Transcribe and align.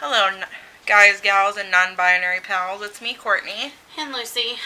Hello, 0.00 0.40
guys, 0.86 1.20
gals, 1.20 1.56
and 1.56 1.70
non 1.70 1.96
binary 1.96 2.40
pals. 2.40 2.82
It's 2.82 3.00
me, 3.00 3.14
Courtney, 3.14 3.72
And 3.98 4.12
Lucy, 4.12 4.56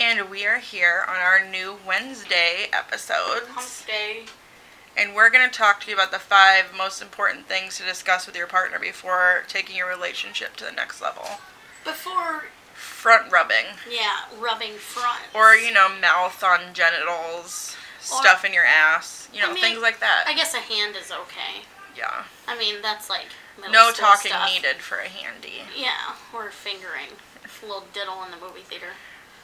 and 0.00 0.30
we 0.30 0.46
are 0.46 0.58
here 0.58 1.04
on 1.08 1.16
our 1.16 1.44
new 1.46 1.76
Wednesday 1.86 2.68
episodes. 2.72 3.46
hump 3.48 3.68
day. 3.86 4.24
And 4.96 5.14
we're 5.14 5.30
going 5.30 5.48
to 5.48 5.54
talk 5.56 5.80
to 5.82 5.88
you 5.90 5.94
about 5.96 6.10
the 6.12 6.18
five 6.18 6.66
most 6.76 7.00
important 7.00 7.46
things 7.46 7.78
to 7.78 7.84
discuss 7.84 8.26
with 8.26 8.36
your 8.36 8.46
partner 8.46 8.78
before 8.78 9.44
taking 9.48 9.76
your 9.76 9.88
relationship 9.88 10.54
to 10.56 10.64
the 10.64 10.72
next 10.72 11.00
level. 11.00 11.24
Before, 11.84 12.44
Front 12.74 13.30
rubbing, 13.32 13.66
yeah, 13.90 14.24
rubbing 14.38 14.72
front. 14.74 15.22
or, 15.34 15.54
you 15.54 15.72
know, 15.72 15.88
mouth 16.00 16.42
on 16.42 16.74
genitals, 16.74 17.76
Or- 18.12 18.20
stuff 18.20 18.44
in 18.44 18.52
your 18.52 18.64
ass, 18.64 19.28
you 19.32 19.40
know, 19.40 19.50
I 19.50 19.52
mean, 19.54 19.62
things 19.62 19.78
like 19.80 20.00
that. 20.00 20.24
I 20.26 20.34
guess 20.34 20.52
a 20.54 20.58
hand 20.58 20.96
is 20.96 21.10
okay. 21.12 21.62
yeah. 21.96 22.24
I 22.48 22.58
mean, 22.58 22.82
that's 22.82 23.08
like 23.08 23.26
middle 23.56 23.72
No 23.72 23.90
school 23.92 24.06
talking 24.06 24.30
stuff. 24.32 24.50
needed 24.52 24.76
for 24.76 24.98
a 24.98 25.08
handy. 25.08 25.62
Yeah, 25.76 26.16
or 26.32 26.50
fingering. 26.50 27.16
A 27.44 27.66
little 27.66 27.84
diddle 27.92 28.24
in 28.24 28.30
the 28.32 28.38
movie 28.44 28.62
theater. 28.62 28.98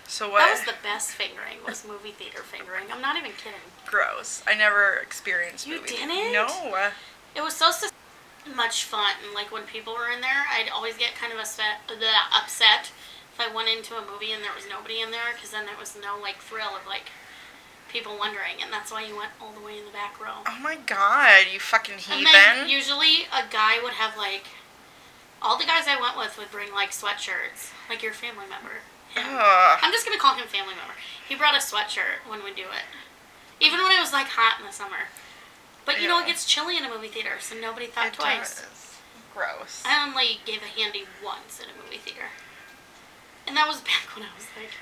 So 0.08 0.30
what? 0.30 0.40
That 0.40 0.50
was 0.50 0.64
the 0.64 0.80
best 0.82 1.10
fingering. 1.12 1.58
Was 1.66 1.86
movie 1.86 2.10
theater 2.12 2.42
fingering. 2.42 2.84
I'm 2.90 3.00
not 3.02 3.16
even 3.16 3.30
kidding. 3.32 3.60
gross. 3.86 4.42
I 4.46 4.54
never 4.54 4.94
experienced 4.94 5.66
You 5.66 5.76
movie. 5.80 5.88
didn't? 5.96 6.32
No. 6.32 6.48
It 7.36 7.42
was 7.42 7.54
so 7.54 7.70
much 8.56 8.84
fun. 8.84 9.14
Like 9.34 9.52
when 9.52 9.64
people 9.64 9.94
were 9.94 10.08
in 10.10 10.20
there, 10.20 10.46
I'd 10.50 10.70
always 10.72 10.96
get 10.96 11.14
kind 11.14 11.32
of 11.32 11.38
upset, 11.38 11.86
bleh, 11.86 12.02
upset 12.34 12.90
if 13.34 13.38
I 13.38 13.54
went 13.54 13.68
into 13.68 13.94
a 13.94 14.00
movie 14.10 14.32
and 14.32 14.42
there 14.42 14.54
was 14.56 14.64
nobody 14.68 15.00
in 15.00 15.10
there, 15.12 15.30
because 15.34 15.50
then 15.50 15.66
there 15.66 15.78
was 15.78 15.96
no 16.02 16.18
like 16.20 16.38
thrill 16.38 16.74
of 16.74 16.86
like 16.88 17.12
people 17.88 18.16
wondering, 18.18 18.60
and 18.62 18.72
that's 18.72 18.90
why 18.92 19.02
you 19.04 19.16
went 19.16 19.30
all 19.40 19.52
the 19.52 19.64
way 19.64 19.78
in 19.78 19.84
the 19.84 19.90
back 19.92 20.20
row. 20.20 20.44
Oh 20.46 20.58
my 20.62 20.76
god, 20.76 21.46
you 21.52 21.58
fucking 21.60 21.94
And 21.94 22.02
heathen. 22.26 22.32
then 22.32 22.68
usually 22.68 23.24
a 23.32 23.44
guy 23.50 23.80
would 23.82 23.94
have 23.94 24.16
like 24.16 24.44
all 25.40 25.56
the 25.58 25.64
guys 25.64 25.84
I 25.88 26.00
went 26.00 26.16
with 26.16 26.36
would 26.38 26.50
bring 26.50 26.72
like 26.72 26.90
sweatshirts, 26.90 27.72
like 27.88 28.02
your 28.02 28.12
family 28.12 28.44
member. 28.48 28.82
I'm 29.16 29.90
just 29.92 30.06
gonna 30.06 30.18
call 30.20 30.34
him 30.36 30.46
family 30.46 30.74
member. 30.74 30.94
He 31.28 31.34
brought 31.34 31.54
a 31.54 31.58
sweatshirt 31.58 32.28
when 32.28 32.44
we 32.44 32.52
do 32.54 32.62
it, 32.62 32.86
even 33.60 33.82
when 33.82 33.92
it 33.92 34.00
was 34.00 34.12
like 34.12 34.26
hot 34.28 34.60
in 34.60 34.66
the 34.66 34.72
summer. 34.72 35.08
But 35.86 36.00
you 36.02 36.08
know 36.08 36.20
it 36.20 36.26
gets 36.26 36.44
chilly 36.44 36.76
in 36.76 36.84
a 36.84 36.88
movie 36.90 37.08
theater, 37.08 37.40
so 37.40 37.56
nobody 37.58 37.86
thought 37.86 38.08
It 38.08 38.12
twice. 38.14 38.60
does. 38.60 38.98
Gross. 39.34 39.82
I 39.86 40.04
only 40.06 40.40
gave 40.44 40.60
a 40.62 40.66
handy 40.66 41.04
once 41.24 41.60
in 41.60 41.66
a 41.70 41.82
movie 41.82 41.96
theater, 41.98 42.28
and 43.46 43.56
that 43.56 43.66
was 43.66 43.80
back 43.88 44.14
when 44.14 44.24
I 44.26 44.34
was 44.36 44.46
like 44.56 44.74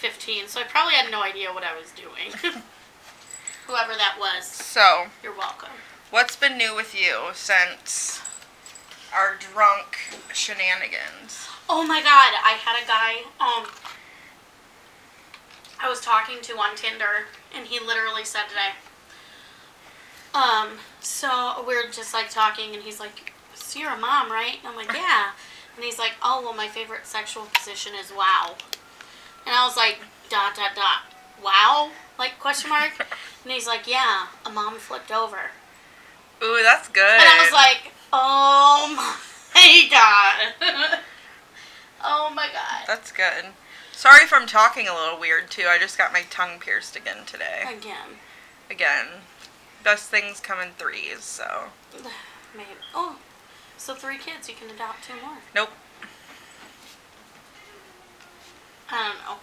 15, 0.00 0.48
so 0.48 0.60
I 0.60 0.64
probably 0.64 0.94
had 0.94 1.10
no 1.10 1.22
idea 1.22 1.52
what 1.52 1.62
I 1.62 1.78
was 1.78 1.90
doing. 1.92 2.32
Whoever 3.66 3.92
that 3.94 4.16
was, 4.18 4.46
So, 4.46 5.06
you're 5.22 5.36
welcome. 5.36 5.68
what's 6.10 6.34
been 6.36 6.56
new 6.56 6.74
with 6.74 6.98
you 6.98 7.28
since 7.34 8.20
our 9.14 9.36
drunk 9.36 9.98
shenanigans? 10.32 11.46
Oh 11.68 11.86
my 11.86 12.00
god, 12.00 12.32
I 12.42 12.56
had 12.58 12.82
a 12.82 12.86
guy, 12.86 13.22
um, 13.38 13.66
I 15.78 15.88
was 15.88 16.00
talking 16.00 16.36
to 16.42 16.54
on 16.54 16.74
Tinder, 16.76 17.26
and 17.54 17.66
he 17.66 17.78
literally 17.78 18.24
said 18.24 18.44
today, 18.48 18.70
um, 20.34 20.70
so 21.00 21.62
we 21.68 21.74
are 21.74 21.88
just 21.92 22.14
like 22.14 22.30
talking, 22.30 22.74
and 22.74 22.82
he's 22.82 22.98
like, 23.00 23.32
so 23.54 23.78
you're 23.78 23.90
a 23.92 23.98
mom, 23.98 24.32
right? 24.32 24.56
And 24.60 24.68
I'm 24.68 24.76
like, 24.76 24.92
yeah. 24.94 25.30
And 25.76 25.84
he's 25.84 25.98
like, 25.98 26.12
oh, 26.22 26.40
well, 26.42 26.54
my 26.54 26.66
favorite 26.68 27.06
sexual 27.06 27.44
position 27.54 27.92
is 28.00 28.10
wow. 28.16 28.54
And 29.46 29.54
I 29.54 29.64
was 29.66 29.76
like, 29.76 29.98
dot, 30.28 30.54
dot, 30.54 30.74
dot, 30.74 31.02
wow? 31.42 31.90
Like, 32.18 32.38
question 32.38 32.70
mark? 32.70 33.06
And 33.44 33.52
he's 33.52 33.66
like, 33.66 33.86
yeah, 33.88 34.26
a 34.44 34.50
mom 34.50 34.74
flipped 34.74 35.10
over. 35.10 35.50
Ooh, 36.42 36.60
that's 36.62 36.88
good. 36.88 37.02
And 37.02 37.22
I 37.22 37.42
was 37.42 37.52
like, 37.52 37.92
oh 38.12 38.92
my 38.96 39.88
god. 39.90 40.98
oh 42.04 42.32
my 42.34 42.48
god. 42.52 42.84
that's 42.86 43.12
good. 43.12 43.46
Sorry 43.92 44.24
if 44.24 44.32
I'm 44.32 44.46
talking 44.46 44.88
a 44.88 44.94
little 44.94 45.20
weird 45.20 45.50
too. 45.50 45.64
I 45.68 45.78
just 45.78 45.98
got 45.98 46.12
my 46.12 46.22
tongue 46.30 46.58
pierced 46.58 46.96
again 46.96 47.26
today. 47.26 47.64
Again. 47.68 48.16
Again. 48.70 49.06
Best 49.84 50.08
things 50.10 50.40
come 50.40 50.60
in 50.60 50.70
threes, 50.78 51.22
so. 51.22 51.64
Maybe. 52.54 52.68
Oh, 52.94 53.16
so 53.76 53.94
three 53.94 54.18
kids, 54.18 54.48
you 54.48 54.54
can 54.54 54.74
adopt 54.74 55.04
two 55.04 55.14
more. 55.24 55.38
Nope. 55.54 55.70
I 58.90 59.08
don't 59.08 59.18
know. 59.24 59.36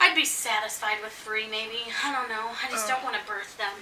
I'd 0.00 0.14
be 0.14 0.24
satisfied 0.24 0.98
with 1.02 1.12
three, 1.12 1.46
maybe. 1.48 1.92
I 2.04 2.12
don't 2.12 2.28
know. 2.28 2.50
I 2.62 2.70
just 2.70 2.86
Oh. 2.86 2.88
don't 2.94 3.04
want 3.04 3.16
to 3.18 3.26
birth 3.26 3.56
them. 3.56 3.72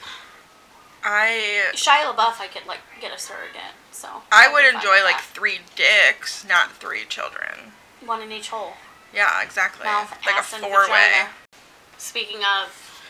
I 1.03 1.71
Shia 1.75 2.15
LaBeouf, 2.15 2.41
I 2.41 2.47
could 2.49 2.67
like 2.67 2.81
get 3.01 3.13
a 3.15 3.19
surrogate. 3.19 3.77
So 3.93 4.23
I 4.33 4.51
would 4.51 4.65
enjoy 4.65 5.03
like 5.05 5.17
that. 5.17 5.25
three 5.35 5.61
dicks, 5.77 6.45
not 6.45 6.73
three 6.77 7.05
children. 7.05 7.73
one 8.01 8.23
in 8.23 8.33
each 8.33 8.49
hole. 8.51 8.75
Yeah, 9.13 9.43
exactly. 9.43 9.85
Mouth, 9.85 10.11
like 10.27 10.35
a 10.35 10.39
ass, 10.39 10.53
and 10.55 10.63
four 10.63 10.89
way. 10.91 11.27
Speaking 11.99 12.39
of, 12.39 13.01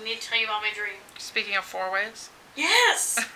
I 0.00 0.02
need 0.04 0.20
to 0.20 0.26
tell 0.28 0.38
you 0.38 0.46
about 0.46 0.62
my 0.62 0.72
dream. 0.74 0.96
Speaking 1.18 1.56
of 1.56 1.64
four 1.64 1.90
ways. 1.92 2.30
Yes! 2.56 3.18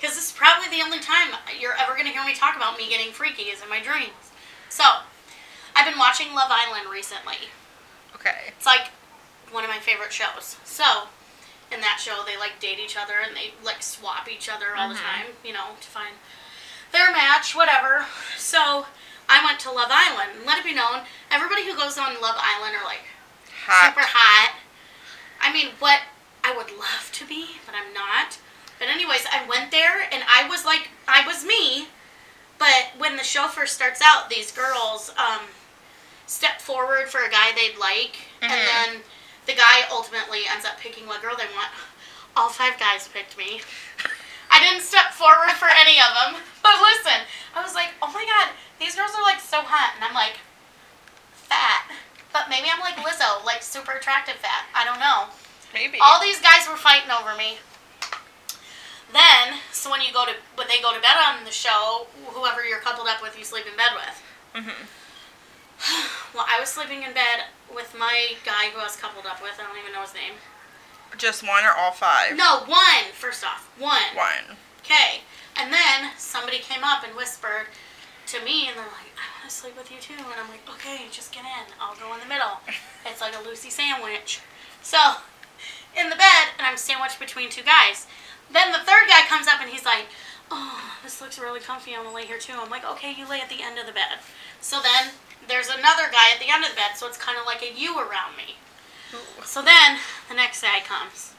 Because 0.00 0.16
this 0.16 0.30
is 0.30 0.32
probably 0.32 0.66
the 0.74 0.82
only 0.82 0.98
time 0.98 1.28
you're 1.60 1.74
ever 1.78 1.92
going 1.92 2.06
to 2.06 2.10
hear 2.10 2.24
me 2.24 2.32
talk 2.34 2.56
about 2.56 2.78
me 2.78 2.88
getting 2.88 3.12
freaky 3.12 3.42
is 3.52 3.62
in 3.62 3.68
my 3.68 3.80
dreams. 3.82 4.32
So, 4.70 4.82
I've 5.76 5.86
been 5.88 5.98
watching 5.98 6.34
Love 6.34 6.50
Island 6.50 6.90
recently. 6.90 7.48
Okay. 8.14 8.36
It's 8.48 8.66
like 8.66 8.88
one 9.50 9.64
of 9.64 9.70
my 9.70 9.78
favorite 9.78 10.12
shows. 10.12 10.56
So, 10.64 11.04
in 11.72 11.80
that 11.80 11.98
show, 12.00 12.22
they 12.26 12.36
like 12.36 12.60
date 12.60 12.78
each 12.78 12.96
other 12.96 13.14
and 13.26 13.36
they 13.36 13.54
like 13.64 13.82
swap 13.82 14.28
each 14.30 14.48
other 14.48 14.76
all 14.76 14.88
the 14.88 14.94
Mhm. 14.94 15.02
time, 15.02 15.26
you 15.44 15.52
know, 15.52 15.76
to 15.80 15.88
find 15.88 16.14
their 16.92 17.10
match, 17.12 17.54
whatever. 17.54 18.06
So, 18.36 18.86
I 19.28 19.44
went 19.44 19.60
to 19.60 19.70
Love 19.70 19.90
Island. 19.92 20.30
And 20.38 20.46
let 20.46 20.58
it 20.58 20.64
be 20.64 20.74
known, 20.74 21.06
everybody 21.30 21.64
who 21.64 21.76
goes 21.76 21.96
on 21.98 22.20
Love 22.20 22.36
Island 22.38 22.74
are 22.76 22.84
like 22.84 23.04
Hot. 23.66 23.86
super 23.94 24.06
hot. 24.06 24.54
I 25.40 25.52
mean, 25.52 25.72
what 25.78 26.00
I 26.42 26.52
would 26.52 26.70
love 26.76 27.10
to 27.12 27.24
be, 27.26 27.60
but 27.64 27.74
I'm 27.74 27.92
not. 27.94 28.38
But 28.78 28.88
anyways, 28.88 29.26
I 29.30 29.44
went 29.46 29.70
there 29.70 30.08
and 30.10 30.24
I 30.28 30.48
was 30.48 30.64
like, 30.64 30.88
I 31.06 31.24
was 31.26 31.44
me. 31.44 31.88
But 32.58 32.92
when 32.98 33.16
the 33.16 33.22
show 33.24 33.46
first 33.46 33.74
starts 33.74 34.00
out, 34.04 34.28
these 34.30 34.50
girls 34.50 35.10
um, 35.16 35.40
step 36.30 36.60
forward 36.62 37.10
for 37.10 37.22
a 37.26 37.28
guy 37.28 37.50
they'd 37.52 37.76
like, 37.76 38.14
and 38.40 38.52
Mhm. 38.52 38.64
then 38.70 39.04
the 39.46 39.54
guy 39.54 39.82
ultimately 39.90 40.46
ends 40.46 40.64
up 40.64 40.78
picking 40.78 41.06
what 41.06 41.20
girl 41.22 41.34
they 41.34 41.46
want. 41.46 41.72
All 42.36 42.48
five 42.48 42.78
guys 42.78 43.08
picked 43.08 43.36
me. 43.36 43.62
I 44.48 44.60
didn't 44.60 44.82
step 44.82 45.12
forward 45.12 45.50
for 45.58 45.68
any 45.68 45.98
of 46.00 46.14
them. 46.14 46.42
But 46.62 46.80
listen, 46.80 47.26
I 47.54 47.62
was 47.62 47.74
like, 47.74 47.90
oh 48.00 48.08
my 48.12 48.24
god, 48.24 48.50
these 48.78 48.94
girls 48.94 49.10
are 49.16 49.22
like 49.22 49.40
so 49.40 49.62
hot, 49.62 49.94
and 49.96 50.04
I'm 50.04 50.14
like 50.14 50.38
fat. 51.34 51.90
But 52.32 52.48
maybe 52.48 52.70
I'm 52.70 52.78
like 52.80 52.94
Lizzo, 52.96 53.44
like 53.44 53.62
super 53.62 53.92
attractive 53.92 54.36
fat. 54.36 54.66
I 54.72 54.84
don't 54.84 55.00
know. 55.00 55.26
Maybe. 55.74 55.98
All 56.00 56.20
these 56.20 56.40
guys 56.40 56.68
were 56.68 56.76
fighting 56.76 57.10
over 57.10 57.34
me. 57.34 57.58
Then, 59.12 59.58
so 59.72 59.90
when 59.90 60.00
you 60.02 60.12
go 60.12 60.24
to 60.26 60.34
when 60.54 60.68
they 60.68 60.80
go 60.80 60.94
to 60.94 61.00
bed 61.00 61.16
on 61.16 61.44
the 61.44 61.50
show, 61.50 62.06
whoever 62.26 62.64
you're 62.64 62.78
coupled 62.78 63.08
up 63.08 63.20
with, 63.20 63.36
you 63.36 63.44
sleep 63.44 63.66
in 63.66 63.76
bed 63.76 63.90
with. 63.94 64.22
hmm 64.64 64.84
Well, 66.34 66.46
I 66.46 66.60
was 66.60 66.68
sleeping 66.68 67.02
in 67.02 67.12
bed 67.12 67.50
with 67.74 67.92
my 67.98 68.38
guy 68.46 68.70
who 68.70 68.78
I 68.78 68.84
was 68.84 68.94
coupled 68.94 69.26
up 69.26 69.42
with. 69.42 69.58
I 69.58 69.66
don't 69.66 69.76
even 69.82 69.92
know 69.92 70.02
his 70.02 70.14
name. 70.14 70.38
Just 71.18 71.42
one 71.42 71.64
or 71.64 71.74
all 71.74 71.90
five? 71.90 72.36
No, 72.36 72.62
one. 72.66 73.10
First 73.12 73.44
off, 73.44 73.68
one. 73.78 74.14
One. 74.14 74.56
Okay. 74.78 75.26
And 75.56 75.72
then 75.72 76.12
somebody 76.16 76.58
came 76.58 76.84
up 76.84 77.02
and 77.02 77.16
whispered 77.16 77.66
to 78.26 78.44
me, 78.44 78.68
and 78.68 78.76
they're 78.78 78.94
like, 78.94 79.10
"I 79.18 79.26
want 79.42 79.50
to 79.50 79.54
sleep 79.54 79.76
with 79.76 79.90
you 79.90 79.98
too." 79.98 80.14
And 80.14 80.38
I'm 80.38 80.48
like, 80.48 80.62
"Okay, 80.78 81.08
just 81.10 81.32
get 81.32 81.42
in. 81.42 81.74
I'll 81.80 81.96
go 81.96 82.14
in 82.14 82.20
the 82.20 82.30
middle." 82.30 82.60
It's 83.06 83.20
like 83.20 83.34
a 83.34 83.42
Lucy 83.42 83.70
sandwich. 83.70 84.40
So, 84.82 84.98
in 85.96 86.10
the 86.10 86.16
bed, 86.16 86.52
and 86.58 86.66
I'm 86.66 86.76
sandwiched 86.76 87.18
between 87.18 87.48
two 87.48 87.62
guys. 87.62 88.06
Then 88.52 88.72
the 88.72 88.78
third 88.78 89.08
guy 89.08 89.22
comes 89.26 89.48
up 89.48 89.60
and 89.60 89.70
he's 89.70 89.84
like, 89.84 90.06
"Oh, 90.50 90.80
this 91.02 91.20
looks 91.20 91.38
really 91.38 91.60
comfy. 91.60 91.94
I'm 91.94 92.04
gonna 92.04 92.14
lay 92.14 92.26
here 92.26 92.38
too." 92.38 92.52
I'm 92.54 92.70
like, 92.70 92.84
"Okay, 92.84 93.12
you 93.12 93.26
lay 93.26 93.40
at 93.40 93.48
the 93.48 93.62
end 93.62 93.78
of 93.78 93.86
the 93.86 93.92
bed." 93.92 94.20
So 94.60 94.80
then 94.80 95.12
there's 95.48 95.68
another 95.68 96.10
guy 96.10 96.32
at 96.34 96.40
the 96.40 96.50
end 96.50 96.64
of 96.64 96.70
the 96.70 96.76
bed, 96.76 96.96
so 96.96 97.06
it's 97.06 97.18
kind 97.18 97.38
of 97.38 97.46
like 97.46 97.62
a 97.62 97.72
U 97.72 97.98
around 97.98 98.36
me. 98.36 98.56
So 99.44 99.62
then 99.62 99.98
the 100.28 100.34
next 100.34 100.62
guy 100.62 100.80
comes. 100.80 101.34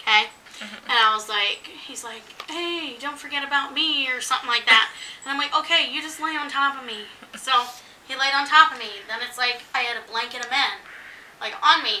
Okay? 0.00 0.30
Mm-hmm. 0.58 0.90
And 0.90 0.98
I 0.98 1.14
was 1.14 1.28
like, 1.28 1.70
he's 1.86 2.02
like, 2.02 2.22
hey, 2.50 2.96
don't 3.00 3.18
forget 3.18 3.46
about 3.46 3.74
me 3.74 4.08
or 4.10 4.20
something 4.20 4.48
like 4.48 4.66
that. 4.66 4.90
And 5.22 5.32
I'm 5.32 5.38
like, 5.38 5.54
okay, 5.54 5.92
you 5.92 6.00
just 6.00 6.22
lay 6.22 6.36
on 6.36 6.48
top 6.48 6.80
of 6.80 6.86
me. 6.86 7.04
So 7.36 7.52
he 8.06 8.16
laid 8.16 8.32
on 8.32 8.46
top 8.46 8.72
of 8.72 8.78
me. 8.78 9.04
Then 9.08 9.18
it's 9.28 9.36
like 9.36 9.60
I 9.74 9.80
had 9.80 10.00
a 10.00 10.10
blanket 10.10 10.40
of 10.42 10.50
men, 10.50 10.80
like 11.38 11.52
on 11.60 11.84
me. 11.84 12.00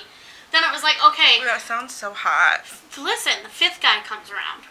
Then 0.50 0.64
it 0.64 0.72
was 0.72 0.82
like, 0.82 0.96
okay, 1.04 1.42
Ooh, 1.42 1.44
that 1.44 1.60
sounds 1.60 1.92
so 1.94 2.14
hot. 2.16 2.64
listen, 2.96 3.42
the 3.42 3.50
fifth 3.50 3.82
guy 3.82 4.00
comes 4.00 4.30
around. 4.30 4.64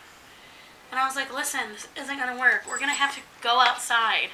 And 0.89 1.00
I 1.00 1.06
was 1.06 1.15
like, 1.15 1.31
listen, 1.31 1.69
this 1.74 1.88
isn't 2.01 2.18
going 2.18 2.33
to 2.33 2.39
work. 2.39 2.63
We're 2.65 2.79
going 2.79 2.89
to 2.89 2.97
have 2.97 3.13
to 3.13 3.21
go 3.44 3.59
outside. 3.59 4.29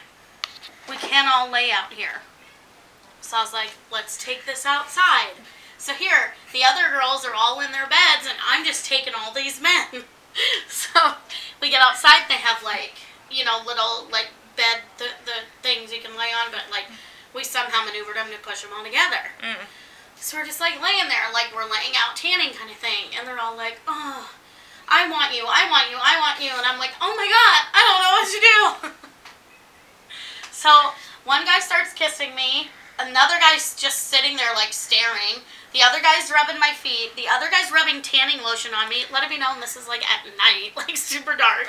We 0.87 0.95
can't 0.95 1.27
all 1.27 1.51
lay 1.51 1.69
out 1.71 1.91
here. 1.91 2.21
So 3.23 3.37
I 3.37 3.41
was 3.41 3.53
like, 3.53 3.71
let's 3.91 4.17
take 4.19 4.45
this 4.45 4.65
outside. 4.65 5.39
So 5.77 5.93
here, 5.93 6.35
the 6.51 6.63
other 6.63 6.91
girls 6.91 7.25
are 7.25 7.33
all 7.33 7.59
in 7.61 7.71
their 7.71 7.87
beds, 7.87 8.27
and 8.27 8.37
I'm 8.43 8.65
just 8.65 8.85
taking 8.85 9.13
all 9.15 9.33
these 9.33 9.61
men. 9.61 10.03
so 10.67 11.15
we 11.61 11.69
get 11.69 11.81
outside, 11.81 12.27
they 12.27 12.35
have 12.35 12.61
like, 12.63 12.99
you 13.31 13.45
know, 13.45 13.63
little 13.65 14.07
like 14.11 14.27
bed, 14.55 14.83
the, 14.97 15.07
the 15.25 15.47
things 15.63 15.91
you 15.91 16.01
can 16.01 16.17
lay 16.19 16.35
on, 16.35 16.51
but 16.51 16.67
like 16.69 16.85
we 17.33 17.43
somehow 17.43 17.85
maneuvered 17.85 18.15
them 18.15 18.27
to 18.29 18.39
push 18.43 18.61
them 18.61 18.71
all 18.75 18.83
together. 18.83 19.31
Mm. 19.41 19.63
So 20.15 20.37
we're 20.37 20.45
just 20.45 20.59
like 20.59 20.79
laying 20.83 21.07
there, 21.07 21.31
like 21.33 21.51
we're 21.55 21.67
laying 21.67 21.95
out 21.95 22.15
tanning 22.15 22.53
kind 22.53 22.69
of 22.69 22.77
thing, 22.77 23.15
and 23.17 23.27
they're 23.27 23.39
all 23.39 23.57
like, 23.57 23.79
"Oh, 23.87 24.29
I 24.87 25.09
want 25.09 25.35
you, 25.35 25.43
I 25.47 25.67
want 25.71 25.91
you, 25.91 25.97
I 25.99 26.19
want 26.19 26.39
you," 26.43 26.51
and 26.51 26.65
I'm 26.67 26.79
like, 26.79 26.91
"Oh 27.01 27.15
my 27.15 27.27
god, 27.27 27.59
I 27.71 27.81
don't 27.87 27.99
know 28.03 28.13
what 28.19 28.29
to 28.31 28.39
do." 28.39 29.07
so 30.51 30.91
one 31.25 31.43
guy 31.45 31.59
starts 31.59 31.93
kissing 31.93 32.35
me, 32.35 32.69
another 33.07 33.35
guy's 33.39 33.75
just 33.75 34.09
sitting 34.09 34.37
there 34.37 34.53
like 34.55 34.73
staring. 34.73 35.43
The 35.73 35.81
other 35.81 36.01
guy's 36.01 36.31
rubbing 36.31 36.59
my 36.59 36.71
feet. 36.71 37.15
The 37.15 37.27
other 37.31 37.49
guy's 37.49 37.71
rubbing 37.71 38.01
tanning 38.01 38.43
lotion 38.43 38.73
on 38.73 38.89
me. 38.89 39.05
Let 39.11 39.23
it 39.23 39.29
be 39.29 39.39
known 39.39 39.59
this 39.59 39.75
is 39.75 39.87
like 39.87 40.03
at 40.09 40.25
night, 40.37 40.71
like 40.75 40.97
super 40.97 41.35
dark. 41.35 41.67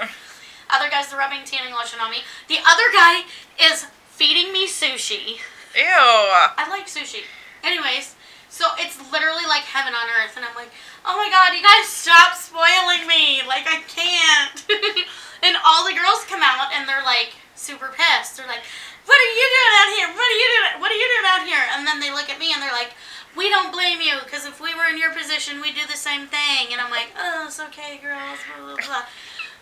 Other 0.70 0.90
guys 0.90 1.12
are 1.12 1.18
rubbing 1.18 1.44
tanning 1.44 1.74
lotion 1.74 2.00
on 2.00 2.10
me. 2.10 2.18
The 2.48 2.58
other 2.66 2.88
guy 2.92 3.24
is 3.60 3.86
feeding 4.08 4.52
me 4.52 4.66
sushi. 4.66 5.40
Ew. 5.74 5.82
I 5.84 6.66
like 6.70 6.86
sushi. 6.86 7.22
Anyways, 7.62 8.14
so 8.48 8.66
it's 8.78 9.00
literally 9.10 9.44
like 9.48 9.62
heaven 9.62 9.94
on 9.94 10.06
earth, 10.20 10.36
and 10.36 10.44
I'm 10.44 10.54
like, 10.54 10.70
oh 11.04 11.16
my 11.16 11.28
god, 11.28 11.56
you 11.56 11.62
guys 11.62 11.88
stop 11.88 12.36
spoiling 12.36 13.08
me! 13.08 13.42
Like 13.46 13.66
I 13.66 13.82
can't. 13.88 14.56
and 15.42 15.56
all 15.66 15.84
the 15.84 15.96
girls 15.96 16.24
come 16.30 16.40
out 16.42 16.70
and 16.72 16.88
they're 16.88 17.02
like 17.02 17.34
super 17.54 17.90
pissed. 17.90 18.36
They're 18.36 18.46
like, 18.46 18.62
what 19.06 19.18
are 19.20 19.32
you 19.36 19.46
doing 19.52 19.74
out 19.80 19.90
here? 19.96 20.08
What 20.16 20.28
are 20.28 20.38
you 20.40 20.48
doing? 20.48 20.72
What 20.80 20.90
are 20.90 21.00
you 21.00 21.08
doing 21.08 21.26
out 21.28 21.42
here? 21.46 21.64
And 21.76 21.86
then 21.86 22.00
they 22.00 22.10
look 22.10 22.28
at 22.30 22.38
me 22.38 22.52
and 22.52 22.62
they're 22.62 22.72
like, 22.72 22.92
we 23.36 23.48
don't 23.50 23.72
blame 23.72 24.00
you 24.00 24.14
because 24.24 24.46
if 24.46 24.60
we 24.60 24.74
were 24.74 24.86
in 24.86 24.98
your 24.98 25.12
position, 25.12 25.60
we'd 25.60 25.74
do 25.74 25.86
the 25.86 25.98
same 25.98 26.26
thing. 26.26 26.72
And 26.72 26.80
I'm 26.80 26.90
like, 26.90 27.10
oh, 27.18 27.44
it's 27.46 27.60
okay, 27.70 28.00
girls. 28.02 28.38
Blah 28.56 28.74
blah 28.74 28.84
blah. 28.86 29.04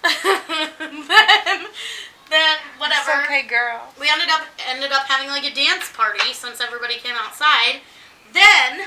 then, 0.82 1.66
then 2.28 2.56
whatever 2.78 3.22
It's 3.22 3.26
okay, 3.26 3.46
girl. 3.46 3.80
we 4.00 4.10
ended 4.10 4.28
up 4.30 4.42
ended 4.68 4.90
up 4.92 5.06
having 5.06 5.28
like 5.28 5.44
a 5.44 5.54
dance 5.54 5.90
party 5.92 6.32
since 6.32 6.60
everybody 6.60 6.96
came 6.96 7.14
outside. 7.14 7.80
Then 8.32 8.86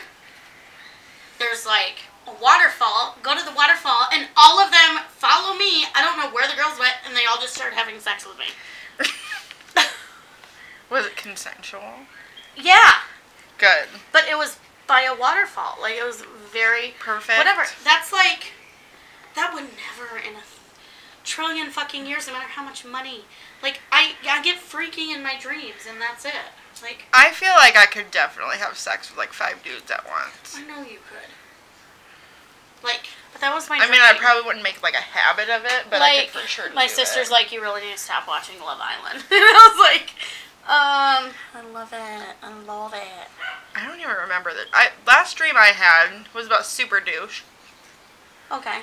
there's 1.39 1.65
like 1.65 2.03
a 2.27 2.33
waterfall. 2.41 3.17
Go 3.23 3.35
to 3.37 3.43
the 3.45 3.53
waterfall, 3.55 4.07
and 4.11 4.27
all 4.37 4.59
of 4.59 4.71
them 4.71 5.03
follow 5.09 5.57
me. 5.57 5.85
I 5.95 6.01
don't 6.01 6.17
know 6.17 6.33
where 6.33 6.47
the 6.47 6.55
girls 6.55 6.77
went, 6.79 6.95
and 7.07 7.15
they 7.15 7.25
all 7.25 7.37
just 7.37 7.55
started 7.55 7.75
having 7.75 7.99
sex 7.99 8.25
with 8.27 8.37
me. 8.37 8.45
Was 10.89 11.05
it 11.05 11.15
consensual? 11.15 12.05
Yeah, 12.55 12.93
Good. 13.57 13.87
but 14.11 14.25
it 14.29 14.37
was 14.37 14.57
by 14.87 15.01
a 15.01 15.15
waterfall. 15.15 15.77
Like 15.81 15.95
it 15.95 16.05
was 16.05 16.23
very 16.51 16.93
Perfect. 16.99 17.37
whatever. 17.37 17.63
That's 17.83 18.13
like 18.13 18.53
that 19.35 19.53
would 19.53 19.63
never 19.63 20.17
in 20.17 20.35
a 20.35 20.43
trillion 21.23 21.69
fucking 21.69 22.05
years, 22.05 22.27
no 22.27 22.33
matter 22.33 22.47
how 22.47 22.63
much 22.63 22.85
money. 22.85 23.21
Like 23.63 23.81
I 23.91 24.13
I 24.29 24.41
get 24.43 24.57
freaky 24.59 25.11
in 25.11 25.23
my 25.23 25.37
dreams, 25.39 25.87
and 25.89 25.99
that's 25.99 26.25
it. 26.25 26.33
Like 26.81 27.05
I 27.13 27.31
feel 27.31 27.53
like 27.57 27.75
I 27.75 27.85
could 27.85 28.11
definitely 28.11 28.57
have 28.57 28.77
sex 28.77 29.09
with 29.09 29.17
like 29.17 29.33
five 29.33 29.63
dudes 29.63 29.89
at 29.91 30.05
once. 30.05 30.55
I 30.57 30.61
know 30.67 30.81
you 30.81 30.99
could. 31.09 31.29
Like, 32.83 33.07
but 33.31 33.41
that 33.41 33.53
was 33.53 33.69
my. 33.69 33.77
I 33.81 33.89
mean, 33.89 33.99
I 34.01 34.13
probably 34.15 34.45
wouldn't 34.45 34.63
make 34.63 34.83
like 34.83 34.93
a 34.93 34.97
habit 35.01 35.49
of 35.49 35.65
it, 35.65 35.89
but 35.89 36.01
I 36.01 36.19
like 36.19 36.31
could 36.31 36.41
for 36.41 36.47
sure. 36.47 36.73
my 36.73 36.85
sister's 36.87 37.29
it. 37.29 37.31
like, 37.31 37.51
you 37.51 37.61
really 37.61 37.81
need 37.81 37.93
to 37.93 37.97
stop 37.97 38.27
watching 38.27 38.59
Love 38.59 38.77
Island. 38.79 39.23
and 39.31 39.41
I 39.41 39.71
was 39.73 39.79
like, 39.79 40.13
um, 40.67 41.31
I 41.53 41.61
love 41.71 41.93
it. 41.93 42.35
I 42.41 42.63
love 42.65 42.93
it. 42.93 43.27
I 43.75 43.87
don't 43.87 43.99
even 43.99 44.15
remember 44.15 44.51
that. 44.53 44.65
I 44.73 44.89
last 45.05 45.37
dream 45.37 45.53
I 45.55 45.67
had 45.67 46.25
was 46.33 46.47
about 46.47 46.65
super 46.65 46.99
douche. 46.99 47.43
Okay. 48.51 48.79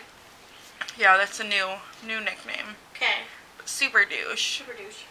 Yeah, 0.98 1.16
that's 1.16 1.40
a 1.40 1.44
new 1.44 1.66
new 2.06 2.20
nickname. 2.20 2.76
Okay. 2.94 3.24
Super 3.64 4.04
douche. 4.04 4.58
Super 4.58 4.74
douche. 4.74 5.02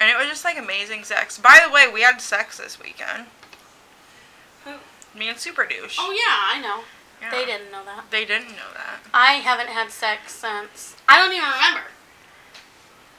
And 0.00 0.10
it 0.10 0.16
was 0.16 0.28
just 0.28 0.44
like 0.44 0.58
amazing 0.58 1.04
sex. 1.04 1.38
By 1.38 1.60
the 1.64 1.72
way, 1.72 1.86
we 1.92 2.02
had 2.02 2.20
sex 2.20 2.58
this 2.58 2.80
weekend. 2.80 3.26
Who? 4.64 4.72
Me 5.18 5.28
and 5.28 5.38
Super 5.38 5.66
douche. 5.66 5.96
Oh 5.98 6.10
yeah, 6.12 6.56
I 6.56 6.60
know. 6.60 6.84
Yeah. 7.20 7.30
They 7.30 7.44
didn't 7.44 7.70
know 7.70 7.84
that. 7.84 8.04
They 8.10 8.24
didn't 8.24 8.50
know 8.50 8.72
that. 8.74 9.00
I 9.12 9.34
haven't 9.34 9.68
had 9.68 9.90
sex 9.90 10.32
since 10.32 10.96
I 11.08 11.18
don't 11.18 11.32
even 11.32 11.48
remember. 11.50 11.90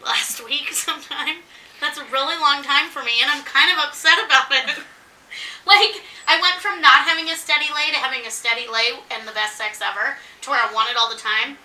Last 0.04 0.44
week 0.46 0.72
sometime. 0.72 1.38
That's 1.80 1.98
a 1.98 2.06
really 2.06 2.38
long 2.38 2.64
time 2.64 2.90
for 2.90 3.04
me 3.04 3.22
and 3.22 3.30
I'm 3.30 3.44
kind 3.44 3.72
of 3.72 3.84
upset 3.84 4.18
about 4.26 4.52
it. 4.52 4.84
like 5.66 6.04
I 6.28 6.42
went 6.42 6.62
from 6.62 6.82
not 6.82 7.06
having 7.06 7.30
a 7.30 7.36
steady 7.36 7.70
lay 7.74 7.92
to 7.92 8.00
having 8.00 8.26
a 8.26 8.32
steady 8.32 8.68
lay 8.68 8.98
and 9.12 9.28
the 9.28 9.32
best 9.34 9.58
sex 9.58 9.80
ever 9.82 10.18
to 10.42 10.50
where 10.50 10.62
I 10.62 10.74
want 10.74 10.90
it 10.90 10.98
all 10.98 11.10
the 11.10 11.20
time. 11.20 11.58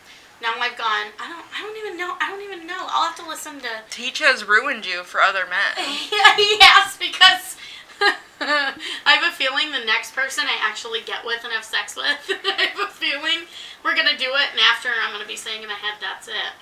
Now 0.42 0.54
I've 0.58 0.76
gone, 0.76 1.14
I 1.22 1.30
don't 1.30 1.46
I 1.54 1.62
don't 1.62 1.78
even 1.78 1.96
know 1.96 2.16
I 2.20 2.30
don't 2.30 2.42
even 2.42 2.66
know. 2.66 2.86
I'll 2.90 3.06
have 3.06 3.16
to 3.22 3.28
listen 3.28 3.60
to 3.60 3.86
Teach 3.90 4.18
has 4.18 4.46
ruined 4.46 4.84
you 4.86 5.04
for 5.04 5.20
other 5.20 5.46
men. 5.46 5.78
yes, 6.10 6.98
because 6.98 7.56
I 8.42 9.14
have 9.14 9.22
a 9.22 9.34
feeling 9.34 9.70
the 9.70 9.86
next 9.86 10.14
person 10.14 10.44
I 10.46 10.58
actually 10.60 11.00
get 11.06 11.24
with 11.24 11.44
and 11.44 11.52
have 11.52 11.64
sex 11.64 11.94
with, 11.94 12.18
I 12.44 12.74
have 12.74 12.88
a 12.88 12.92
feeling 12.92 13.46
we're 13.84 13.94
gonna 13.94 14.18
do 14.18 14.34
it, 14.34 14.48
and 14.50 14.60
after 14.60 14.90
I'm 14.90 15.12
gonna 15.12 15.30
be 15.30 15.36
saying 15.36 15.62
in 15.62 15.68
my 15.68 15.78
head, 15.78 15.94
"That's 16.00 16.26
it." 16.26 16.52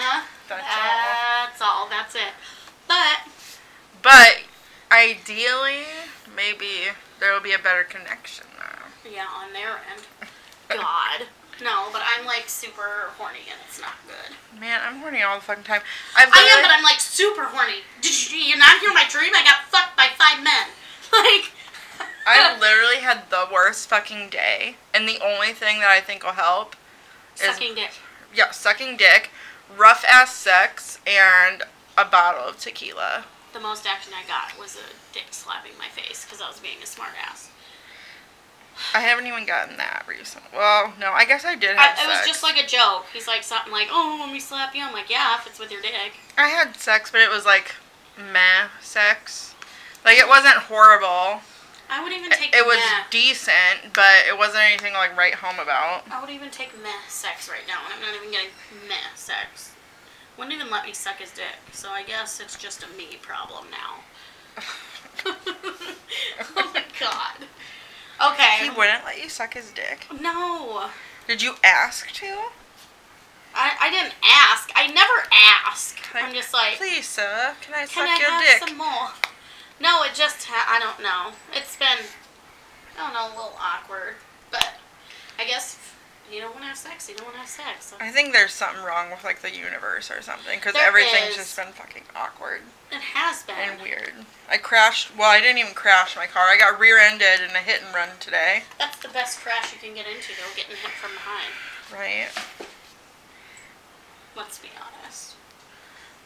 Huh? 0.00 0.22
That's 0.48 0.62
all. 0.64 1.46
That's 1.46 1.60
all. 1.62 1.88
That's 1.90 2.14
it. 2.14 2.32
But 2.86 3.18
But 4.02 4.42
ideally, 4.92 5.84
maybe 6.34 6.92
there 7.20 7.32
will 7.32 7.40
be 7.40 7.52
a 7.52 7.58
better 7.58 7.84
connection 7.84 8.46
there. 8.56 9.12
yeah, 9.12 9.26
on 9.26 9.52
their 9.52 9.80
end, 9.92 10.02
God, 10.68 11.26
no. 11.62 11.88
But 11.92 12.02
I'm 12.04 12.24
like 12.24 12.48
super 12.48 13.10
horny, 13.18 13.44
and 13.50 13.58
it's 13.66 13.80
not 13.80 13.94
good. 14.06 14.36
Man, 14.60 14.80
I'm 14.82 15.00
horny 15.00 15.22
all 15.22 15.36
the 15.36 15.44
fucking 15.44 15.64
time. 15.64 15.82
I've 16.16 16.30
I 16.32 16.38
am, 16.56 16.62
but 16.62 16.70
I'm 16.70 16.82
like 16.84 17.00
super 17.00 17.44
horny. 17.44 17.82
Did 18.00 18.30
you, 18.32 18.38
you 18.38 18.56
not 18.56 18.78
hear 18.80 18.92
my 18.92 19.04
dream? 19.08 19.32
I 19.34 19.42
got 19.42 19.64
fucked 19.68 19.96
by 19.96 20.08
five 20.16 20.42
men. 20.42 20.68
Like. 21.12 21.52
I 22.26 22.58
literally 22.60 22.96
had 22.98 23.30
the 23.30 23.46
worst 23.50 23.88
fucking 23.88 24.28
day, 24.28 24.76
and 24.92 25.08
the 25.08 25.18
only 25.24 25.54
thing 25.54 25.80
that 25.80 25.88
I 25.88 26.00
think 26.00 26.22
will 26.22 26.32
help 26.32 26.76
is 27.36 27.40
Sucking 27.40 27.74
dick. 27.74 27.90
yeah, 28.34 28.50
sucking 28.50 28.98
dick, 28.98 29.30
rough 29.76 30.04
ass 30.08 30.34
sex, 30.34 30.98
and 31.06 31.62
a 31.96 32.04
bottle 32.04 32.44
of 32.44 32.58
tequila. 32.58 33.24
The 33.52 33.60
most 33.60 33.86
action 33.86 34.12
I 34.14 34.26
got 34.26 34.58
was 34.58 34.76
a 34.76 35.14
dick 35.14 35.26
slapping 35.30 35.72
my 35.78 35.88
face 35.88 36.24
because 36.24 36.40
I 36.40 36.48
was 36.48 36.60
being 36.60 36.82
a 36.82 36.86
smart 36.86 37.12
ass. 37.22 37.50
I 38.94 39.00
haven't 39.00 39.26
even 39.26 39.44
gotten 39.44 39.76
that 39.78 40.04
recently. 40.08 40.48
Well, 40.54 40.92
no, 41.00 41.10
I 41.10 41.24
guess 41.24 41.44
I 41.44 41.56
did 41.56 41.76
I, 41.76 41.82
have 41.82 41.98
it 41.98 42.08
was 42.08 42.26
just 42.26 42.42
like 42.42 42.56
a 42.56 42.66
joke. 42.66 43.06
He's 43.12 43.26
like 43.26 43.42
something 43.42 43.72
like, 43.72 43.88
"Oh, 43.90 44.18
let 44.20 44.32
me 44.32 44.38
slap 44.38 44.74
you." 44.74 44.82
I'm 44.84 44.92
like, 44.92 45.10
"Yeah, 45.10 45.36
if 45.36 45.46
it's 45.46 45.58
with 45.58 45.72
your 45.72 45.82
dick." 45.82 46.12
I 46.36 46.48
had 46.48 46.76
sex, 46.76 47.10
but 47.10 47.20
it 47.20 47.30
was 47.30 47.44
like 47.44 47.74
meh 48.16 48.68
sex. 48.80 49.54
Like 50.04 50.18
it 50.18 50.28
wasn't 50.28 50.54
horrible. 50.54 51.42
I 51.90 52.02
would 52.02 52.12
even 52.12 52.30
take 52.30 52.54
it 52.54 52.66
was 52.66 52.78
decent, 53.10 53.92
but 53.94 54.26
it 54.28 54.36
wasn't 54.36 54.64
anything 54.64 54.92
like 54.94 55.16
right 55.16 55.34
home 55.34 55.58
about. 55.58 56.04
I 56.10 56.20
would 56.20 56.30
even 56.30 56.50
take 56.50 56.76
meh 56.82 56.88
sex 57.08 57.48
right 57.48 57.66
now, 57.66 57.78
and 57.84 57.94
I'm 57.94 58.00
not 58.00 58.14
even 58.20 58.30
getting 58.30 58.50
meh 58.88 58.94
sex. 59.14 59.72
Wouldn't 60.36 60.54
even 60.54 60.70
let 60.70 60.84
me 60.84 60.92
suck 60.92 61.16
his 61.16 61.30
dick, 61.32 61.56
so 61.72 61.90
I 61.90 62.02
guess 62.02 62.40
it's 62.40 62.56
just 62.56 62.82
a 62.84 62.88
me 62.96 63.18
problem 63.22 63.66
now. 63.70 64.62
oh 65.26 66.70
my 66.74 66.84
god. 67.00 67.46
Okay. 68.32 68.58
He 68.64 68.70
wouldn't 68.70 69.04
let 69.04 69.20
you 69.22 69.28
suck 69.28 69.54
his 69.54 69.70
dick. 69.72 70.06
no. 70.20 70.88
Did 71.26 71.42
you 71.42 71.54
ask 71.62 72.10
to? 72.12 72.26
I, 73.54 73.72
I 73.80 73.90
didn't 73.90 74.14
ask. 74.24 74.70
I 74.76 74.86
never 74.86 75.28
ask. 75.66 75.98
Like, 76.14 76.24
I'm 76.24 76.34
just 76.34 76.52
like, 76.54 76.76
Please, 76.76 77.06
sir, 77.06 77.54
can 77.60 77.74
I 77.74 77.80
Can 77.80 77.88
suck 77.88 78.08
I 78.08 78.18
your 78.18 78.30
have 78.30 78.42
dick? 78.60 78.68
some 78.68 78.78
more? 78.78 79.08
No, 79.80 80.02
it 80.02 80.14
just 80.14 80.44
ha- 80.46 80.66
I 80.68 80.78
don't 80.80 81.02
know. 81.02 81.34
It's 81.52 81.76
been 81.76 81.98
I 82.98 83.04
don't 83.04 83.12
know 83.14 83.26
a 83.28 83.34
little 83.36 83.56
awkward, 83.60 84.14
but 84.50 84.74
I 85.38 85.44
guess 85.44 85.74
if 85.74 86.34
you 86.34 86.40
don't 86.40 86.50
want 86.50 86.62
to 86.64 86.68
have 86.68 86.76
sex. 86.76 87.08
You 87.08 87.14
don't 87.16 87.24
want 87.26 87.36
to 87.36 87.40
have 87.40 87.48
sex. 87.48 87.86
So 87.86 87.96
I 88.00 88.10
think 88.10 88.32
there's 88.32 88.52
something 88.52 88.82
wrong 88.84 89.10
with 89.10 89.24
like 89.24 89.40
the 89.40 89.54
universe 89.54 90.10
or 90.10 90.20
something 90.20 90.58
because 90.58 90.74
There 90.74 90.86
everything's 90.86 91.30
is. 91.30 91.36
just 91.36 91.56
been 91.56 91.72
fucking 91.72 92.02
awkward 92.14 92.60
it 92.90 93.00
has 93.00 93.42
been. 93.44 93.54
and 93.56 93.80
weird. 93.82 94.12
I 94.50 94.56
crashed. 94.56 95.16
Well, 95.16 95.30
I 95.30 95.40
didn't 95.40 95.58
even 95.58 95.74
crash 95.74 96.16
my 96.16 96.26
car. 96.26 96.48
I 96.48 96.56
got 96.58 96.80
rear-ended 96.80 97.40
in 97.48 97.54
a 97.54 97.60
hit 97.60 97.82
and 97.84 97.94
run 97.94 98.08
today. 98.18 98.62
That's 98.78 98.96
the 98.98 99.08
best 99.08 99.40
crash 99.40 99.72
you 99.74 99.78
can 99.78 99.94
get 99.94 100.06
into, 100.06 100.32
though, 100.32 100.56
getting 100.56 100.72
hit 100.76 100.90
from 100.92 101.10
behind. 101.12 101.52
Right. 101.92 102.28
Let's 104.34 104.58
be 104.58 104.68
honest. 104.80 105.34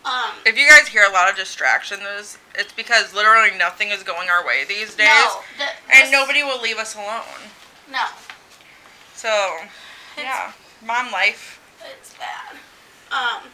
Um, 0.05 0.33
If 0.45 0.57
you 0.59 0.69
guys 0.69 0.89
hear 0.89 1.05
a 1.05 1.11
lot 1.13 1.31
of 1.31 1.37
distractions, 1.37 2.39
it's 2.57 2.73
because 2.73 3.15
literally 3.15 3.57
nothing 3.57 3.91
is 3.91 4.03
going 4.03 4.29
our 4.29 4.45
way 4.45 4.65
these 4.65 4.95
days, 4.97 5.07
no, 5.09 5.41
the, 5.59 5.65
and 5.95 6.11
nobody 6.11 6.43
will 6.43 6.61
leave 6.61 6.77
us 6.79 6.95
alone. 6.97 7.51
No, 7.91 8.07
So, 9.15 9.29
It's- 10.17 10.25
yeah, 10.25 10.53
mom 10.81 11.13
life. 11.13 11.61
it's 11.85 12.11
bad. 12.15 12.57
Um, 13.13 13.53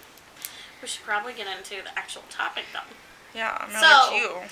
we 0.80 0.88
should 0.88 1.04
probably 1.04 1.34
get 1.34 1.46
into 1.46 1.82
the 1.82 1.98
actual 1.98 2.22
topic 2.30 2.64
though. 2.72 2.80
Yeah, 3.34 3.58
I'm 3.60 3.72
So, 3.72 4.14
you. 4.14 4.42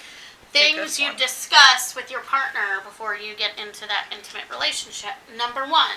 Things 0.52 0.98
you 0.98 1.12
discuss 1.14 1.94
with 1.94 2.10
your 2.10 2.20
partner 2.20 2.80
before 2.84 3.14
you 3.14 3.34
get 3.34 3.58
into 3.58 3.86
that 3.86 4.06
intimate 4.10 4.44
relationship. 4.50 5.14
Number 5.34 5.64
one, 5.66 5.96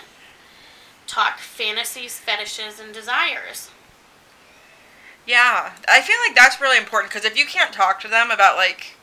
talk 1.07 1.39
fantasies, 1.39 2.17
fetishes, 2.19 2.79
and 2.79 2.93
desires. 2.93 3.69
Yeah, 5.29 5.73
I 5.87 6.01
feel 6.01 6.15
like 6.27 6.35
that's 6.35 6.59
really 6.59 6.79
important 6.79 7.13
because 7.13 7.23
if 7.23 7.37
you 7.37 7.45
can't 7.45 7.71
talk 7.71 7.99
to 8.01 8.07
them 8.07 8.31
about 8.31 8.57
like 8.57 8.95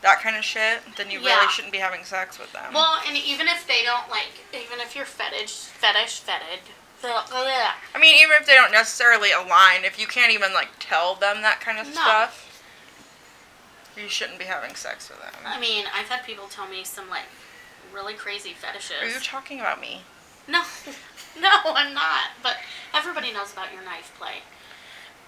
that 0.00 0.22
kind 0.22 0.34
of 0.34 0.42
shit, 0.42 0.80
then 0.96 1.10
you 1.10 1.20
Yeah. 1.20 1.36
really 1.36 1.48
shouldn't 1.52 1.72
be 1.72 1.78
having 1.78 2.04
sex 2.04 2.38
with 2.38 2.54
them. 2.54 2.72
Well, 2.72 3.02
and 3.06 3.14
even 3.18 3.46
if 3.46 3.66
they 3.66 3.82
don't 3.82 4.08
like, 4.08 4.32
even 4.54 4.80
if 4.80 4.96
you're 4.96 5.04
fetish, 5.04 5.52
fetish, 5.52 6.20
fetid, 6.20 6.60
the, 7.02 7.08
oh, 7.12 7.70
I 7.94 7.98
mean, 7.98 8.18
even 8.22 8.34
if 8.40 8.46
they 8.46 8.54
don't 8.54 8.72
necessarily 8.72 9.30
align, 9.30 9.84
if 9.84 10.00
you 10.00 10.06
can't 10.06 10.32
even 10.32 10.54
like 10.54 10.70
tell 10.80 11.14
them 11.14 11.42
that 11.42 11.60
kind 11.60 11.78
of 11.78 11.84
No. 11.84 11.92
stuff, 11.92 12.62
you 13.94 14.08
shouldn't 14.08 14.38
be 14.38 14.46
having 14.46 14.74
sex 14.74 15.10
with 15.10 15.20
them. 15.20 15.34
I 15.44 15.60
mean, 15.60 15.84
I've 15.94 16.08
had 16.08 16.24
people 16.24 16.48
tell 16.48 16.66
me 16.66 16.82
some 16.82 17.10
like 17.10 17.28
really 17.92 18.14
crazy 18.14 18.54
fetishes. 18.54 19.02
Are 19.02 19.06
you 19.06 19.20
talking 19.20 19.60
about 19.60 19.82
me? 19.82 20.00
no, 20.48 20.62
no, 21.38 21.50
I'm 21.74 21.92
not. 21.92 22.30
But 22.42 22.56
everybody 22.94 23.34
knows 23.34 23.52
about 23.52 23.74
your 23.74 23.82
knife 23.82 24.14
play. 24.18 24.36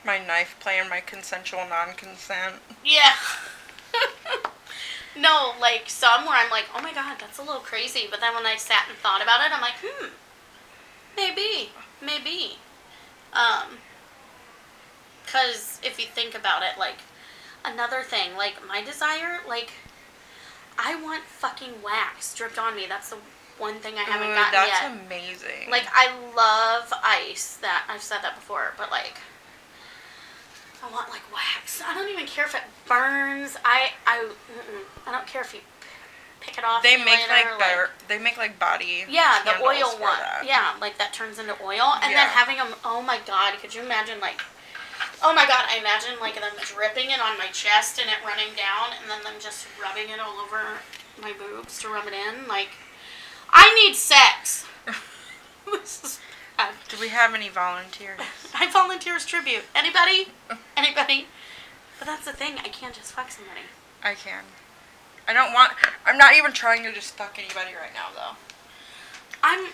My 0.05 0.19
knife 0.19 0.57
play 0.61 0.79
and 0.79 0.89
my 0.89 1.01
consensual 1.01 1.67
non-consent. 1.69 2.57
Yeah. 2.85 3.15
no, 5.19 5.53
like 5.61 5.85
some 5.89 6.25
where 6.25 6.37
I'm 6.37 6.51
like, 6.51 6.67
oh 6.75 6.83
my 6.83 6.93
god, 6.93 7.17
that's 7.21 7.39
a 7.39 7.43
little 7.43 7.61
crazy. 7.61 8.07
But 8.11 8.21
then 8.21 8.35
when 8.35 8.47
I 8.47 8.57
sat 8.57 8.87
and 8.89 8.97
thought 8.99 9.23
about 9.23 9.41
it, 9.41 9.55
I'm 9.55 9.61
like, 9.61 9.75
hmm, 9.83 10.09
maybe, 11.17 11.71
maybe. 12.01 12.59
Um, 13.33 13.79
because 15.25 15.81
if 15.85 15.99
you 15.99 16.07
think 16.07 16.35
about 16.35 16.63
it, 16.63 16.79
like 16.79 16.99
another 17.65 18.03
thing, 18.03 18.37
like 18.37 18.55
my 18.67 18.83
desire, 18.83 19.41
like 19.47 19.71
I 20.79 21.01
want 21.03 21.25
fucking 21.25 21.83
wax 21.85 22.35
dripped 22.35 22.59
on 22.59 22.75
me. 22.75 22.87
That's 22.89 23.11
the 23.11 23.19
one 23.59 23.75
thing 23.75 23.95
I 23.97 24.03
haven't 24.03 24.31
Ooh, 24.31 24.35
gotten 24.35 24.53
that's 24.53 24.83
yet. 24.83 24.93
amazing. 25.07 25.71
Like 25.71 25.87
I 25.93 26.13
love 26.35 26.93
ice. 27.03 27.59
That 27.61 27.85
I've 27.89 28.03
said 28.03 28.19
that 28.23 28.37
before, 28.37 28.73
but 28.79 28.91
like 28.91 29.19
I 30.89 30.93
want 30.95 31.11
like 31.11 31.23
wax. 31.33 31.83
I 31.85 31.95
don't 31.95 32.09
even 32.09 32.27
care 32.27 32.45
if 32.47 32.55
it 32.55 32.63
burns. 32.87 33.57
I 33.65 33.91
I. 34.07 34.29
I 35.07 35.13
don't 35.13 35.27
care 35.27 35.43
if 35.43 35.53
you 35.55 35.61
pick 36.41 36.57
it 36.59 36.65
off. 36.65 36.83
they 36.83 36.97
make 36.97 37.29
later, 37.29 37.51
like 37.51 37.59
better. 37.59 37.91
They 38.09 38.19
make 38.19 38.39
like 38.39 38.59
body. 38.59 39.05
Yeah, 39.09 39.43
the 39.45 39.63
oil 39.63 39.93
one. 40.01 40.17
that. 40.19 40.43
Yeah, 40.47 40.75
like 40.81 40.99
that 40.99 41.13
turns 41.13 41.39
into 41.39 41.53
oil, 41.63 41.95
and 42.03 42.11
Yeah. 42.13 42.25
then 42.25 42.29
having 42.29 42.57
them. 42.57 42.75
Oh 42.85 43.03
my 43.03 43.19
god! 43.27 43.55
Could 43.61 43.75
you 43.75 43.83
imagine 43.83 44.21
like? 44.21 44.41
Oh 45.23 45.35
my 45.35 45.47
god! 45.47 45.67
I 45.69 45.79
imagine 45.79 46.19
like 46.21 46.35
them 46.35 46.53
dripping 46.63 47.11
it 47.11 47.21
on 47.21 47.37
my 47.39 47.49
chest 47.53 48.01
and 48.01 48.09
it 48.09 48.17
running 48.25 48.55
down, 48.57 48.97
and 49.01 49.11
then 49.11 49.23
them 49.25 49.35
just 49.41 49.67
rubbing 49.83 50.11
it 50.11 50.21
all 50.21 50.39
over 50.41 50.79
my 51.21 51.33
boobs 51.33 51.79
to 51.83 51.89
rub 51.89 52.07
it 52.07 52.15
in. 52.15 52.47
Like, 52.49 52.71
I 53.51 53.75
need 53.75 53.95
sex. 53.95 54.65
this 55.67 56.03
is 56.05 56.21
Do 56.89 56.97
we 56.99 57.09
have 57.09 57.35
any 57.35 57.49
volunteers? 57.49 58.21
I 58.55 58.71
volunteer 58.71 59.15
as 59.17 59.25
tribute. 59.25 59.65
Anybody? 59.75 60.29
Anybody? 60.77 61.27
But 61.99 62.07
that's 62.07 62.25
the 62.25 62.33
thing. 62.33 62.55
I 62.59 62.69
can't 62.69 62.95
just 62.95 63.13
fuck 63.13 63.31
somebody. 63.31 63.61
I 64.03 64.15
can. 64.15 64.45
I 65.29 65.33
don't 65.33 65.53
want. 65.53 65.73
I'm 66.07 66.17
not 66.17 66.35
even 66.35 66.53
trying 66.53 66.83
to 66.85 66.93
just 66.93 67.15
fuck 67.15 67.39
anybody 67.39 67.75
right 67.75 67.93
now, 67.95 68.09
though. 68.15 68.37
I'm. 69.43 69.69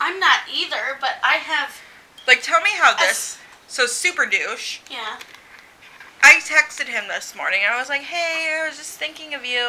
I'm 0.00 0.18
not 0.18 0.40
either, 0.52 0.96
but 1.00 1.16
I 1.22 1.34
have. 1.36 1.80
Like, 2.26 2.42
tell 2.42 2.60
me 2.60 2.70
how 2.74 2.96
this. 2.96 3.38
So, 3.68 3.86
super 3.86 4.26
douche. 4.26 4.80
Yeah. 4.90 5.18
I 6.22 6.40
texted 6.40 6.86
him 6.86 7.04
this 7.08 7.34
morning. 7.36 7.60
I 7.68 7.78
was 7.78 7.88
like, 7.88 8.02
"Hey, 8.02 8.60
I 8.60 8.68
was 8.68 8.76
just 8.76 8.98
thinking 8.98 9.32
of 9.34 9.44
you. 9.44 9.64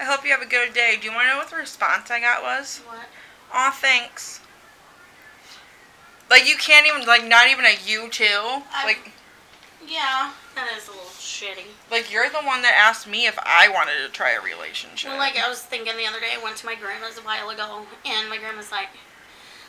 I 0.00 0.04
hope 0.04 0.24
you 0.24 0.30
have 0.30 0.42
a 0.42 0.46
good 0.46 0.72
day. 0.72 0.96
Do 1.00 1.06
you 1.06 1.12
want 1.12 1.26
to 1.26 1.32
know 1.32 1.38
what 1.38 1.50
the 1.50 1.56
response 1.56 2.10
I 2.10 2.20
got 2.20 2.42
was? 2.42 2.78
What? 2.86 3.06
Aw, 3.52 3.70
thanks. 3.70 4.40
Like, 6.32 6.48
you 6.48 6.56
can't 6.56 6.86
even 6.86 7.06
like, 7.06 7.26
not 7.28 7.48
even 7.48 7.66
a 7.66 7.76
you 7.84 8.08
too. 8.08 8.62
Like, 8.84 9.12
Yeah, 9.86 10.32
that 10.54 10.68
is 10.76 10.88
a 10.88 10.92
little 10.92 11.04
shitty. 11.20 11.66
like 11.90 12.10
you're 12.10 12.30
the 12.30 12.40
one 12.40 12.62
that 12.62 12.72
asked 12.74 13.06
me 13.06 13.26
if 13.26 13.38
I 13.44 13.68
wanted 13.68 13.98
to 14.04 14.08
try 14.08 14.32
a 14.32 14.40
relationship. 14.40 15.10
Well, 15.10 15.18
like 15.18 15.36
I 15.36 15.48
was 15.48 15.60
thinking 15.60 15.94
the 15.96 16.06
other 16.06 16.20
day, 16.20 16.32
I 16.38 16.42
went 16.42 16.56
to 16.58 16.66
my 16.66 16.74
grandma's 16.74 17.18
a 17.18 17.20
while 17.20 17.50
ago, 17.50 17.84
and 18.06 18.30
my 18.30 18.38
grandma's 18.38 18.72
like, 18.72 18.88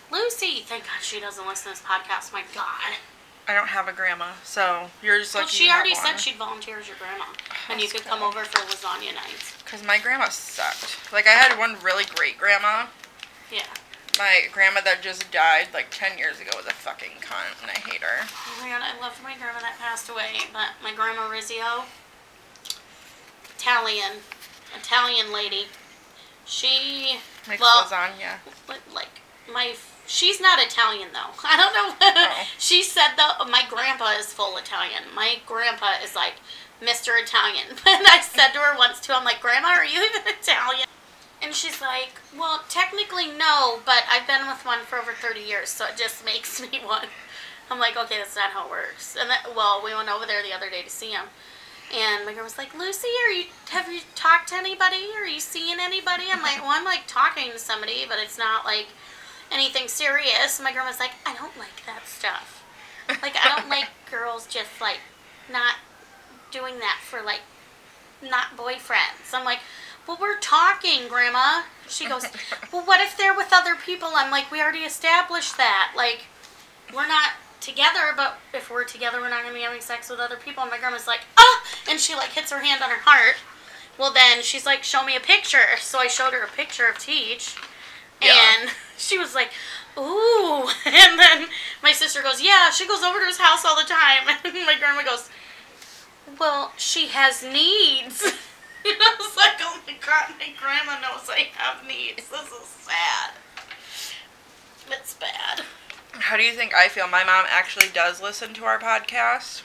Lucy, 0.10 0.62
thank 0.66 0.84
God 0.84 1.02
she 1.02 1.20
doesn't 1.20 1.46
listen 1.46 1.74
to 1.74 1.80
this 1.80 1.86
podcast. 1.86 2.32
My 2.32 2.44
God. 2.56 2.96
I 3.46 3.54
don't 3.54 3.68
have 3.68 3.90
a 3.90 3.94
grandma, 3.94 4.32
so 4.44 4.88
you're 5.02 5.20
just 5.20 5.36
like. 5.36 5.44
Well, 5.44 5.50
she 5.50 5.70
already 5.70 5.96
said 5.96 6.18
she'd 6.18 6.36
volunteer 6.36 6.80
as 6.80 6.88
your 6.88 6.96
grandma, 6.98 7.26
and 7.70 7.82
you 7.82 7.90
could 7.90 8.06
come 8.06 8.24
over 8.24 8.46
for 8.46 8.60
lasagna 8.60 9.14
nights. 9.16 9.62
Because 9.64 9.84
my 9.84 10.00
grandma 10.00 10.30
sucked. 10.30 11.12
Like, 11.12 11.28
I 11.28 11.32
had 11.32 11.58
one 11.60 11.76
really 11.84 12.06
great 12.16 12.38
grandma. 12.38 12.86
Yeah. 13.52 13.64
My 14.18 14.42
grandma 14.52 14.82
that 14.82 15.02
just 15.02 15.32
died 15.32 15.68
like 15.74 15.88
10 15.90 16.18
years 16.18 16.40
ago 16.40 16.52
was 16.56 16.68
a 16.68 16.72
fucking 16.74 17.18
cunt, 17.22 17.62
and 17.62 17.72
I 17.72 17.80
hate 17.80 18.02
her. 18.02 18.28
Oh 18.30 18.58
my 18.62 18.70
God, 18.70 18.82
I 18.84 19.00
loved 19.02 19.22
my 19.24 19.36
grandma 19.36 19.60
that 19.62 19.78
passed 19.80 20.08
away, 20.10 20.38
but 20.54 20.70
my 20.84 20.94
grandma 20.94 21.24
Rizzio, 21.30 21.84
Italian, 23.58 24.22
Italian 24.78 25.34
lady. 25.34 25.66
She 26.46 27.20
Makes 27.48 27.62
Well- 27.62 27.84
lasagna. 27.86 28.38
Like 28.94 29.22
my 29.52 29.76
she's 30.06 30.40
not 30.40 30.60
Italian 30.60 31.10
though. 31.14 31.32
I 31.44 31.56
don't 31.58 31.74
know. 31.74 31.96
Oh. 32.16 32.48
she 32.58 32.84
said 32.84 33.16
though 33.18 33.46
my 33.46 33.64
grandpa 33.70 34.12
is 34.20 34.32
full 34.34 34.58
Italian. 34.58 35.04
My 35.16 35.38
grandpa 35.46 35.94
is 36.04 36.16
like 36.16 36.34
Mr. 36.82 37.22
Italian. 37.22 37.68
And 37.88 38.06
I 38.08 38.22
said 38.22 38.50
to 38.50 38.60
her 38.60 38.78
once 38.78 39.00
too, 39.00 39.14
I'm 39.14 39.24
like, 39.24 39.40
Grandma, 39.42 39.70
are 39.70 39.86
you 39.86 40.04
even 40.04 40.22
Italian? 40.28 40.88
And 41.44 41.54
she's 41.54 41.82
like, 41.82 42.22
Well, 42.38 42.62
technically 42.70 43.28
no, 43.28 43.80
but 43.86 44.04
I've 44.10 44.26
been 44.26 44.48
with 44.48 44.66
one 44.66 44.80
for 44.80 44.98
over 44.98 45.12
thirty 45.12 45.42
years, 45.42 45.70
so 45.70 45.86
it 45.86 45.98
just 45.98 46.26
makes 46.32 46.62
me 46.62 46.80
one. 46.84 47.08
I'm 47.72 47.80
like, 47.80 47.98
okay, 47.98 48.18
that's 48.18 48.36
not 48.36 48.52
how 48.52 48.66
it 48.66 48.72
works. 48.72 49.16
And 49.20 49.30
that, 49.30 49.48
well, 49.56 49.82
we 49.84 49.96
went 49.96 50.10
over 50.10 50.26
there 50.26 50.44
the 50.44 50.54
other 50.54 50.70
day 50.70 50.82
to 50.84 50.90
see 50.90 51.12
him, 51.12 51.26
and 51.94 52.26
my 52.26 52.34
girl 52.34 52.44
was 52.44 52.58
like, 52.58 52.78
Lucy, 52.78 53.08
are 53.26 53.32
you 53.32 53.46
have 53.70 53.92
you 53.92 54.02
talked 54.16 54.50
to 54.50 54.56
anybody? 54.56 55.10
Are 55.16 55.28
you 55.28 55.40
seeing 55.40 55.78
anybody? 55.80 56.24
I'm 56.32 56.42
like, 56.42 56.62
well, 56.62 56.72
I'm 56.72 56.86
like 56.86 57.04
talking 57.08 57.52
to 57.52 57.60
somebody, 57.60 58.06
but 58.08 58.18
it's 58.22 58.38
not 58.38 58.66
like 58.66 58.88
anything 59.52 59.88
serious. 59.88 60.60
And 60.60 60.64
my 60.64 60.86
was 60.86 61.00
like, 61.00 61.12
I 61.26 61.36
don't 61.36 61.58
like 61.58 61.86
that 61.86 62.08
stuff. 62.08 62.64
Like, 63.22 63.36
I 63.36 63.56
don't 63.56 63.70
like 63.70 63.90
girls 64.12 64.48
just 64.48 64.82
like 64.82 65.00
not 65.52 65.76
doing 66.52 66.80
that 66.80 67.00
for 67.04 67.22
like 67.22 67.42
not 68.22 68.58
boyfriends. 68.58 69.34
I'm 69.34 69.46
like, 69.46 69.60
well, 70.08 70.18
we're 70.20 70.40
talking, 70.40 71.08
Grandma. 71.08 71.64
She 71.88 72.08
goes, 72.08 72.26
well, 72.74 72.84
what 72.86 73.02
if 73.02 73.18
they're 73.18 73.36
with 73.36 73.50
other 73.52 73.76
people? 73.76 74.10
I'm 74.14 74.32
like, 74.32 74.52
we 74.52 74.62
already 74.62 74.80
established 74.80 75.58
that. 75.58 75.94
Like, 75.96 76.26
we're 76.94 77.08
not 77.08 77.32
together, 77.62 78.14
but 78.16 78.38
if 78.54 78.70
we're 78.70 78.84
together, 78.84 79.22
we're 79.22 79.30
not 79.30 79.44
going 79.44 79.54
to 79.54 79.60
be 79.60 79.64
having 79.64 79.82
sex 79.82 80.10
with 80.10 80.20
other 80.20 80.36
people. 80.36 80.64
And 80.64 80.72
my 80.72 80.78
grandma's 80.78 81.08
like, 81.08 81.22
ah! 81.38 81.64
And 81.90 82.00
she, 82.00 82.16
like, 82.16 82.30
hits 82.30 82.52
her 82.52 82.60
hand 82.60 82.82
on 82.84 82.90
her 82.90 83.02
heart. 83.02 83.36
Well, 83.98 84.12
then 84.12 84.42
she's 84.42 84.66
like, 84.66 84.84
show 84.84 85.06
me 85.06 85.16
a 85.16 85.20
picture. 85.20 85.78
So 85.80 86.00
I 86.00 86.08
showed 86.08 86.34
her 86.34 86.44
a 86.44 86.50
picture 86.50 86.88
of 86.88 86.98
Teach. 86.98 87.56
Yeah. 88.22 88.34
And 88.62 88.70
she 88.98 89.18
was 89.18 89.34
like, 89.36 89.52
ooh. 89.98 90.68
And 90.86 91.20
then 91.20 91.48
my 91.82 91.92
sister 91.92 92.22
goes, 92.22 92.42
yeah, 92.42 92.70
she 92.72 92.88
goes 92.88 93.04
over 93.04 93.20
to 93.20 93.26
his 93.26 93.38
house 93.38 93.64
all 93.66 93.76
the 93.76 93.88
time. 93.88 94.28
And 94.44 94.54
my 94.66 94.76
grandma 94.78 95.04
goes, 95.04 95.30
well, 96.40 96.74
she 96.78 97.08
has 97.08 97.44
needs. 97.44 98.34
And 98.86 98.98
I 99.00 99.16
was 99.20 99.36
like, 99.38 99.58
oh 99.62 99.82
my 99.88 99.94
god, 100.06 100.36
my 100.40 100.54
grandma 100.60 101.00
knows 101.00 101.30
I 101.30 101.48
have 101.56 101.88
needs. 101.88 102.30
This 102.30 102.52
is 102.52 102.68
sad. 102.68 103.32
It's 104.92 105.14
bad. 105.14 105.62
How 106.12 106.38
do 106.38 106.44
you 106.44 106.54
think 106.54 106.74
I 106.74 106.88
feel? 106.88 107.08
My 107.08 107.24
mom 107.24 107.46
actually 107.50 107.88
does 107.94 108.22
listen 108.22 108.54
to 108.56 108.66
our 108.66 108.80
podcast. 108.80 109.64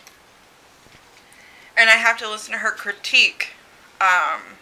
And 1.76 1.90
I 1.90 1.94
have 1.94 2.18
to 2.18 2.28
listen 2.28 2.52
to 2.52 2.58
her 2.58 2.70
critique 2.70 3.54
um, 4.00 4.58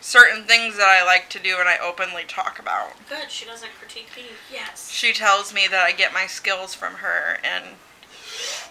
certain 0.00 0.44
things 0.44 0.76
that 0.76 0.88
I 0.88 1.04
like 1.04 1.28
to 1.30 1.38
do 1.38 1.56
and 1.58 1.68
I 1.68 1.78
openly 1.78 2.22
talk 2.26 2.58
about. 2.58 2.92
Good, 3.08 3.30
she 3.30 3.44
doesn't 3.44 3.72
critique 3.78 4.08
me. 4.16 4.22
Yes. 4.52 4.90
She 4.90 5.12
tells 5.12 5.52
me 5.52 5.66
that 5.70 5.82
I 5.82 5.92
get 5.92 6.14
my 6.14 6.26
skills 6.26 6.74
from 6.74 6.94
her, 6.94 7.38
and 7.42 7.64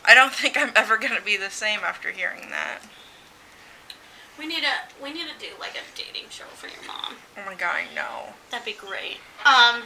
I 0.05 0.15
don't 0.15 0.33
think 0.33 0.57
I'm 0.57 0.71
ever 0.75 0.97
going 0.97 1.15
to 1.15 1.21
be 1.21 1.37
the 1.37 1.49
same 1.49 1.81
after 1.81 2.11
hearing 2.11 2.49
that. 2.51 2.79
We 4.37 4.47
need 4.47 4.63
a 4.63 5.03
we 5.03 5.13
need 5.13 5.27
to 5.27 5.39
do 5.39 5.53
like 5.59 5.75
a 5.75 5.97
dating 5.97 6.29
show 6.29 6.45
for 6.55 6.67
your 6.67 6.85
mom. 6.87 7.15
Oh 7.37 7.41
my 7.45 7.55
god, 7.55 7.75
I 7.75 7.93
know. 7.95 8.33
That'd 8.51 8.65
be 8.65 8.73
great. 8.73 9.17
Um 9.45 9.83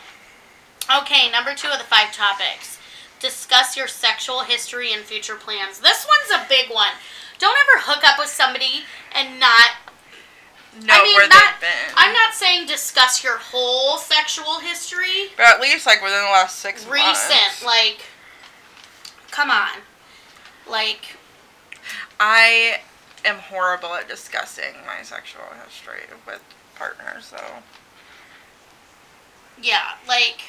Okay, 1.01 1.29
number 1.29 1.53
two 1.53 1.67
of 1.69 1.77
the 1.77 1.83
five 1.83 2.11
topics. 2.13 2.79
Discuss 3.19 3.77
your 3.77 3.87
sexual 3.87 4.39
history 4.41 4.91
and 4.93 5.03
future 5.03 5.35
plans. 5.35 5.79
This 5.79 6.07
one's 6.07 6.41
a 6.43 6.47
big 6.49 6.69
one. 6.73 6.93
Don't 7.37 7.55
ever 7.57 7.83
hook 7.83 8.03
up 8.07 8.17
with 8.17 8.29
somebody 8.29 8.83
and 9.13 9.39
not 9.39 9.71
Know 10.83 10.93
I 10.93 11.03
mean, 11.03 11.15
where 11.15 11.27
not- 11.27 11.59
they've 11.59 11.69
been. 11.69 11.93
I'm 11.95 12.13
not 12.13 12.33
saying 12.33 12.65
discuss 12.67 13.23
your 13.23 13.37
whole 13.37 13.97
sexual 13.97 14.59
history. 14.59 15.29
But 15.35 15.47
at 15.47 15.59
least, 15.61 15.85
like, 15.87 15.99
within 16.01 16.19
the 16.19 16.25
last 16.31 16.59
six 16.59 16.85
Recent, 16.85 17.05
months. 17.29 17.63
like 17.65 18.01
come 19.31 19.51
on. 19.51 19.79
Like 20.67 21.17
I 22.19 22.81
am 23.25 23.37
horrible 23.37 23.93
at 23.95 24.07
discussing 24.07 24.73
my 24.85 25.03
sexual 25.03 25.43
history 25.65 26.01
with 26.25 26.41
partners, 26.75 27.25
so. 27.25 27.37
Yeah, 29.61 29.93
like, 30.07 30.41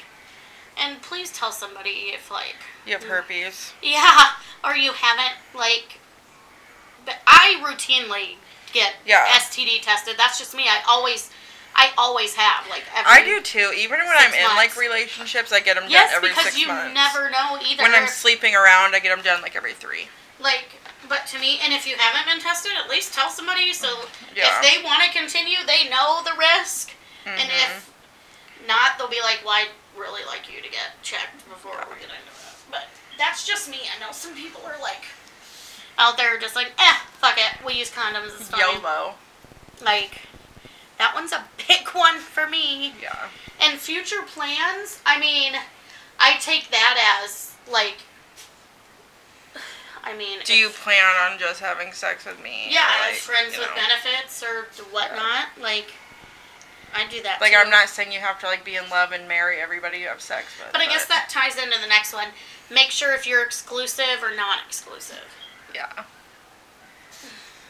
and 0.78 1.00
please 1.02 1.32
tell 1.32 1.52
somebody 1.52 2.12
if 2.14 2.30
like, 2.30 2.56
You 2.86 2.92
have 2.94 3.04
herpes. 3.04 3.72
yeah, 3.82 4.30
or 4.64 4.76
you 4.76 4.92
haven't 4.92 5.34
like. 5.54 5.98
But 7.04 7.16
I 7.26 7.56
routinely 7.64 8.36
get 8.72 8.94
Yeah. 9.06 9.26
STD 9.32 9.80
tested. 9.82 10.14
That's 10.18 10.38
just 10.38 10.54
me. 10.54 10.64
I 10.68 10.80
always, 10.86 11.30
I 11.74 11.90
always 11.98 12.34
have 12.36 12.68
like 12.68 12.84
every. 12.94 13.10
I 13.10 13.24
do 13.24 13.40
too. 13.40 13.72
Even 13.76 13.98
when 14.00 14.12
I'm 14.16 14.32
in 14.34 14.54
like 14.56 14.76
relationships, 14.76 15.50
I 15.52 15.60
get 15.60 15.74
them 15.76 15.84
Yes, 15.88 16.10
done 16.10 16.18
every 16.18 16.28
because 16.28 16.44
six 16.44 16.58
you 16.60 16.68
months. 16.68 16.94
never 16.94 17.30
know 17.30 17.58
either. 17.66 17.82
When 17.82 17.94
I'm 17.94 18.06
sleeping 18.06 18.54
around, 18.54 18.94
I 18.94 19.00
get 19.00 19.14
them 19.14 19.24
done 19.24 19.42
like 19.42 19.56
every 19.56 19.72
three. 19.74 20.06
like, 20.38 20.68
but 21.10 21.26
to 21.26 21.38
me, 21.40 21.58
and 21.62 21.72
if 21.74 21.86
you 21.86 21.96
haven't 21.98 22.32
been 22.32 22.40
tested, 22.40 22.70
at 22.82 22.88
least 22.88 23.12
tell 23.12 23.28
somebody. 23.30 23.72
So 23.74 24.08
Yeah. 24.34 24.46
if 24.48 24.62
they 24.62 24.80
want 24.82 25.02
to 25.02 25.10
continue, 25.10 25.58
they 25.66 25.88
know 25.88 26.22
the 26.22 26.32
risk, 26.34 26.92
and 27.26 27.50
Mhm. 27.50 27.62
if 27.64 27.90
not, 28.66 28.96
they'll 28.96 29.08
be 29.08 29.20
like, 29.20 29.40
"Well, 29.44 29.54
I'd 29.54 29.70
really 29.96 30.24
like 30.24 30.48
you 30.48 30.62
to 30.62 30.68
get 30.68 31.02
checked 31.02 31.46
before 31.50 31.84
we 31.90 31.96
get 32.00 32.10
into 32.10 32.30
that." 32.42 32.54
But 32.70 32.88
that's 33.18 33.44
just 33.44 33.66
me. 33.68 33.90
I 33.94 33.98
know 33.98 34.12
some 34.12 34.34
people 34.36 34.64
are 34.64 34.78
like 34.78 35.04
out 35.98 36.16
there 36.16 36.38
just 36.38 36.54
like, 36.54 36.72
"Eh, 36.78 36.94
fuck 37.20 37.36
it, 37.36 37.62
we 37.64 37.74
use 37.74 37.90
condoms. 37.90 38.40
It's 38.40 38.48
fine." 38.48 38.60
YOLO. 38.60 39.18
Like 39.80 40.22
that 40.98 41.14
one's 41.14 41.32
a 41.32 41.44
big 41.66 41.88
one 41.88 42.20
for 42.20 42.46
me. 42.46 42.94
Yeah. 43.00 43.28
And 43.58 43.80
future 43.80 44.22
plans, 44.22 45.00
I 45.04 45.18
mean, 45.18 45.60
I 46.20 46.34
take 46.34 46.70
that 46.70 47.18
as 47.24 47.48
like 47.66 47.98
I 50.10 50.16
mean, 50.16 50.38
Do 50.44 50.54
you 50.56 50.68
plan 50.70 51.04
on 51.30 51.38
just 51.38 51.60
having 51.60 51.92
sex 51.92 52.24
with 52.24 52.42
me? 52.42 52.66
yeah, 52.68 52.84
like, 53.06 53.14
friends 53.16 53.54
you 53.54 53.60
with 53.60 53.68
know? 53.70 53.76
benefits 53.76 54.42
or 54.42 54.66
whatnot, 54.90 55.46
like 55.60 55.92
I 56.94 57.06
do 57.08 57.22
that. 57.22 57.40
Like 57.40 57.52
too. 57.52 57.58
I'm 57.58 57.70
not 57.70 57.88
saying 57.88 58.10
you 58.12 58.18
have 58.18 58.40
to 58.40 58.46
like 58.46 58.64
be 58.64 58.74
in 58.76 58.88
love 58.90 59.12
and 59.12 59.28
marry 59.28 59.60
everybody 59.60 59.98
you 59.98 60.08
have 60.08 60.20
sex 60.20 60.46
with. 60.58 60.72
But 60.72 60.80
I 60.80 60.86
guess 60.86 61.06
that 61.06 61.28
ties 61.30 61.56
into 61.56 61.78
the 61.80 61.86
next 61.86 62.12
one. 62.12 62.28
Make 62.70 62.90
sure 62.90 63.14
if 63.14 63.26
you're 63.26 63.42
exclusive 63.44 64.22
or 64.22 64.34
non-exclusive. 64.34 65.24
yeah, 65.74 65.92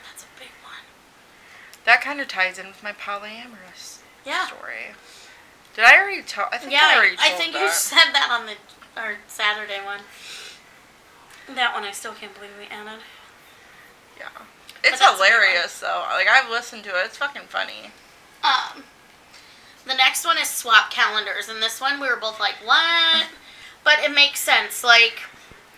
That's 0.06 0.24
a 0.24 0.38
big 0.38 0.48
one. 0.62 0.84
that 1.84 2.00
kind 2.00 2.20
of 2.20 2.28
ties 2.28 2.58
in 2.58 2.66
with 2.68 2.82
my 2.82 2.92
polyamorous 2.92 3.98
Yeah. 4.24 4.46
story. 4.46 4.94
Did 5.74 5.84
I 5.84 5.98
already 5.98 6.22
tell? 6.22 6.48
I 6.52 6.58
think 6.58 6.72
Yeah, 6.72 6.80
I 6.84 6.96
already 6.96 7.16
told 7.16 7.32
I 7.32 7.36
think 7.36 7.52
that. 7.52 7.62
you 7.62 7.68
said 7.70 8.12
that 8.12 8.28
on 8.30 8.46
the 8.46 8.54
our 8.96 9.16
Saturday 9.28 9.84
one. 9.84 10.00
That 11.54 11.74
one 11.74 11.84
I 11.84 11.90
still 11.92 12.12
can't 12.12 12.34
believe 12.34 12.50
we 12.58 12.66
added. 12.66 13.00
Yeah, 14.18 14.28
it's 14.84 14.98
that's 15.00 15.12
hilarious 15.16 15.80
though. 15.80 16.04
Like 16.10 16.28
I've 16.28 16.50
listened 16.50 16.84
to 16.84 16.90
it. 16.90 17.06
It's 17.06 17.16
fucking 17.18 17.42
funny. 17.48 17.90
Um, 18.44 18.84
the 19.86 19.94
next 19.94 20.24
one 20.24 20.38
is 20.38 20.48
swap 20.48 20.90
calendars, 20.90 21.48
and 21.48 21.62
this 21.62 21.80
one 21.80 22.00
we 22.00 22.08
were 22.08 22.16
both 22.16 22.38
like, 22.40 22.54
"What?" 22.64 23.26
But 23.82 24.00
it 24.00 24.14
makes 24.14 24.40
sense. 24.40 24.84
Like, 24.84 25.20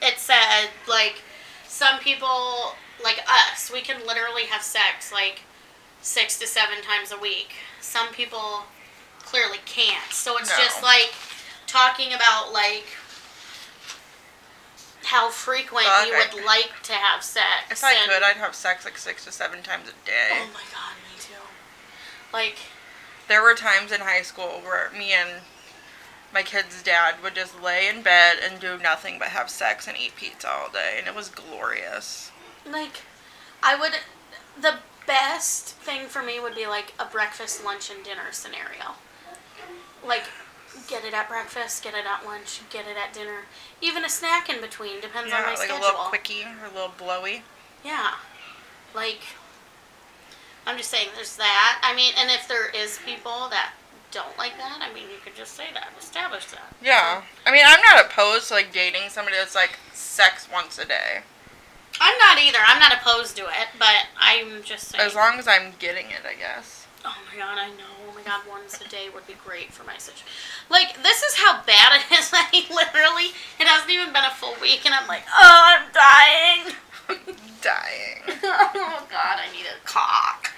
it 0.01 0.19
said 0.19 0.71
like 0.89 1.23
some 1.69 1.99
people 2.01 2.75
like 3.03 3.21
us, 3.53 3.71
we 3.73 3.81
can 3.81 4.05
literally 4.07 4.45
have 4.47 4.63
sex 4.63 5.13
like 5.13 5.43
six 6.01 6.37
to 6.41 6.47
seven 6.49 6.83
times 6.83 7.13
a 7.13 7.19
week. 7.19 7.53
Some 7.81 8.09
people 8.09 8.65
clearly 9.21 9.59
can't. 9.67 10.11
So 10.13 10.37
it's 10.37 10.51
No. 10.51 10.65
just 10.65 10.83
like 10.83 11.13
talking 11.69 12.13
about 12.13 12.53
like 12.53 12.87
how 15.13 15.29
frequent 15.31 15.87
Fuck, 15.87 16.07
you 16.09 16.15
I- 16.15 16.29
would 16.35 16.45
like 16.45 16.83
to 16.85 16.93
have 16.95 17.23
sex. 17.23 17.71
If 17.71 17.85
I 17.85 17.93
and- 17.95 18.11
could, 18.11 18.23
I'd 18.23 18.37
have 18.37 18.55
sex 18.55 18.85
like 18.85 18.97
six 18.99 19.25
to 19.27 19.33
seven 19.33 19.63
times 19.63 19.89
a 19.89 20.07
day. 20.07 20.31
Oh 20.33 20.47
my 20.55 20.65
god, 20.73 20.95
me 21.09 21.21
too. 21.21 21.35
Like, 22.33 22.57
There 23.29 23.43
were 23.43 23.55
times 23.55 23.93
in 23.93 24.01
high 24.01 24.23
school 24.23 24.61
where 24.65 24.91
me 24.91 25.13
and 25.13 25.43
my 26.35 26.43
kid's 26.43 26.83
dad 26.83 27.17
would 27.23 27.35
just 27.35 27.61
lay 27.63 27.87
in 27.89 28.03
bed 28.03 28.39
and 28.43 28.59
do 28.59 28.79
nothing 28.79 29.19
but 29.19 29.29
have 29.29 29.49
sex 29.51 29.87
and 29.87 29.97
eat 29.99 30.17
pizza 30.17 30.49
all 30.51 30.71
day, 30.71 30.97
and 30.99 31.07
it 31.07 31.15
was 31.15 31.29
glorious. 31.29 32.31
like, 32.67 33.03
I 33.63 33.77
would. 33.77 33.93
The 34.61 34.79
best 35.07 35.69
thing 35.77 36.07
for 36.07 36.23
me 36.23 36.41
would 36.41 36.55
be 36.55 36.67
like 36.67 36.95
a 36.99 37.05
breakfast, 37.05 37.65
lunch, 37.65 37.91
and 37.91 38.03
dinner 38.05 38.33
scenario. 38.33 38.95
Like, 40.05 40.25
get 40.89 41.05
it 41.05 41.15
at 41.15 41.29
breakfast, 41.29 41.83
get 41.83 41.95
it 41.95 42.05
at 42.07 42.25
lunch, 42.27 42.61
get 42.71 42.87
it 42.87 42.97
at 42.97 43.13
dinner. 43.15 43.41
Even 43.81 44.05
a 44.05 44.09
snack 44.09 44.49
in 44.49 44.61
between 44.61 45.01
depends 45.01 45.33
on 45.33 45.39
Yeah, 45.41 45.45
my 45.47 45.49
like 45.51 45.59
schedule. 45.59 45.79
a 45.79 45.81
little 45.81 46.01
quickie 46.07 46.43
or 46.45 46.67
a 46.71 46.75
little 46.75 46.93
blowy. 46.97 47.43
Yeah. 47.85 48.15
Like, 48.95 49.21
I'm 50.67 50.77
just 50.77 50.91
saying 50.91 51.09
there's 51.15 51.37
that. 51.37 51.81
I 51.83 51.95
mean, 51.95 52.13
and 52.19 52.31
if 52.31 52.47
there 52.49 52.69
is 52.71 52.99
people 53.05 53.49
that 53.51 53.73
don't 54.11 54.37
like 54.39 54.57
that, 54.59 54.79
I 54.81 54.93
mean, 54.93 55.05
you 55.05 55.17
could 55.25 55.35
just 55.35 55.55
say 55.57 55.65
that, 55.75 55.89
establish 55.99 56.47
that. 56.47 56.75
Yeah. 56.83 57.23
I 57.47 57.51
mean, 57.51 57.65
I'm 57.67 57.81
not 57.81 58.05
opposed 58.07 58.49
to 58.49 58.55
like 58.55 58.73
dating 58.73 59.09
somebody 59.09 59.37
that's 59.37 59.55
like 59.55 59.79
sex 59.93 60.49
once 60.53 60.79
a 60.79 60.85
day. 60.87 61.23
I'm 62.01 62.19
not 62.19 62.39
either. 62.41 62.59
I'm 62.67 62.79
not 62.79 62.93
opposed 62.93 63.37
to 63.37 63.43
it, 63.45 63.69
but 63.79 64.07
I'm 64.19 64.63
just 64.63 64.89
saying. 64.89 65.05
As 65.05 65.15
long 65.15 65.39
as 65.39 65.47
I'm 65.49 65.73
getting 65.79 66.07
it, 66.07 66.23
I 66.29 66.35
guess. 66.39 66.87
Oh 67.05 67.15
my 67.31 67.39
god, 67.39 67.59
I 67.59 67.69
know. 67.71 68.02
God, 68.25 68.41
once 68.49 68.81
a 68.81 68.89
day 68.89 69.09
would 69.13 69.27
be 69.27 69.35
great 69.45 69.73
for 69.73 69.85
my 69.85 69.97
situation. 69.97 70.27
Like, 70.69 71.03
this 71.03 71.23
is 71.23 71.35
how 71.37 71.63
bad 71.63 72.01
it 72.01 72.19
is. 72.19 72.33
Like, 72.53 72.71
literally, 72.71 73.33
it 73.61 73.67
hasn't 73.67 73.91
even 73.91 74.13
been 74.13 74.25
a 74.25 74.31
full 74.31 74.55
week, 74.61 74.85
and 74.85 74.95
I'm 74.95 75.07
like, 75.07 75.23
oh, 75.29 75.79
I'm 75.79 75.93
dying. 75.93 76.75
Dying. 77.63 78.23
oh 78.45 79.07
god, 79.11 79.39
I 79.39 79.53
need 79.53 79.67
a 79.67 79.87
cock. 79.87 80.51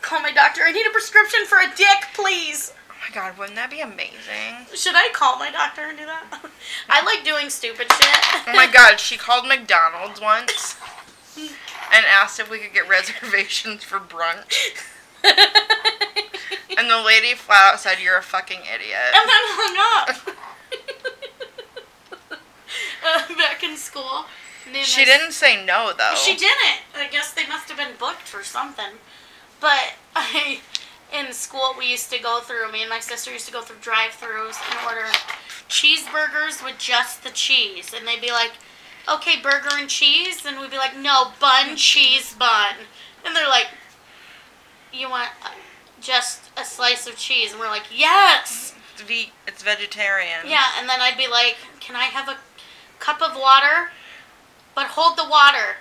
Call 0.00 0.20
my 0.20 0.32
doctor. 0.32 0.62
I 0.64 0.72
need 0.72 0.86
a 0.86 0.90
prescription 0.90 1.44
for 1.46 1.58
a 1.58 1.66
dick, 1.76 2.08
please. 2.14 2.72
Oh 2.88 2.94
my 3.06 3.14
god, 3.14 3.36
wouldn't 3.36 3.56
that 3.56 3.70
be 3.70 3.80
amazing? 3.80 4.66
Should 4.74 4.94
I 4.94 5.10
call 5.12 5.38
my 5.38 5.50
doctor 5.50 5.82
and 5.82 5.98
do 5.98 6.06
that? 6.06 6.24
I 6.88 7.04
like 7.04 7.24
doing 7.24 7.50
stupid 7.50 7.92
shit. 7.92 8.48
Oh 8.48 8.52
my 8.54 8.66
god, 8.66 9.00
she 9.00 9.16
called 9.16 9.46
McDonald's 9.46 10.20
once 10.20 10.76
and 11.36 12.06
asked 12.06 12.40
if 12.40 12.50
we 12.50 12.58
could 12.58 12.72
get 12.72 12.88
reservations 12.88 13.84
for 13.84 13.98
brunch. 13.98 14.72
And 16.76 16.90
the 16.90 17.02
lady 17.02 17.34
flat 17.34 17.74
out 17.74 17.80
said, 17.80 17.98
You're 18.00 18.18
a 18.18 18.22
fucking 18.22 18.60
idiot. 18.60 19.14
and 19.14 19.28
then 19.28 19.44
hung 19.56 19.76
up. 20.02 20.38
uh, 23.04 23.34
back 23.36 23.62
in 23.62 23.76
school. 23.76 24.26
She 24.82 25.02
my 25.02 25.04
didn't 25.04 25.32
say 25.32 25.64
no, 25.64 25.92
though. 25.96 26.14
She 26.16 26.36
didn't. 26.36 26.80
I 26.96 27.08
guess 27.10 27.32
they 27.34 27.46
must 27.46 27.68
have 27.68 27.76
been 27.76 27.96
booked 27.98 28.22
for 28.26 28.42
something. 28.42 28.98
But 29.60 29.92
I, 30.16 30.60
in 31.12 31.32
school, 31.32 31.74
we 31.78 31.90
used 31.90 32.10
to 32.12 32.18
go 32.18 32.40
through. 32.40 32.72
Me 32.72 32.80
and 32.80 32.90
my 32.90 33.00
sister 33.00 33.30
used 33.30 33.46
to 33.46 33.52
go 33.52 33.60
through 33.60 33.76
drive-throughs 33.80 34.56
and 34.70 34.86
order 34.86 35.06
cheeseburgers 35.68 36.64
with 36.64 36.78
just 36.78 37.22
the 37.24 37.30
cheese, 37.30 37.92
and 37.96 38.06
they'd 38.06 38.20
be 38.20 38.30
like, 38.32 38.52
"Okay, 39.08 39.40
burger 39.40 39.70
and 39.72 39.88
cheese," 39.88 40.44
and 40.44 40.58
we'd 40.60 40.70
be 40.70 40.76
like, 40.78 40.96
"No, 40.96 41.32
bun, 41.40 41.76
cheese, 41.76 42.34
bun," 42.34 42.74
and 43.24 43.34
they're 43.36 43.48
like, 43.48 43.68
"You 44.92 45.08
want 45.10 45.30
uh, 45.44 45.50
just 46.00 46.43
a 46.56 46.64
slice 46.64 47.06
of 47.06 47.16
cheese?" 47.16 47.52
And 47.52 47.60
we're 47.60 47.68
like, 47.68 47.84
"Yes." 47.92 48.74
It's, 48.92 49.02
ve- 49.02 49.32
it's 49.46 49.62
vegetarian. 49.62 50.40
Yeah, 50.46 50.64
and 50.78 50.88
then 50.88 51.00
I'd 51.00 51.16
be 51.16 51.26
like, 51.28 51.56
"Can 51.80 51.96
I 51.96 52.04
have 52.04 52.28
a 52.28 52.36
cup 53.00 53.20
of 53.22 53.36
water?" 53.36 53.90
But 54.74 54.88
hold 54.88 55.16
the 55.16 55.28
water. 55.28 55.76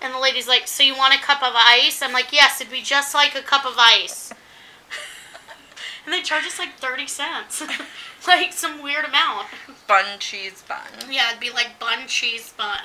And 0.00 0.12
the 0.14 0.18
lady's 0.18 0.48
like, 0.48 0.66
"So 0.66 0.82
you 0.82 0.96
want 0.96 1.14
a 1.14 1.18
cup 1.18 1.42
of 1.42 1.54
ice?" 1.54 2.02
I'm 2.02 2.12
like, 2.12 2.32
"Yes, 2.32 2.60
it'd 2.60 2.72
be 2.72 2.82
just 2.82 3.14
like 3.14 3.34
a 3.34 3.42
cup 3.42 3.64
of 3.64 3.74
ice." 3.78 4.32
and 6.04 6.12
they 6.12 6.22
charge 6.22 6.44
us 6.44 6.58
like 6.58 6.74
30 6.76 7.06
cents. 7.06 7.62
like 8.26 8.52
some 8.52 8.82
weird 8.82 9.04
amount. 9.04 9.48
Bun 9.86 10.18
cheese 10.18 10.62
bun. 10.66 11.10
Yeah, 11.10 11.28
it'd 11.28 11.40
be 11.40 11.50
like 11.50 11.78
bun 11.78 12.06
cheese 12.06 12.52
bun. 12.56 12.80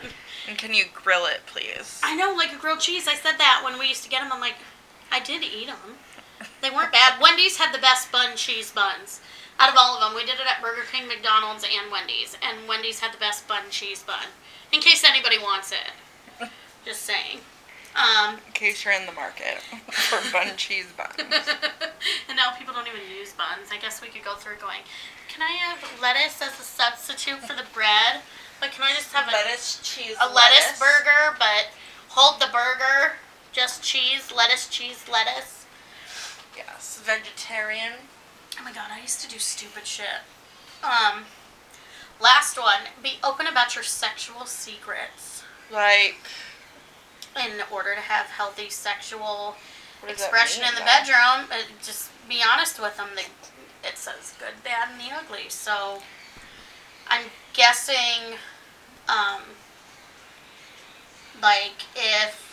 And 0.47 0.57
can 0.57 0.73
you 0.73 0.85
grill 0.93 1.25
it, 1.25 1.41
please? 1.45 1.99
I 2.03 2.15
know, 2.15 2.33
like 2.33 2.53
a 2.53 2.57
grilled 2.57 2.79
cheese. 2.79 3.07
I 3.07 3.15
said 3.15 3.35
that 3.37 3.61
when 3.63 3.77
we 3.79 3.87
used 3.87 4.03
to 4.03 4.09
get 4.09 4.21
them. 4.21 4.31
I'm 4.31 4.39
like, 4.39 4.55
I 5.11 5.19
did 5.19 5.43
eat 5.43 5.67
them. 5.67 5.97
They 6.61 6.69
weren't 6.69 6.91
bad. 6.91 7.21
Wendy's 7.21 7.57
had 7.57 7.73
the 7.73 7.81
best 7.81 8.11
bun 8.11 8.35
cheese 8.35 8.71
buns. 8.71 9.21
Out 9.59 9.69
of 9.69 9.75
all 9.77 9.95
of 9.95 10.01
them, 10.01 10.15
we 10.15 10.21
did 10.25 10.39
it 10.39 10.47
at 10.47 10.61
Burger 10.61 10.83
King, 10.91 11.07
McDonald's, 11.07 11.63
and 11.63 11.91
Wendy's. 11.91 12.37
And 12.41 12.67
Wendy's 12.67 12.99
had 12.99 13.13
the 13.13 13.17
best 13.17 13.47
bun 13.47 13.63
cheese 13.69 14.03
bun. 14.03 14.25
In 14.71 14.81
case 14.81 15.03
anybody 15.03 15.37
wants 15.39 15.71
it. 15.71 16.49
Just 16.85 17.01
saying. 17.03 17.39
Um, 17.95 18.35
In 18.45 18.53
case 18.53 18.85
you're 18.85 18.93
in 18.93 19.05
the 19.07 19.11
market 19.13 19.57
for 19.91 20.19
bun 20.31 20.53
cheese 20.57 20.87
buns. 20.95 21.15
and 21.17 22.35
now 22.37 22.51
people 22.57 22.73
don't 22.73 22.87
even 22.87 23.01
use 23.09 23.33
buns. 23.33 23.69
I 23.71 23.77
guess 23.77 24.01
we 24.01 24.09
could 24.09 24.23
go 24.23 24.35
through 24.35 24.57
going, 24.61 24.81
can 25.27 25.41
I 25.41 25.51
have 25.57 25.79
lettuce 26.01 26.41
as 26.41 26.59
a 26.59 26.63
substitute 26.63 27.39
for 27.41 27.53
the 27.55 27.65
bread? 27.73 28.21
But 28.59 28.71
can 28.71 28.83
I 28.83 28.93
just 28.93 29.11
have 29.13 29.27
a, 29.27 29.83
cheese, 29.83 30.15
a 30.21 30.31
lettuce 30.33 30.79
burger, 30.79 31.35
but 31.37 31.69
hold 32.09 32.39
the 32.39 32.47
burger, 32.51 33.13
just 33.51 33.83
cheese, 33.83 34.31
lettuce, 34.35 34.67
cheese, 34.67 35.05
lettuce? 35.11 35.56
Yes, 36.57 37.01
vegetarian. 37.03 37.93
Oh 38.59 38.63
my 38.63 38.73
god, 38.73 38.89
I 38.91 39.01
used 39.01 39.21
to 39.21 39.29
do 39.29 39.37
stupid 39.37 39.85
shit. 39.85 40.25
Um, 40.83 41.25
last 42.19 42.57
one, 42.57 42.81
be 43.01 43.13
open 43.23 43.47
about 43.47 43.75
your 43.75 43.83
sexual 43.83 44.45
secrets 44.45 45.43
Like, 45.71 46.17
in 47.35 47.61
order 47.71 47.93
to 47.95 48.01
have 48.01 48.27
healthy 48.27 48.69
sexual 48.69 49.55
what 49.99 50.09
does 50.09 50.19
that 50.19 50.29
expression 50.29 50.63
in 50.67 50.75
the 50.75 50.81
bedroom. 50.81 51.49
Uh, 51.51 51.63
just 51.83 52.11
be 52.29 52.41
honest 52.47 52.79
with 52.79 52.97
them. 52.97 53.09
They, 53.15 53.25
it 53.87 53.97
says 53.97 54.33
good, 54.39 54.63
bad, 54.63 54.89
and 54.91 54.99
the 54.99 55.15
ugly. 55.15 55.49
So 55.49 56.01
I'm 57.07 57.25
guessing 57.53 58.37
um, 59.07 59.41
like 61.41 61.83
if 61.95 62.43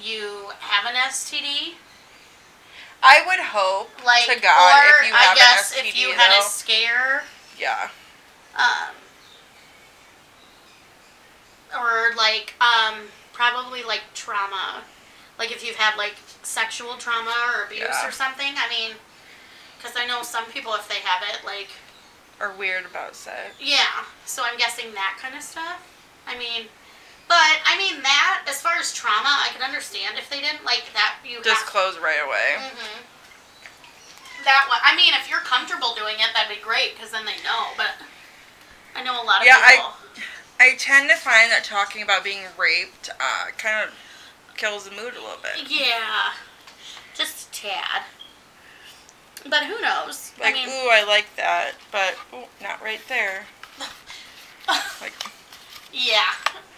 you 0.00 0.50
have 0.60 0.86
an 0.86 0.96
STD, 1.08 1.74
I 3.02 3.22
would 3.26 3.40
hope 3.40 3.90
like 4.06 4.26
to 4.26 4.40
God 4.40 4.84
or 4.84 5.02
if 5.04 5.08
you 5.08 5.14
I 5.14 5.18
have 5.18 5.36
guess 5.36 5.72
an 5.78 5.84
STD 5.84 5.88
if 5.88 5.98
you 5.98 6.12
had 6.12 6.30
a 6.32 6.40
though. 6.40 6.48
scare, 6.48 7.22
yeah. 7.58 7.88
um, 8.56 8.94
or 11.78 12.14
like 12.16 12.54
um 12.60 13.00
probably 13.32 13.82
like 13.82 14.02
trauma, 14.14 14.82
like 15.38 15.50
if 15.50 15.64
you've 15.66 15.76
had 15.76 15.96
like 15.96 16.14
sexual 16.42 16.94
trauma 16.96 17.34
or 17.56 17.64
abuse 17.64 17.80
Yeah. 17.80 18.06
or 18.08 18.12
something. 18.12 18.54
I 18.56 18.68
mean, 18.68 18.92
because 19.78 19.96
I 19.96 20.06
know 20.06 20.22
some 20.22 20.44
people 20.46 20.74
if 20.74 20.88
they 20.88 21.00
have 21.04 21.22
it, 21.34 21.44
like 21.44 21.68
Or 22.40 22.52
weird 22.52 22.84
about 22.86 23.16
sex. 23.16 23.54
yeah. 23.60 24.04
So 24.26 24.42
I'm 24.44 24.58
guessing 24.58 24.92
that 24.94 25.18
kind 25.20 25.34
of 25.34 25.42
stuff. 25.42 25.80
I 26.26 26.38
mean. 26.38 26.66
But 27.32 27.64
I 27.64 27.78
mean 27.80 28.02
that 28.02 28.44
as 28.46 28.60
far 28.60 28.74
as 28.78 28.92
trauma, 28.92 29.40
I 29.40 29.48
can 29.56 29.62
understand 29.64 30.18
if 30.18 30.28
they 30.28 30.40
didn't 30.44 30.64
like 30.68 30.84
that. 30.92 31.16
You 31.24 31.36
have 31.36 31.44
Disclose 31.44 31.96
right 31.98 32.20
away. 32.20 32.60
hmm 32.60 33.00
That 34.44 34.66
one. 34.68 34.78
I 34.84 34.94
mean, 34.94 35.14
if 35.16 35.30
you're 35.30 35.40
comfortable 35.40 35.94
doing 35.94 36.16
it, 36.20 36.28
that'd 36.34 36.54
be 36.54 36.62
great 36.62 36.92
because 36.94 37.10
then 37.10 37.24
they 37.24 37.40
know. 37.42 37.72
But 37.78 37.96
I 38.94 39.02
know 39.02 39.16
a 39.16 39.24
lot 39.24 39.40
of 39.40 39.46
Yeah, 39.46 39.56
I- 39.56 39.92
I 40.60 40.74
tend 40.76 41.08
to 41.08 41.16
find 41.16 41.50
that 41.50 41.64
talking 41.64 42.02
about 42.02 42.22
being 42.22 42.44
raped 42.58 43.08
uh, 43.18 43.46
kind 43.56 43.88
of 43.88 43.94
kills 44.56 44.84
the 44.84 44.90
mood 44.90 45.14
a 45.16 45.20
little 45.22 45.40
bit. 45.42 45.70
yeah, 45.70 46.32
just 47.14 47.48
a 47.48 47.52
tad. 47.52 48.02
But 49.48 49.64
who 49.64 49.80
knows? 49.80 50.32
Like, 50.38 50.54
I 50.54 50.58
mean, 50.58 50.68
ooh, 50.68 50.88
I 50.92 51.02
like 51.04 51.34
that, 51.36 51.72
but 51.90 52.14
ooh, 52.34 52.44
not 52.62 52.82
right 52.82 53.00
there. 53.08 53.46
Like, 55.00 55.12
yeah. 55.92 56.32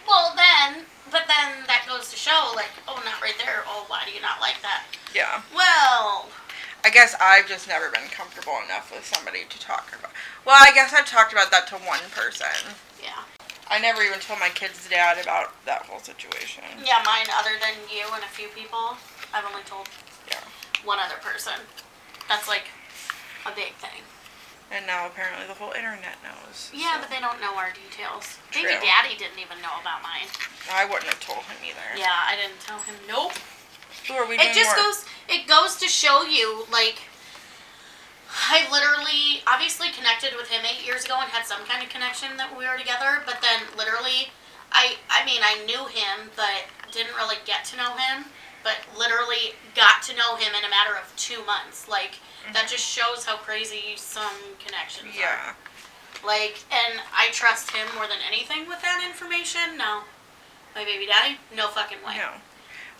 Well, 0.07 0.33
then, 0.35 0.85
but 1.11 1.23
then 1.27 1.65
that 1.67 1.85
goes 1.87 2.09
to 2.11 2.15
show, 2.17 2.51
like, 2.55 2.69
oh, 2.87 3.01
not 3.05 3.21
right 3.21 3.35
there. 3.43 3.63
Oh, 3.67 3.85
why 3.87 4.01
do 4.05 4.11
you 4.13 4.21
not 4.21 4.39
like 4.41 4.61
that? 4.61 4.83
yeah. 5.13 5.41
Well, 5.55 6.27
I 6.83 6.89
guess 6.91 7.15
I've 7.19 7.47
just 7.47 7.67
never 7.67 7.89
been 7.89 8.07
comfortable 8.11 8.53
enough 8.63 8.91
with 8.93 9.03
somebody 9.05 9.43
to 9.49 9.59
talk 9.59 9.89
about. 9.97 10.11
Well, 10.45 10.55
I 10.59 10.71
guess 10.73 10.93
I've 10.93 11.07
talked 11.07 11.33
about 11.33 11.49
that 11.51 11.65
to 11.67 11.75
one 11.81 12.03
person. 12.11 12.53
yeah. 13.01 13.23
I 13.67 13.79
never 13.79 14.03
even 14.03 14.19
told 14.19 14.39
my 14.39 14.49
kid's 14.53 14.87
dad 14.87 15.17
about 15.17 15.49
that 15.65 15.87
whole 15.89 15.97
situation. 15.97 16.63
Yeah, 16.85 17.01
mine, 17.03 17.25
other 17.33 17.57
than 17.59 17.73
you 17.89 18.05
and 18.13 18.21
a 18.23 18.27
few 18.29 18.47
people, 18.49 18.93
I've 19.33 19.45
only 19.49 19.63
told 19.65 19.89
Yeah. 20.29 20.37
one 20.85 20.99
other 20.99 21.17
person. 21.21 21.57
That's 22.29 22.47
like 22.47 22.65
a 23.47 23.49
big 23.55 23.73
thing. 23.81 24.05
And 24.71 24.85
now 24.87 25.05
apparently 25.05 25.45
the 25.47 25.53
whole 25.53 25.71
internet 25.71 26.17
knows. 26.25 26.71
Yeah, 26.73 26.97
so 26.97 27.01
but 27.05 27.09
they 27.13 27.21
don't 27.21 27.39
know 27.39 27.53
our 27.55 27.69
details. 27.71 28.41
True. 28.51 28.65
daddy 28.65 29.13
didn't 29.17 29.37
even 29.37 29.61
know 29.61 29.77
about 29.79 30.01
mine. 30.01 30.27
I 30.73 30.85
wouldn't 30.85 31.05
have 31.05 31.21
told 31.21 31.45
him 31.45 31.57
either. 31.61 31.85
Yeah, 31.95 32.11
I 32.25 32.35
didn't 32.35 32.59
tell 32.59 32.79
him. 32.79 32.95
Nope. 33.07 33.33
Who 34.09 34.13
are 34.15 34.27
we 34.27 34.35
It 34.35 34.53
just 34.53 34.75
more? 34.75 34.89
goes. 34.89 35.05
It 35.29 35.47
goes 35.47 35.77
to 35.77 35.87
show 35.87 36.23
you, 36.23 36.65
like, 36.71 37.01
I 38.49 38.65
literally, 38.69 39.41
obviously 39.47 39.89
connected 39.89 40.33
with 40.35 40.49
him 40.49 40.65
eight 40.65 40.85
years 40.85 41.05
ago 41.05 41.17
and 41.21 41.29
had 41.29 41.45
some 41.45 41.61
kind 41.65 41.81
of 41.81 41.89
connection 41.89 42.35
that 42.37 42.49
we 42.57 42.65
were 42.67 42.77
together. 42.77 43.21
But 43.25 43.41
then, 43.41 43.61
literally, 43.77 44.29
I, 44.71 44.97
I 45.09 45.25
mean, 45.25 45.41
I 45.41 45.63
knew 45.65 45.85
him, 45.87 46.29
but 46.35 46.65
didn't 46.91 47.15
really 47.15 47.37
get 47.45 47.65
to 47.65 47.77
know 47.77 47.93
him. 47.95 48.25
But 48.65 48.81
literally 48.97 49.53
got 49.77 50.01
to 50.09 50.15
know 50.17 50.35
him 50.35 50.57
in 50.57 50.65
a 50.65 50.69
matter 50.73 50.97
of 50.97 51.13
two 51.15 51.45
months. 51.45 51.87
Like, 51.87 52.17
that 52.51 52.67
just 52.67 52.83
shows 52.83 53.23
how 53.23 53.37
crazy 53.37 53.93
some 53.95 54.33
connections 54.57 55.13
are. 55.15 55.19
Yeah. 55.19 55.53
Like, 56.25 56.65
and 56.73 56.99
I 57.13 57.29
trust 57.31 57.69
him 57.71 57.85
more 57.93 58.07
than 58.07 58.17
anything 58.27 58.67
with 58.67 58.81
that 58.81 59.05
information. 59.05 59.77
No. 59.77 60.01
My 60.73 60.83
baby 60.83 61.05
daddy? 61.05 61.37
No 61.55 61.67
fucking 61.67 61.99
way. 62.05 62.17
No. 62.17 62.41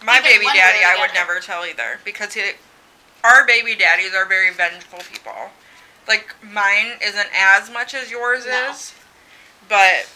My 0.05 0.19
Even 0.19 0.29
baby 0.29 0.45
daddy, 0.53 0.85
I 0.85 0.97
would 0.99 1.13
never 1.15 1.39
tell 1.39 1.65
either 1.65 1.99
because 2.05 2.33
he, 2.33 2.43
our 3.23 3.47
baby 3.47 3.73
daddies 3.75 4.13
are 4.13 4.25
very 4.25 4.53
vengeful 4.53 4.99
people. 5.11 5.49
Like 6.07 6.35
mine 6.43 6.99
isn't 7.03 7.29
as 7.35 7.71
much 7.71 7.95
as 7.95 8.11
yours 8.11 8.45
No. 8.45 8.69
is, 8.69 8.93
but 9.67 10.07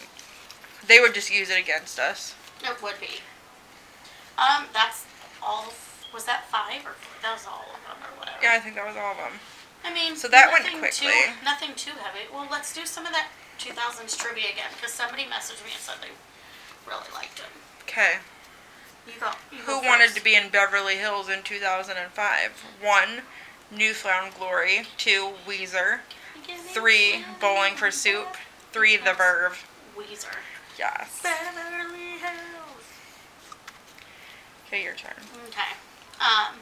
they 0.86 1.00
would 1.00 1.14
just 1.14 1.32
use 1.34 1.50
it 1.50 1.58
against 1.58 1.98
us. 1.98 2.34
It 2.62 2.80
would 2.82 3.00
be. 3.00 3.18
Um, 4.38 4.66
that's 4.72 5.06
all. 5.42 5.72
Was 6.12 6.24
that 6.24 6.48
five 6.50 6.84
or 6.84 6.94
that 7.22 7.32
was 7.34 7.46
all 7.46 7.64
of 7.70 7.80
them 7.86 7.98
or 8.02 8.18
whatever? 8.18 8.38
Yeah, 8.42 8.54
I 8.54 8.58
think 8.58 8.74
that 8.74 8.86
was 8.86 8.96
all 8.96 9.12
of 9.12 9.18
them. 9.18 9.38
I 9.84 9.94
mean, 9.94 10.16
So 10.16 10.28
that 10.28 10.50
went 10.52 10.64
nothing 10.64 10.80
quickly. 10.80 11.06
Too, 11.08 11.44
nothing 11.44 11.70
too 11.76 11.92
heavy. 12.02 12.26
Well, 12.32 12.46
let's 12.50 12.74
do 12.74 12.84
some 12.84 13.06
of 13.06 13.12
that 13.12 13.28
2000s 13.58 14.16
trivia 14.18 14.50
again 14.52 14.68
because 14.76 14.92
somebody 14.92 15.22
messaged 15.24 15.64
me 15.64 15.70
and 15.72 15.80
said 15.80 15.96
they 16.02 16.12
really 16.88 17.06
liked 17.14 17.38
it. 17.38 17.48
Okay. 17.84 18.18
You 19.06 19.12
go. 19.20 19.30
You 19.52 19.58
Who 19.58 19.80
go 19.80 19.88
wanted 19.88 20.06
first. 20.10 20.18
to 20.18 20.24
be 20.24 20.34
in 20.34 20.50
Beverly 20.50 20.96
Hills 20.96 21.28
in 21.30 21.42
2005? 21.42 22.64
One, 22.82 23.22
New 23.70 23.94
Found 23.94 24.34
Glory. 24.34 24.82
Two, 24.98 25.30
Weezer. 25.46 26.00
Three, 26.74 27.24
Bowling 27.40 27.74
for 27.76 27.90
Soup. 27.90 28.26
Three, 28.72 28.96
The 28.96 29.12
Verve. 29.14 29.64
Weezer. 29.96 30.34
Yes. 30.78 31.22
Beverly 31.22 32.18
Hills. 32.18 32.59
Okay, 34.70 34.84
your 34.84 34.94
turn. 34.94 35.14
Okay. 35.48 35.74
Um. 36.20 36.54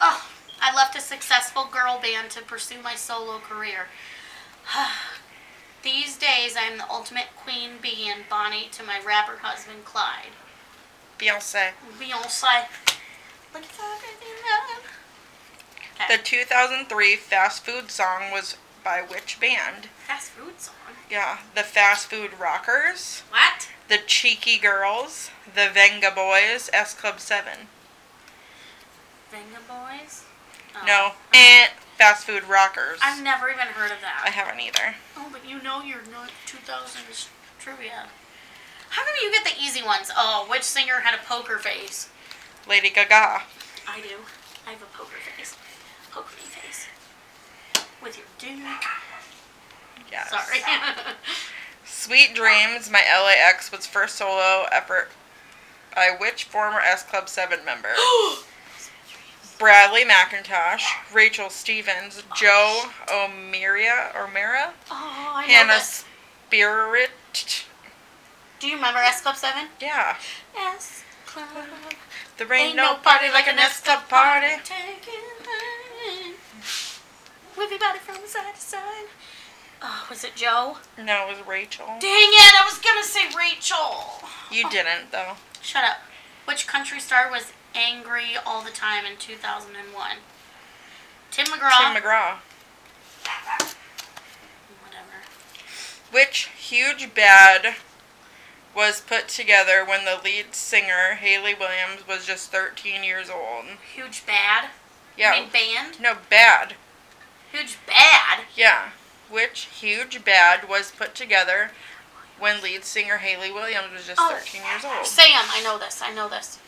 Oh, 0.00 0.24
I 0.62 0.72
left 0.72 0.96
a 0.96 1.00
successful 1.00 1.66
girl 1.68 1.98
band 2.00 2.30
to 2.30 2.42
pursue 2.42 2.80
my 2.80 2.94
solo 2.94 3.38
career. 3.38 3.88
These 5.82 6.16
days, 6.16 6.56
I'm 6.56 6.78
the 6.78 6.88
ultimate 6.88 7.26
queen 7.36 7.72
bee 7.82 8.08
and 8.08 8.22
Bonnie 8.30 8.68
to 8.70 8.84
my 8.84 9.00
rapper 9.04 9.38
husband 9.38 9.84
Clyde. 9.84 10.30
Beyonce. 11.18 11.70
Beyonce. 11.98 12.66
Look 13.52 13.64
at 13.64 13.68
that. 15.98 16.08
The 16.08 16.18
2003 16.22 17.16
fast 17.16 17.64
food 17.64 17.90
song 17.90 18.30
was 18.30 18.56
by 18.84 19.00
which 19.00 19.40
band? 19.40 19.88
Fast 20.06 20.30
food 20.30 20.60
song. 20.60 20.74
Yeah, 21.10 21.38
the 21.56 21.62
Fast 21.62 22.08
Food 22.08 22.30
Rockers, 22.38 23.22
What? 23.30 23.68
The 23.88 23.98
Cheeky 24.06 24.58
Girls, 24.58 25.30
the 25.54 25.68
Vengaboys, 25.72 26.68
S 26.72 26.92
Club 26.92 27.20
7. 27.20 27.68
Vengaboys? 29.32 30.22
Oh. 30.74 30.84
No, 30.86 31.12
eh, 31.32 31.68
Fast 31.96 32.26
Food 32.26 32.44
Rockers. 32.48 32.98
I've 33.00 33.22
never 33.22 33.48
even 33.48 33.66
heard 33.68 33.92
of 33.92 34.00
that. 34.00 34.22
I 34.24 34.30
haven't 34.30 34.60
either. 34.60 34.96
Oh, 35.16 35.28
but 35.30 35.48
you 35.48 35.62
know 35.62 35.82
your 35.82 36.00
2000s 36.46 37.28
trivia. 37.60 38.08
How 38.90 39.04
come 39.04 39.14
you 39.22 39.30
get 39.30 39.44
the 39.44 39.62
easy 39.62 39.82
ones? 39.82 40.10
Oh, 40.16 40.46
which 40.50 40.62
singer 40.62 41.00
had 41.00 41.14
a 41.14 41.22
poker 41.24 41.58
face? 41.58 42.08
Lady 42.68 42.90
Gaga. 42.90 43.42
I 43.88 44.00
do. 44.00 44.16
I 44.66 44.72
have 44.72 44.82
a 44.82 44.96
poker 44.96 45.16
face. 45.36 45.56
Poker 46.10 46.28
face. 46.28 46.86
With 48.02 48.16
your 48.16 48.26
dude. 48.38 48.64
Yes. 50.10 50.30
Sorry. 50.30 50.58
Sweet 51.86 52.34
Dreams, 52.34 52.90
my 52.90 53.02
LA 53.08 53.34
Ex 53.36 53.70
was 53.70 53.86
first 53.86 54.16
solo 54.16 54.66
effort 54.72 55.08
by 55.94 56.14
which 56.18 56.44
former 56.44 56.80
S 56.80 57.02
Club 57.02 57.28
7 57.28 57.64
member? 57.64 57.88
Bradley 59.58 60.04
McIntosh, 60.04 60.82
Rachel 61.14 61.48
Stevens, 61.48 62.22
oh, 62.30 62.34
Jo 62.36 62.82
O'Meara, 63.10 64.12
O'Meara, 64.14 64.74
oh, 64.90 65.32
I 65.34 65.46
know 65.46 65.54
Hannah. 65.54 65.80
Spearritt. 65.80 67.64
Do 68.60 68.68
you 68.68 68.76
remember 68.76 68.98
S 69.00 69.22
Club 69.22 69.36
7? 69.36 69.68
Yeah. 69.80 70.16
S 70.58 71.02
Club. 71.24 71.46
There 72.36 72.52
ain't, 72.52 72.76
no 72.76 72.96
party 72.96 73.30
like 73.32 73.48
an 73.48 73.58
S 73.58 73.80
Club 73.80 74.08
party. 74.08 74.60
Everybody 77.58 77.98
from 77.98 78.26
side 78.26 78.54
to 78.54 78.60
side. 78.60 79.06
Oh, 79.88 80.06
was 80.10 80.24
it 80.24 80.34
Jo? 80.34 80.78
No, 80.98 81.28
it 81.28 81.38
was 81.38 81.46
Rachel. 81.46 81.86
Dang 81.86 82.00
it, 82.02 82.54
I 82.60 82.64
was 82.64 82.78
gonna 82.78 83.04
say 83.04 83.26
Rachel. 83.38 84.20
You 84.50 84.68
didn't, 84.68 85.12
though. 85.12 85.34
Shut 85.62 85.84
up. 85.84 85.98
Which 86.44 86.66
country 86.66 86.98
star 86.98 87.30
was 87.30 87.52
angry 87.72 88.36
all 88.44 88.62
the 88.62 88.72
time 88.72 89.06
in 89.06 89.16
2001? 89.16 90.10
Tim 91.30 91.46
McGraw. 91.46 91.78
Tim 91.78 92.02
McGraw. 92.02 92.38
Whatever. 94.82 95.22
Which 96.10 96.50
huge 96.56 97.14
bad 97.14 97.76
was 98.74 99.00
put 99.00 99.28
together 99.28 99.84
when 99.84 100.04
the 100.04 100.20
lead 100.22 100.52
singer, 100.56 101.14
Hayley 101.14 101.54
Williams, 101.54 102.08
was 102.08 102.26
just 102.26 102.50
13 102.50 103.04
years 103.04 103.30
old? 103.30 103.66
Huge 103.94 104.26
bad. 104.26 104.70
Yeah. 105.16 105.30
I 105.30 105.40
mean 105.42 105.50
band. 105.50 106.00
No, 106.00 106.16
bad. 106.28 106.74
Huge 107.52 107.78
bad. 107.86 108.46
Yeah. 108.56 108.88
Which 109.30 109.68
huge 109.80 110.24
bad 110.24 110.68
was 110.68 110.90
put 110.90 111.14
together 111.14 111.70
when 112.38 112.62
lead 112.62 112.84
singer 112.84 113.18
Hayley 113.18 113.50
Williams 113.52 113.92
was 113.92 114.06
just 114.06 114.20
Oh. 114.20 114.34
13 114.34 114.62
years 114.62 114.84
old? 114.84 115.06
Sam, 115.06 115.46
I 115.50 115.62
know 115.62 115.78
this. 115.78 116.00
I 116.02 116.12
know 116.12 116.28
this. 116.28 116.58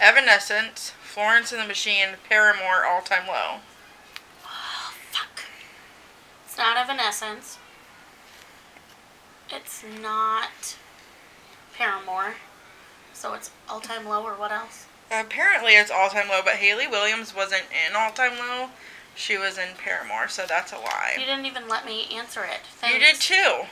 Evanescence, 0.00 0.92
Florence 1.02 1.52
and 1.52 1.60
the 1.60 1.66
Machine, 1.66 2.16
Paramore, 2.28 2.84
All 2.84 3.02
Time 3.02 3.26
Low. 3.26 3.60
Oh, 4.44 4.92
fuck. 5.10 5.42
It's 6.46 6.56
not 6.56 6.76
Evanescence. 6.76 7.58
It's 9.50 9.84
not. 10.00 10.76
Paramore. 11.74 12.34
So 13.12 13.34
it's 13.34 13.50
all 13.68 13.80
time 13.80 14.06
low 14.08 14.22
or 14.24 14.32
what 14.34 14.50
else? 14.50 14.86
Apparently 15.10 15.72
it's 15.72 15.90
all 15.90 16.08
time 16.08 16.28
low, 16.28 16.40
but 16.42 16.54
Hayley 16.54 16.86
Williams 16.88 17.34
wasn't 17.34 17.64
in 17.86 17.94
all 17.94 18.10
time 18.12 18.38
low. 18.38 18.70
She 19.14 19.36
was 19.38 19.58
in 19.58 19.68
Paramore, 19.76 20.28
so 20.28 20.44
that's 20.48 20.72
a 20.72 20.76
lie. 20.78 21.16
You 21.18 21.26
didn't 21.26 21.46
even 21.46 21.68
let 21.68 21.84
me 21.84 22.06
answer 22.12 22.44
it. 22.44 22.60
Thanks. 22.64 22.94
You 22.94 23.00
did 23.00 23.16
too. 23.20 23.66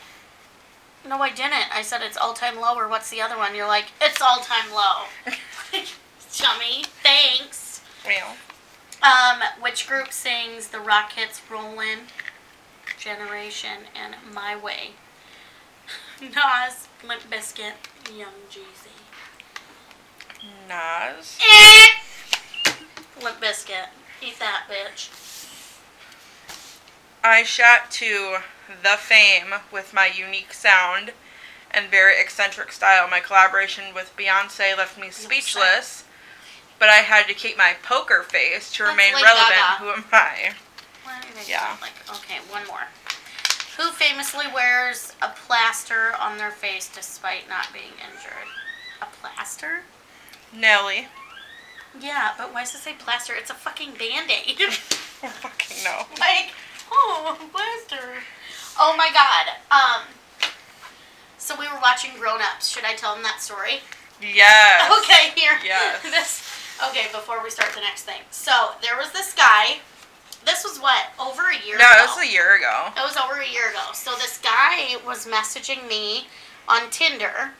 No, 1.08 1.18
I 1.22 1.30
didn't. 1.30 1.74
I 1.74 1.80
said 1.82 2.02
it's 2.02 2.16
all 2.18 2.34
time 2.34 2.60
low 2.60 2.76
or 2.76 2.86
what's 2.86 3.08
the 3.10 3.22
other 3.22 3.38
one? 3.38 3.54
You're 3.54 3.66
like, 3.66 3.86
it's 4.02 4.20
all 4.20 4.38
time 4.40 4.70
low. 4.72 5.04
Chummy, 6.32 6.84
thanks. 7.02 7.80
Well, 8.04 8.36
Um, 9.02 9.40
which 9.60 9.88
group 9.88 10.12
sings 10.12 10.68
the 10.68 10.78
Rock 10.80 11.12
Hits 11.12 11.40
Rollin', 11.50 12.00
Generation, 12.98 13.84
and 13.94 14.14
My 14.34 14.54
Way? 14.54 14.90
Nas, 16.20 16.86
Limp 17.06 17.22
Bizkit, 17.30 17.72
Young 18.14 18.28
Jeezy. 18.50 18.92
Nas. 20.68 21.38
Limp 23.22 23.40
Bizkit. 23.40 23.86
Eat 24.22 24.38
that, 24.38 24.64
bitch. 24.70 25.08
I 27.22 27.42
shot 27.42 27.90
to 27.92 28.38
the 28.82 28.96
fame 28.96 29.54
with 29.72 29.92
my 29.92 30.06
unique 30.06 30.52
sound 30.52 31.12
and 31.70 31.90
very 31.90 32.20
eccentric 32.20 32.72
style. 32.72 33.08
My 33.08 33.20
collaboration 33.20 33.94
with 33.94 34.14
Beyonce 34.16 34.76
left 34.76 34.98
me 34.98 35.10
speechless, 35.10 36.04
but 36.78 36.88
I 36.88 36.96
had 36.96 37.26
to 37.28 37.34
keep 37.34 37.56
my 37.58 37.74
poker 37.82 38.22
face 38.22 38.72
to 38.72 38.84
That's 38.84 38.92
remain 38.92 39.14
Lady 39.14 39.24
relevant. 39.24 39.54
Gaga. 39.54 39.84
Who 39.84 39.90
am 39.90 40.04
I? 40.12 40.52
Yeah. 41.46 41.76
Like, 41.80 41.92
okay, 42.08 42.38
one 42.50 42.66
more. 42.66 42.88
Who 43.76 43.90
famously 43.90 44.46
wears 44.52 45.14
a 45.22 45.28
plaster 45.28 46.12
on 46.20 46.38
their 46.38 46.50
face 46.50 46.90
despite 46.92 47.48
not 47.48 47.68
being 47.72 47.92
injured? 48.04 48.48
A 49.00 49.06
plaster? 49.06 49.80
Nelly. 50.54 51.08
Yeah, 51.98 52.32
but 52.36 52.52
why 52.52 52.64
does 52.64 52.74
it 52.74 52.78
say 52.78 52.94
plaster? 52.98 53.34
It's 53.34 53.50
a 53.50 53.54
fucking 53.54 53.92
band-aid. 53.92 54.60
I 55.22 55.28
fucking 55.28 55.82
know. 55.84 56.02
like, 56.20 56.52
oh, 56.92 57.38
plaster. 57.52 58.08
Oh 58.78 58.94
my 58.96 59.10
god. 59.12 59.56
Um. 59.70 60.02
So 61.38 61.54
we 61.58 61.66
were 61.66 61.78
watching 61.82 62.10
Grown 62.18 62.40
Ups. 62.40 62.68
Should 62.68 62.84
I 62.84 62.94
tell 62.94 63.14
them 63.14 63.22
that 63.22 63.40
story? 63.40 63.80
Yes. 64.22 64.90
Okay, 65.02 65.30
here. 65.38 65.52
Yes. 65.64 66.02
This. 66.04 66.42
Okay, 66.88 67.06
before 67.12 67.42
we 67.42 67.50
start 67.50 67.72
the 67.74 67.80
next 67.80 68.02
thing. 68.04 68.20
So 68.30 68.52
there 68.82 68.96
was 68.96 69.10
this 69.12 69.34
guy. 69.34 69.78
This 70.46 70.64
was 70.64 70.78
what 70.78 71.04
over 71.20 71.42
a 71.50 71.66
year 71.66 71.76
No, 71.76 71.84
ago. 71.84 72.04
it 72.04 72.08
was 72.16 72.26
a 72.28 72.32
year 72.32 72.56
ago. 72.56 72.88
It 72.96 73.00
was 73.00 73.16
over 73.16 73.40
a 73.40 73.46
year 73.48 73.68
ago. 73.70 73.92
So 73.92 74.12
this 74.16 74.38
guy 74.38 74.96
was 75.06 75.26
messaging 75.26 75.86
me 75.88 76.26
on 76.68 76.88
Tinder. 76.90 77.52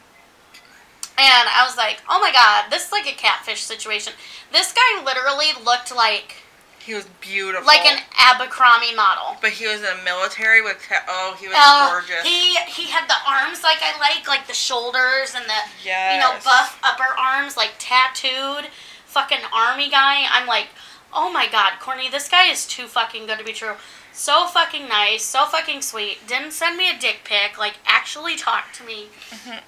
And 1.18 1.48
I 1.52 1.64
was 1.66 1.76
like, 1.76 2.00
oh 2.08 2.18
my 2.20 2.32
god, 2.32 2.70
this 2.70 2.86
is 2.86 2.92
like 2.92 3.06
a 3.06 3.12
catfish 3.16 3.60
situation. 3.60 4.14
This 4.52 4.72
guy 4.72 5.04
literally 5.04 5.48
looked 5.62 5.94
like 5.94 6.36
He 6.84 6.94
was 6.94 7.04
beautiful. 7.20 7.66
like 7.66 7.84
an 7.84 8.00
Abercrombie 8.18 8.94
model. 8.94 9.36
But 9.40 9.50
he 9.50 9.66
was 9.66 9.76
in 9.76 9.82
the 9.82 10.02
military 10.04 10.62
with. 10.62 10.78
Oh, 11.08 11.36
he 11.38 11.46
was 11.46 11.56
Oh, 11.58 11.88
gorgeous. 11.92 12.22
he 12.26 12.56
he 12.66 12.90
had 12.90 13.06
the 13.08 13.14
arms 13.28 13.62
like 13.62 13.78
I 13.82 13.98
like, 13.98 14.26
like 14.26 14.46
the 14.46 14.54
shoulders 14.54 15.34
and 15.36 15.44
the 15.44 15.60
yes. 15.84 16.14
you 16.14 16.20
know 16.20 16.32
buff 16.44 16.78
upper 16.82 17.18
arms, 17.18 17.56
like 17.56 17.72
tattooed, 17.78 18.70
fucking 19.06 19.40
army 19.52 19.90
guy. 19.90 20.24
I'm 20.30 20.46
like, 20.46 20.68
oh 21.12 21.30
my 21.30 21.46
god, 21.48 21.72
Courtney, 21.80 22.08
this 22.08 22.28
guy 22.28 22.46
is 22.50 22.66
too 22.66 22.86
fucking 22.86 23.26
good 23.26 23.38
to 23.38 23.44
be 23.44 23.52
true. 23.52 23.74
So 24.12 24.46
fucking 24.46 24.88
nice, 24.88 25.22
so 25.24 25.44
fucking 25.46 25.82
sweet. 25.82 26.26
Didn't 26.26 26.52
send 26.52 26.76
me 26.76 26.90
a 26.90 26.98
dick 26.98 27.20
pic, 27.24 27.58
like 27.58 27.74
actually 27.86 28.36
talked 28.36 28.74
to 28.76 28.84
me. 28.84 29.08
Mhm. 29.30 29.60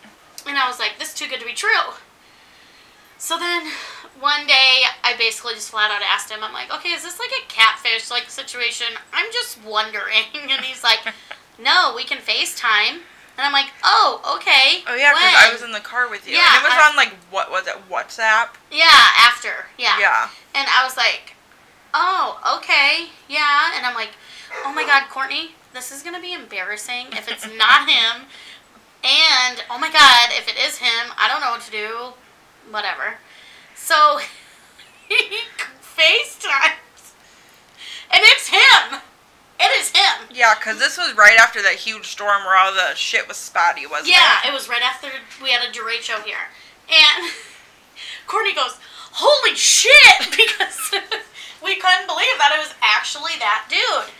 And 0.46 0.58
I 0.58 0.66
was 0.66 0.78
like, 0.80 0.98
this 0.98 1.08
is 1.10 1.14
too 1.14 1.28
good 1.28 1.38
to 1.40 1.46
be 1.46 1.52
true. 1.52 1.94
So 3.22 3.38
then 3.38 3.62
one 4.18 4.48
day 4.48 4.82
I 5.04 5.14
basically 5.16 5.54
just 5.54 5.70
flat 5.70 5.92
out 5.92 6.02
asked 6.02 6.28
him, 6.28 6.42
I'm 6.42 6.52
like, 6.52 6.74
okay, 6.74 6.88
is 6.88 7.04
this 7.04 7.20
like 7.20 7.30
a 7.30 7.46
catfish 7.46 8.10
like 8.10 8.28
situation? 8.28 8.88
I'm 9.12 9.30
just 9.32 9.62
wondering. 9.62 10.26
And 10.34 10.64
he's 10.64 10.82
like, 10.82 10.98
no, 11.56 11.92
we 11.94 12.02
can 12.02 12.18
FaceTime. 12.18 12.98
And 13.38 13.46
I'm 13.46 13.52
like, 13.52 13.70
oh, 13.84 14.18
okay. 14.36 14.82
Oh 14.88 14.96
yeah, 14.96 15.14
because 15.14 15.38
I 15.38 15.52
was 15.52 15.62
in 15.62 15.70
the 15.70 15.78
car 15.78 16.10
with 16.10 16.26
you. 16.26 16.34
Yeah, 16.34 16.50
and 16.50 16.64
it 16.64 16.66
was 16.66 16.74
I- 16.74 16.90
on 16.90 16.96
like 16.96 17.14
what 17.30 17.48
was 17.48 17.68
it? 17.68 17.76
WhatsApp. 17.88 18.58
Yeah, 18.72 18.90
after. 18.90 19.70
Yeah. 19.78 20.00
Yeah. 20.00 20.28
And 20.56 20.66
I 20.68 20.82
was 20.82 20.96
like, 20.96 21.36
oh, 21.94 22.58
okay. 22.58 23.06
Yeah. 23.28 23.76
And 23.76 23.86
I'm 23.86 23.94
like, 23.94 24.10
oh 24.66 24.74
my 24.74 24.82
God, 24.82 25.04
Courtney, 25.10 25.54
this 25.72 25.92
is 25.92 26.02
going 26.02 26.16
to 26.16 26.20
be 26.20 26.34
embarrassing 26.34 27.06
if 27.12 27.30
it's 27.30 27.46
not 27.56 27.88
him. 27.88 28.26
And 29.04 29.62
oh 29.68 29.78
my 29.78 29.90
God, 29.90 30.30
if 30.30 30.46
it 30.46 30.56
is 30.56 30.78
him, 30.78 31.10
I 31.18 31.26
don't 31.26 31.40
know 31.40 31.50
what 31.50 31.62
to 31.62 31.70
do. 31.72 32.14
Whatever. 32.70 33.18
So 33.74 34.20
he 35.08 35.38
FaceTimes. 35.80 37.12
And 38.10 38.20
it's 38.22 38.48
him. 38.48 39.00
It 39.60 39.80
is 39.80 39.90
him. 39.90 40.28
Yeah, 40.34 40.54
because 40.58 40.78
this 40.78 40.98
was 40.98 41.16
right 41.16 41.38
after 41.38 41.62
that 41.62 41.74
huge 41.74 42.06
storm 42.08 42.44
where 42.44 42.56
all 42.56 42.72
the 42.72 42.94
shit 42.94 43.28
was 43.28 43.36
spotty, 43.36 43.86
wasn't 43.86 44.08
Yeah, 44.08 44.38
it? 44.38 44.44
Yeah, 44.44 44.50
it 44.50 44.54
was 44.54 44.68
right 44.68 44.82
after 44.82 45.08
we 45.42 45.50
had 45.50 45.62
a 45.62 45.72
derecho 45.72 46.22
here. 46.24 46.50
And 46.90 47.30
Courtney 48.26 48.54
goes, 48.54 48.78
Holy 49.12 49.54
shit! 49.54 49.92
Because 50.30 50.90
we 51.62 51.76
couldn't 51.76 52.06
believe 52.08 52.36
that 52.38 52.52
it 52.56 52.58
was 52.58 52.74
actually 52.82 53.32
that 53.38 53.66
dude. 53.70 54.10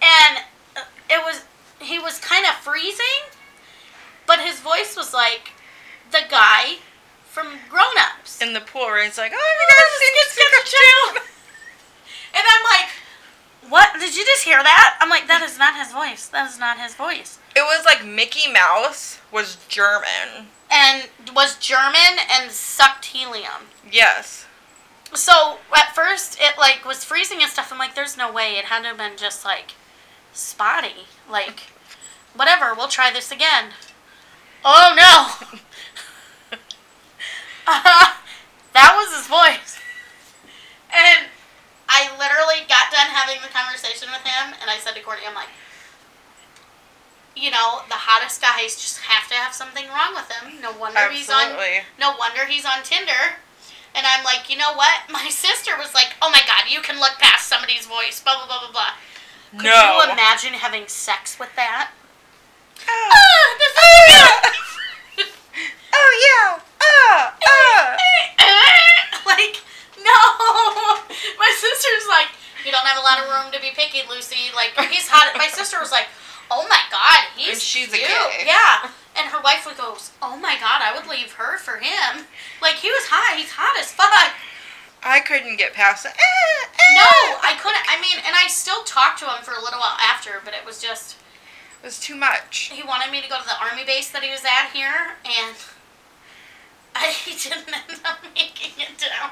And 0.00 0.44
uh, 0.76 0.84
it 1.10 1.22
was, 1.24 1.44
he 1.80 1.98
was 1.98 2.18
kind 2.18 2.46
of 2.46 2.54
freezing, 2.54 3.28
but 4.26 4.38
his 4.40 4.60
voice 4.60 4.96
was 4.96 5.12
like 5.12 5.52
the 6.12 6.20
guy 6.30 6.76
from 7.38 7.58
Grown 7.68 7.94
Ups. 7.98 8.42
In 8.42 8.52
the 8.52 8.60
pool 8.60 8.82
where 8.82 9.04
he's 9.04 9.16
like, 9.16 9.32
oh, 9.34 9.36
you 9.38 9.66
guys 9.70 9.90
seen 10.00 10.14
It's 10.14 10.32
Stick 10.32 10.50
got 10.50 10.58
of 10.58 10.64
the 10.64 10.70
tube. 10.70 11.22
And 12.34 12.44
I'm 12.46 12.64
like, 12.64 13.70
what? 13.70 14.00
Did 14.00 14.16
you 14.16 14.24
just 14.24 14.44
hear 14.44 14.62
that? 14.62 14.98
I'm 15.00 15.08
like, 15.08 15.28
that 15.28 15.42
is 15.42 15.58
not 15.58 15.76
his 15.76 15.92
voice. 15.92 16.26
That 16.28 16.50
is 16.50 16.58
not 16.58 16.78
his 16.78 16.94
voice. 16.94 17.38
It 17.54 17.60
was 17.60 17.84
like 17.84 18.04
Mickey 18.04 18.50
Mouse 18.50 19.20
was 19.32 19.56
German. 19.68 20.48
And 20.70 21.08
was 21.34 21.56
German 21.58 22.18
and 22.30 22.50
sucked 22.50 23.06
helium. 23.06 23.70
Yes. 23.90 24.46
So 25.14 25.58
at 25.74 25.94
first 25.94 26.38
it 26.40 26.58
like 26.58 26.84
was 26.84 27.04
freezing 27.04 27.38
and 27.40 27.50
stuff. 27.50 27.72
I'm 27.72 27.78
like, 27.78 27.94
there's 27.94 28.16
no 28.16 28.32
way. 28.32 28.56
It 28.56 28.66
had 28.66 28.82
to 28.82 28.88
have 28.88 28.98
been 28.98 29.16
just 29.16 29.44
like 29.44 29.72
spotty. 30.32 31.06
Like, 31.30 31.60
whatever. 32.34 32.74
We'll 32.74 32.88
try 32.88 33.12
this 33.12 33.30
again. 33.30 33.70
Oh 34.64 34.94
no. 34.96 35.58
that 38.72 38.96
was 38.96 39.12
his 39.12 39.26
voice. 39.28 39.76
And 40.88 41.28
I 41.88 42.08
literally 42.16 42.64
got 42.68 42.88
done 42.88 43.12
having 43.12 43.40
the 43.44 43.52
conversation 43.52 44.08
with 44.08 44.24
him, 44.24 44.56
and 44.60 44.68
I 44.70 44.80
said 44.80 44.96
to 44.96 45.02
Courtney, 45.04 45.28
I'm 45.28 45.34
like, 45.34 45.52
you 47.36 47.50
know, 47.50 47.86
the 47.88 47.96
hottest 47.96 48.42
guys 48.42 48.74
just 48.74 48.98
have 49.06 49.28
to 49.30 49.34
have 49.34 49.54
something 49.54 49.86
wrong 49.88 50.16
with 50.16 50.26
them. 50.28 50.60
No 50.60 50.72
wonder 50.76 51.06
he's 51.12 51.30
on 51.30 51.54
no 52.00 52.14
wonder 52.18 52.44
he's 52.46 52.66
on 52.66 52.82
Tinder. 52.82 53.38
And 53.94 54.04
I'm 54.06 54.24
like, 54.24 54.50
you 54.50 54.56
know 54.56 54.74
what? 54.74 55.06
My 55.10 55.28
sister 55.28 55.72
was 55.78 55.94
like, 55.94 56.16
oh 56.20 56.30
my 56.30 56.42
god, 56.46 56.70
you 56.70 56.80
can 56.80 56.98
look 56.98 57.16
past 57.18 57.48
somebody's 57.48 57.86
voice, 57.86 58.20
blah, 58.20 58.36
blah, 58.36 58.46
blah, 58.46 58.60
blah, 58.60 58.72
blah. 58.72 58.94
Could 59.56 59.70
no. 59.70 60.04
you 60.04 60.12
imagine 60.12 60.52
having 60.52 60.86
sex 60.88 61.38
with 61.38 61.54
that? 61.56 61.90
Oh. 62.86 63.10
Ah, 63.12 63.46
this 63.58 65.26
is 65.26 65.32
oh 65.94 66.12
yeah. 66.26 66.67
Ah. 66.88 67.34
Ah. 68.40 69.22
like, 69.26 69.60
no. 69.98 70.18
My 71.38 71.50
sister's 71.58 72.06
like, 72.08 72.28
you 72.64 72.72
don't 72.72 72.86
have 72.86 72.96
a 72.98 73.04
lot 73.04 73.18
of 73.20 73.28
room 73.28 73.52
to 73.52 73.60
be 73.60 73.70
picky, 73.74 74.02
Lucy. 74.08 74.50
Like, 74.54 74.72
he's 74.90 75.08
hot. 75.08 75.36
My 75.36 75.48
sister 75.48 75.76
was 75.80 75.90
like, 75.92 76.06
oh 76.50 76.66
my 76.70 76.80
god, 76.90 77.28
he's 77.36 77.48
And 77.52 77.60
she's 77.60 77.88
a 77.92 77.96
cute. 77.96 78.08
gay. 78.08 78.44
Yeah. 78.46 78.88
And 79.18 79.28
her 79.28 79.40
wife 79.42 79.66
would 79.66 79.76
goes, 79.76 80.12
oh 80.22 80.36
my 80.38 80.54
god, 80.60 80.80
I 80.80 80.94
would 80.96 81.10
leave 81.10 81.32
her 81.34 81.58
for 81.58 81.76
him. 81.76 82.24
Like, 82.62 82.76
he 82.76 82.88
was 82.88 83.04
hot. 83.10 83.36
He's 83.36 83.50
hot 83.52 83.76
as 83.78 83.90
fuck. 83.92 84.32
I 85.02 85.20
couldn't 85.20 85.56
get 85.58 85.74
past 85.74 86.06
it. 86.06 86.12
Ah, 86.16 86.62
No, 86.94 87.04
ah. 87.36 87.40
I 87.42 87.54
couldn't. 87.60 87.82
I 87.86 88.00
mean, 88.00 88.18
and 88.26 88.34
I 88.34 88.48
still 88.48 88.82
talked 88.84 89.18
to 89.20 89.26
him 89.26 89.42
for 89.42 89.52
a 89.52 89.60
little 89.62 89.78
while 89.78 89.98
after, 90.00 90.40
but 90.44 90.54
it 90.54 90.64
was 90.64 90.80
just 90.80 91.16
It 91.82 91.86
was 91.86 92.00
too 92.00 92.16
much. 92.16 92.70
he 92.72 92.82
wanted 92.82 93.10
me 93.12 93.20
to 93.20 93.28
go 93.28 93.36
to 93.38 93.44
the 93.46 93.58
army 93.60 93.84
base 93.84 94.10
that 94.10 94.22
he 94.22 94.30
was 94.30 94.42
at 94.46 94.70
here, 94.72 95.14
and 95.26 95.54
I 96.98 97.14
didn't 97.24 97.68
end 97.68 98.00
up 98.04 98.18
making 98.34 98.82
it 98.82 98.98
down. 98.98 99.30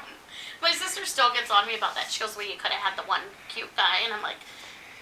My 0.61 0.71
sister 0.71 1.05
still 1.05 1.31
gets 1.33 1.51
on 1.51 1.67
me 1.67 1.75
about 1.75 1.95
that. 1.95 2.09
She 2.09 2.19
goes, 2.19 2.35
"Well, 2.35 2.47
you 2.47 2.57
could 2.57 2.71
have 2.71 2.81
had 2.81 2.97
the 2.97 3.07
one 3.07 3.21
cute 3.49 3.75
guy," 3.75 4.01
and 4.05 4.13
I'm 4.13 4.23
like, 4.23 4.39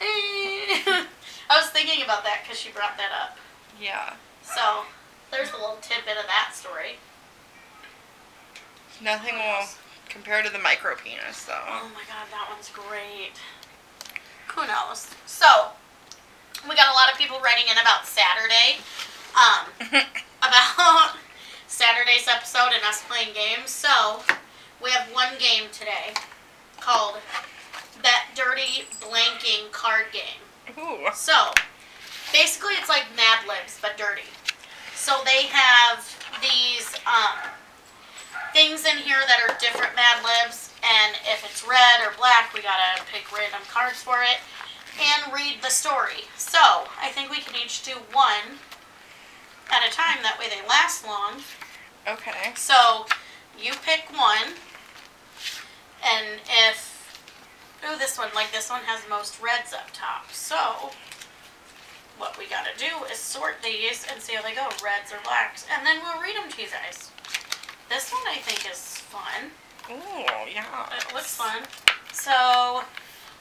eh. 0.01 1.05
I 1.49 1.53
was 1.55 1.69
thinking 1.69 2.03
about 2.03 2.23
that 2.23 2.41
because 2.43 2.59
she 2.59 2.71
brought 2.71 2.97
that 2.97 3.11
up. 3.13 3.37
Yeah. 3.79 4.13
So 4.41 4.83
there's 5.31 5.51
a 5.51 5.57
little 5.57 5.77
tidbit 5.81 6.17
of 6.17 6.25
that 6.25 6.51
story. 6.53 6.97
Nothing 9.01 9.35
will 9.35 9.67
compare 10.09 10.41
to 10.41 10.49
the 10.49 10.59
micro 10.59 10.95
penis 10.95 11.45
though. 11.45 11.67
Oh 11.67 11.91
my 11.93 12.03
god, 12.07 12.27
that 12.31 12.47
one's 12.49 12.69
great. 12.69 13.37
Who 14.55 14.65
knows? 14.67 15.11
So, 15.25 15.71
we 16.67 16.75
got 16.75 16.89
a 16.89 16.95
lot 16.95 17.11
of 17.11 17.17
people 17.17 17.39
writing 17.43 17.65
in 17.69 17.77
about 17.77 18.05
Saturday. 18.07 18.79
Um, 19.35 20.03
about 20.41 21.17
Saturday's 21.67 22.27
episode 22.27 22.71
and 22.73 22.83
us 22.83 23.03
playing 23.07 23.33
games. 23.33 23.69
So 23.69 24.21
we 24.83 24.91
have 24.91 25.07
one 25.13 25.33
game 25.39 25.69
today 25.71 26.13
called 26.79 27.15
That 28.03 28.27
Dirty 28.35 28.85
Blanking 29.01 29.71
Card 29.71 30.05
Game. 30.13 30.41
Ooh. 30.77 31.07
So 31.13 31.51
basically, 32.31 32.73
it's 32.75 32.89
like 32.89 33.05
Mad 33.15 33.47
Libs 33.47 33.79
but 33.81 33.97
dirty. 33.97 34.29
So 34.95 35.21
they 35.25 35.47
have 35.47 36.01
these 36.41 36.95
um, 37.05 37.49
things 38.53 38.85
in 38.85 38.97
here 38.97 39.21
that 39.27 39.39
are 39.43 39.55
different 39.59 39.95
Mad 39.95 40.23
Libs, 40.23 40.73
and 40.81 41.15
if 41.31 41.45
it's 41.45 41.67
red 41.67 42.01
or 42.01 42.15
black, 42.17 42.53
we 42.53 42.61
gotta 42.61 43.03
pick 43.11 43.31
random 43.35 43.61
cards 43.69 44.01
for 44.01 44.23
it 44.23 44.39
and 44.97 45.33
read 45.33 45.61
the 45.61 45.69
story. 45.69 46.23
So 46.37 46.59
I 47.01 47.09
think 47.11 47.29
we 47.29 47.39
can 47.39 47.55
each 47.55 47.83
do 47.83 47.93
one 48.13 48.59
at 49.71 49.87
a 49.87 49.91
time. 49.91 50.21
That 50.21 50.37
way 50.39 50.47
they 50.49 50.65
last 50.67 51.05
long. 51.05 51.41
Okay. 52.07 52.53
So 52.55 53.05
you 53.59 53.73
pick 53.83 54.11
one, 54.11 54.53
and 56.03 56.39
if 56.67 56.91
oh 57.87 57.97
this 57.97 58.17
one 58.17 58.29
like 58.35 58.51
this 58.51 58.69
one 58.69 58.81
has 58.83 59.03
the 59.03 59.09
most 59.09 59.41
reds 59.41 59.73
up 59.73 59.89
top. 59.93 60.31
So 60.31 60.91
what 62.17 62.37
we 62.37 62.47
gotta 62.47 62.77
do 62.77 63.05
is 63.11 63.17
sort 63.17 63.55
these 63.63 64.05
and 64.11 64.21
see 64.21 64.35
how 64.35 64.41
they 64.41 64.55
go, 64.55 64.67
reds 64.83 65.11
or 65.11 65.19
blacks, 65.23 65.65
and 65.73 65.85
then 65.85 65.99
we'll 66.03 66.21
read 66.21 66.35
them 66.35 66.49
to 66.49 66.61
you 66.61 66.67
guys. 66.69 67.11
This 67.89 68.11
one 68.11 68.23
I 68.27 68.37
think 68.37 68.71
is 68.71 68.97
fun. 68.97 69.51
Ooh, 69.91 70.51
yeah. 70.51 70.89
It 70.97 71.13
looks 71.13 71.35
fun. 71.35 71.63
So 72.13 72.81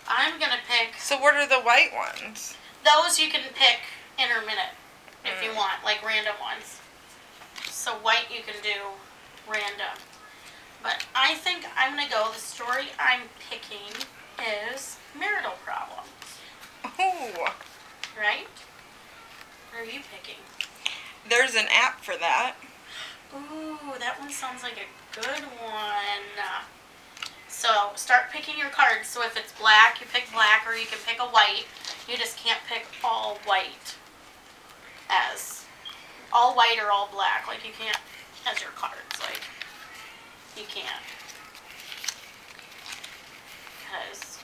I'm 0.08 0.38
gonna 0.38 0.60
pick 0.68 1.00
So 1.00 1.18
what 1.18 1.34
are 1.34 1.46
the 1.46 1.60
white 1.60 1.92
ones? 1.94 2.56
those 2.84 3.18
you 3.18 3.30
can 3.30 3.42
pick 3.54 3.80
intermittent 4.18 4.76
if 5.24 5.42
you 5.42 5.50
Mm. 5.50 5.56
want, 5.56 5.84
like 5.84 6.04
random 6.04 6.34
ones. 6.40 6.80
So 7.66 7.94
white 7.96 8.30
you 8.30 8.42
can 8.42 8.60
do 8.62 8.80
random. 9.46 9.96
But 10.82 11.04
I 11.14 11.34
think 11.34 11.64
I'm 11.76 11.96
gonna 11.96 12.08
go. 12.08 12.30
The 12.32 12.38
story 12.40 12.88
I'm 12.98 13.22
picking 13.50 13.92
is 14.72 14.96
marital 15.18 15.54
problems, 15.64 16.08
Ooh. 17.00 17.44
right? 18.18 18.46
What 19.70 19.80
are 19.80 19.84
you 19.84 20.00
picking? 20.12 20.40
There's 21.28 21.54
an 21.54 21.66
app 21.70 22.04
for 22.04 22.16
that. 22.16 22.56
Ooh, 23.34 23.78
that 23.98 24.20
one 24.20 24.30
sounds 24.30 24.62
like 24.62 24.76
a 24.76 25.20
good 25.20 25.42
one. 25.60 26.44
So 27.48 27.92
start 27.96 28.30
picking 28.30 28.58
your 28.58 28.68
cards. 28.68 29.08
So 29.08 29.22
if 29.22 29.36
it's 29.36 29.52
black, 29.52 30.00
you 30.00 30.06
pick 30.12 30.30
black, 30.32 30.66
or 30.66 30.74
you 30.74 30.86
can 30.86 30.98
pick 31.06 31.18
a 31.18 31.24
white. 31.24 31.64
You 32.06 32.16
just 32.18 32.36
can't 32.36 32.60
pick 32.68 32.86
all 33.02 33.38
white 33.46 33.94
all 36.34 36.54
white 36.54 36.76
or 36.82 36.90
all 36.90 37.08
black. 37.12 37.46
Like 37.48 37.64
you 37.64 37.72
can't 37.78 37.96
as 38.50 38.60
your 38.60 38.70
cards. 38.76 39.16
Like 39.20 39.40
you 40.56 40.64
can't. 40.68 41.02
Because 43.80 44.42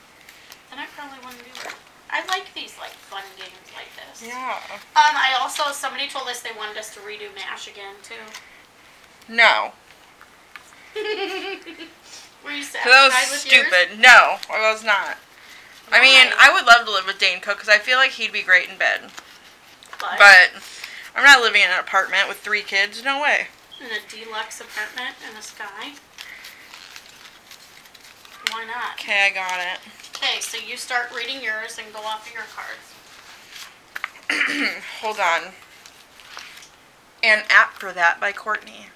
then 0.69 0.79
I 0.79 0.85
probably 0.95 1.19
wouldn't 1.25 1.43
do 1.43 1.51
it. 1.67 1.75
I 2.09 2.25
like 2.27 2.53
these 2.53 2.75
like 2.79 2.91
fun 2.91 3.23
games 3.37 3.71
like 3.75 3.87
this. 3.95 4.27
Yeah. 4.27 4.57
Um, 4.71 5.15
I 5.15 5.37
also 5.39 5.71
somebody 5.71 6.07
told 6.07 6.27
us 6.27 6.41
they 6.41 6.49
wanted 6.57 6.77
us 6.77 6.93
to 6.95 6.99
redo 7.01 7.33
Mash 7.35 7.67
again 7.67 7.95
too. 8.03 8.15
No. 9.29 9.71
Were 12.43 12.51
you 12.51 12.63
satisfied 12.63 12.91
That 12.91 13.27
was 13.31 13.45
with 13.45 13.51
yours? 13.53 13.67
stupid. 13.67 13.99
No, 13.99 14.37
I 14.49 14.71
was 14.71 14.83
not. 14.83 15.17
I 15.91 16.01
mean, 16.01 16.31
I 16.39 16.51
would 16.53 16.65
love 16.65 16.85
to 16.85 16.91
live 16.91 17.05
with 17.05 17.19
Dane 17.19 17.39
Cook 17.41 17.57
because 17.57 17.69
I 17.69 17.77
feel 17.77 17.97
like 17.97 18.11
he'd 18.11 18.31
be 18.31 18.41
great 18.41 18.69
in 18.69 18.77
bed. 18.77 19.01
But, 19.99 20.17
But 20.17 20.49
I'm 21.15 21.23
not 21.23 21.41
living 21.41 21.61
in 21.61 21.69
an 21.69 21.79
apartment 21.79 22.27
with 22.27 22.37
three 22.37 22.61
kids. 22.61 23.03
No 23.03 23.21
way. 23.21 23.47
in 23.79 23.87
a 23.87 23.99
deluxe 24.09 24.61
apartment 24.61 25.15
in 25.27 25.35
the 25.35 25.41
sky. 25.41 25.93
Why 28.51 28.65
not? 28.65 28.93
Okay, 28.95 29.27
I 29.27 29.33
got 29.33 29.59
it. 29.59 29.79
Okay, 30.15 30.39
so 30.39 30.57
you 30.57 30.77
start 30.77 31.11
reading 31.15 31.41
yours 31.41 31.77
and 31.83 31.93
go 31.93 31.99
off 32.01 32.27
of 32.27 32.33
your 32.33 32.43
cards. 32.55 32.93
Hold 35.01 35.19
on. 35.19 35.53
An 37.23 37.43
app 37.49 37.73
for 37.73 37.91
that 37.93 38.19
by 38.19 38.31
Courtney. 38.31 38.87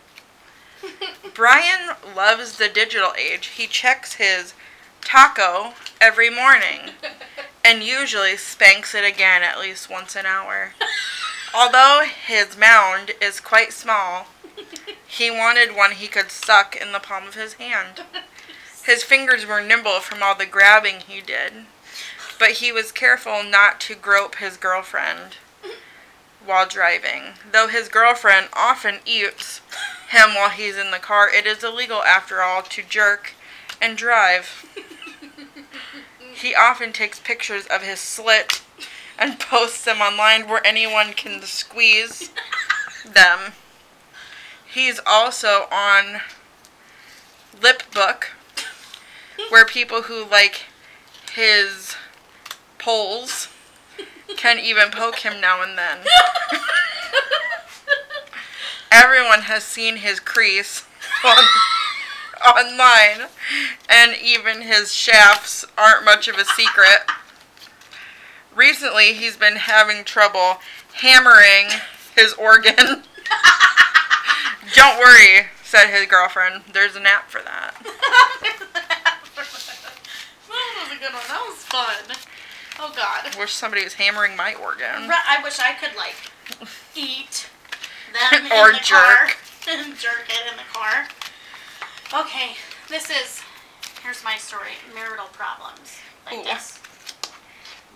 Brian 1.34 1.96
loves 2.16 2.58
the 2.58 2.70
digital 2.70 3.14
age. 3.18 3.48
He 3.48 3.68
checks 3.68 4.14
his 4.14 4.54
taco 5.02 5.74
every 6.02 6.30
morning 6.30 6.92
and 7.66 7.84
usually 7.84 8.36
spanks 8.38 8.96
it 8.96 9.04
again 9.04 9.44
at 9.44 9.60
least 9.60 9.90
once 9.90 10.16
an 10.16 10.26
hour. 10.26 10.74
Although 11.58 12.04
his 12.28 12.58
mound 12.58 13.12
is 13.22 13.40
quite 13.40 13.72
small, 13.72 14.28
he 15.08 15.32
wanted 15.32 15.74
one 15.74 15.92
he 15.92 16.10
could 16.10 16.30
suck 16.30 16.76
in 16.76 16.92
the 16.92 17.00
palm 17.00 17.28
of 17.28 17.36
his 17.36 17.54
hand. 17.54 18.02
His 18.84 19.04
fingers 19.04 19.46
were 19.46 19.62
nimble 19.62 20.02
from 20.02 20.22
all 20.22 20.36
the 20.36 20.46
grabbing 20.46 21.00
he 21.00 21.22
did, 21.22 21.66
but 22.38 22.52
he 22.60 22.74
was 22.74 22.92
careful 22.92 23.42
not 23.42 23.80
to 23.82 23.96
grope 23.96 24.36
his 24.36 24.58
girlfriend 24.58 25.38
while 26.46 26.68
driving. 26.68 27.36
Though 27.50 27.70
his 27.70 27.88
girlfriend 27.88 28.50
often 28.52 29.00
eats 29.06 29.62
him 30.10 30.36
while 30.36 30.50
he's 30.50 30.76
in 30.76 30.92
the 30.92 31.00
car, 31.00 31.30
it 31.30 31.48
is 31.48 31.64
illegal 31.64 32.04
after 32.04 32.42
all 32.42 32.64
to 32.64 32.84
jerk 32.84 33.32
and 33.82 33.98
drive. 33.98 34.66
He 36.34 36.54
often 36.54 36.92
takes 36.92 37.22
pictures 37.22 37.66
of 37.68 37.82
his 37.82 38.02
slit 38.02 38.62
and 39.18 39.40
posts 39.40 39.84
them 39.86 40.02
online 40.02 40.48
where 40.48 40.66
anyone 40.66 41.14
can 41.14 41.42
squeeze 41.42 42.32
them. 43.06 43.54
He's 44.66 45.00
also 45.06 45.68
on 45.72 46.22
Lipbook, 47.60 48.26
where 49.50 49.66
people 49.66 50.04
who 50.04 50.26
like 50.26 50.66
his 51.32 51.96
polls 52.78 53.48
can 54.36 54.60
even 54.60 54.90
poke 54.92 55.20
him 55.20 55.40
now 55.40 55.62
and 55.62 55.78
then. 55.78 56.00
Everyone 58.92 59.42
has 59.42 59.64
seen 59.64 59.98
his 59.98 60.20
crease 60.20 60.86
on, 61.24 61.44
online, 62.46 63.30
and 63.90 64.16
even 64.22 64.62
his 64.62 64.94
shafts 64.94 65.66
aren't 65.78 66.06
much 66.06 66.28
of 66.28 66.38
a 66.38 66.46
secret. 66.46 67.10
Recently, 68.56 69.14
he's 69.14 69.36
been 69.36 69.58
having 69.58 70.04
trouble 70.06 70.58
hammering 70.94 71.68
his 72.16 72.34
organ. 72.34 72.76
Don't 74.76 74.98
worry, 74.98 75.48
said 75.64 75.88
his 75.88 76.08
girlfriend. 76.08 76.64
There's 76.74 76.96
an 76.96 77.06
app 77.06 77.30
for 77.30 77.42
that. 77.42 77.76
that 77.84 79.18
was 79.36 80.92
a 80.92 81.00
good 81.00 81.14
one. 81.14 81.24
That 81.28 81.46
was 81.48 81.58
fun. 81.58 82.16
Oh 82.80 82.94
God. 82.96 83.36
Wish 83.38 83.52
somebody 83.54 83.84
was 83.84 83.94
hammering 83.94 84.36
my 84.36 84.54
organ. 84.56 85.10
I 85.10 85.40
wish 85.44 85.60
I 85.60 85.74
could 85.74 85.96
like 85.98 86.16
eat 86.96 87.48
them 88.14 88.46
in 88.46 88.52
Or 88.58 88.72
the 88.72 88.80
jerk. 88.80 88.90
car 88.90 89.28
and 89.70 89.98
jerk 89.98 90.26
it 90.30 90.52
in 90.52 90.58
the 90.58 90.64
car. 90.74 91.08
Okay, 92.22 92.56
this 92.90 93.10
is 93.10 93.42
here's 94.04 94.24
my 94.24 94.38
story: 94.38 94.72
marital 94.94 95.28
problems 95.34 95.98
like 96.26 96.40
Ooh. 96.40 96.44
this. 96.44 96.80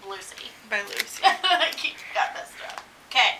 Lucy. 0.08 0.50
By 0.70 0.82
Lucy. 0.82 1.22
Got 2.14 2.34
messed 2.34 2.54
up. 2.68 2.82
Okay. 3.10 3.38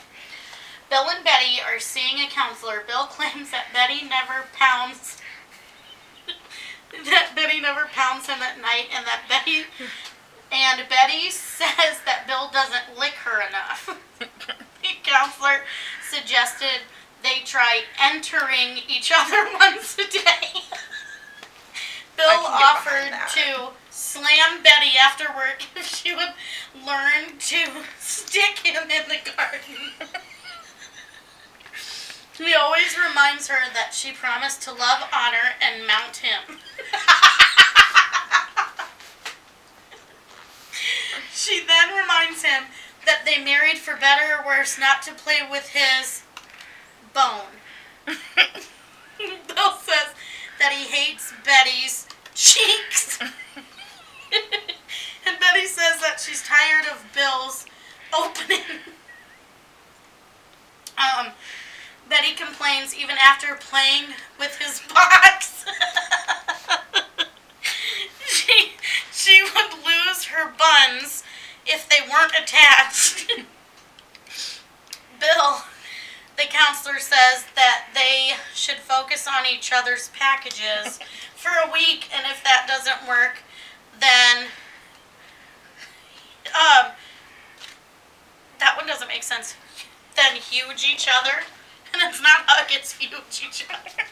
Bill 0.90 1.06
and 1.10 1.24
Betty 1.24 1.62
are 1.62 1.80
seeing 1.80 2.20
a 2.20 2.28
counselor. 2.28 2.84
Bill 2.88 3.06
claims 3.06 3.52
that 3.52 3.68
Betty 3.74 4.08
never 4.08 4.46
pounds 4.54 5.18
that 7.06 7.32
Betty 7.36 7.60
never 7.62 7.86
pounds 7.94 8.28
him 8.28 8.42
at 8.42 8.60
night 8.60 8.88
and 8.96 9.06
that 9.06 9.22
Betty 9.30 9.66
and 10.52 10.90
Betty 10.90 11.30
says 11.30 12.02
that 12.06 12.26
Bill 12.26 12.50
doesn't 12.52 12.98
lick 12.98 13.14
her 13.24 13.48
enough. 13.48 14.00
the 14.20 14.90
counselor 15.04 15.62
suggested 16.10 16.82
they 17.22 17.42
try 17.46 17.82
entering 18.02 18.82
each 18.88 19.12
other 19.16 19.48
once 19.60 19.94
a 19.96 20.10
day. 20.10 20.66
Bill 22.18 22.28
I 22.28 22.36
can 22.36 22.60
get 22.60 22.66
offered 22.66 23.14
to 23.36 23.74
slam 24.00 24.64
Betty 24.64 24.98
after 24.98 25.26
work 25.36 25.62
if 25.76 25.86
she 25.86 26.16
would 26.16 26.32
learn 26.86 27.38
to 27.38 27.84
stick 28.00 28.60
him 28.64 28.84
in 28.84 29.10
the 29.10 29.18
garden. 29.36 29.92
he 32.38 32.54
always 32.54 32.98
reminds 32.98 33.50
her 33.50 33.60
that 33.74 33.94
she 33.94 34.14
promised 34.14 34.62
to 34.64 34.72
love, 34.72 35.04
honor, 35.14 35.56
and 35.62 35.86
mount 35.86 36.16
him. 36.18 36.44
she 41.34 41.62
then 41.68 41.90
reminds 41.96 42.44
him 42.44 42.64
that 43.06 43.24
they 43.26 43.44
married 43.44 43.80
for 43.80 43.98
better 43.98 44.38
or 44.40 44.46
worse, 44.46 44.80
not 44.80 45.02
to 45.04 45.14
play 45.14 45.42
with 45.50 45.74
his 45.74 46.24
bone. 47.14 47.60
Bill 48.08 49.74
says 49.74 50.14
that 50.58 50.72
he 50.72 50.86
hates 50.86 51.34
Betty's 51.44 52.08
cheeks. 52.34 53.20
Says 55.70 56.02
that 56.02 56.20
she's 56.20 56.44
tired 56.44 56.86
of 56.92 57.06
Bill's 57.14 57.66
opening. 58.14 58.82
Um, 60.98 61.28
Betty 62.10 62.34
complains 62.34 62.96
even 62.96 63.16
after 63.18 63.56
playing 63.56 64.16
with 64.40 64.58
his 64.58 64.82
box. 64.94 65.64
she 68.28 68.72
she 69.14 69.44
would 69.44 69.74
lose 69.86 70.26
her 70.26 70.52
buns 70.58 71.24
if 71.66 71.88
they 71.88 72.02
weren't 72.10 72.34
attached. 72.42 73.28
Bill, 75.20 75.62
the 76.36 76.46
counselor 76.50 77.00
says 77.00 77.46
that 77.56 77.88
they 77.94 78.32
should 78.56 78.78
focus 78.78 79.28
on 79.28 79.46
each 79.46 79.72
other's 79.72 80.10
packages 80.10 81.00
for 81.36 81.52
a 81.64 81.72
week, 81.72 82.10
and 82.14 82.26
if 82.26 82.44
that 82.44 82.66
doesn't 82.68 83.08
work, 83.08 83.44
then 84.00 84.48
um, 86.56 86.92
that 88.60 88.76
one 88.78 88.88
doesn't 88.88 89.08
make 89.08 89.24
sense. 89.24 89.56
Then 90.16 90.36
huge 90.36 90.86
each 90.86 91.08
other, 91.08 91.44
and 91.94 92.02
it's 92.04 92.22
not 92.22 92.42
hug, 92.48 92.68
it's 92.72 92.94
huge 92.94 93.44
each 93.48 93.66
other. 93.70 94.04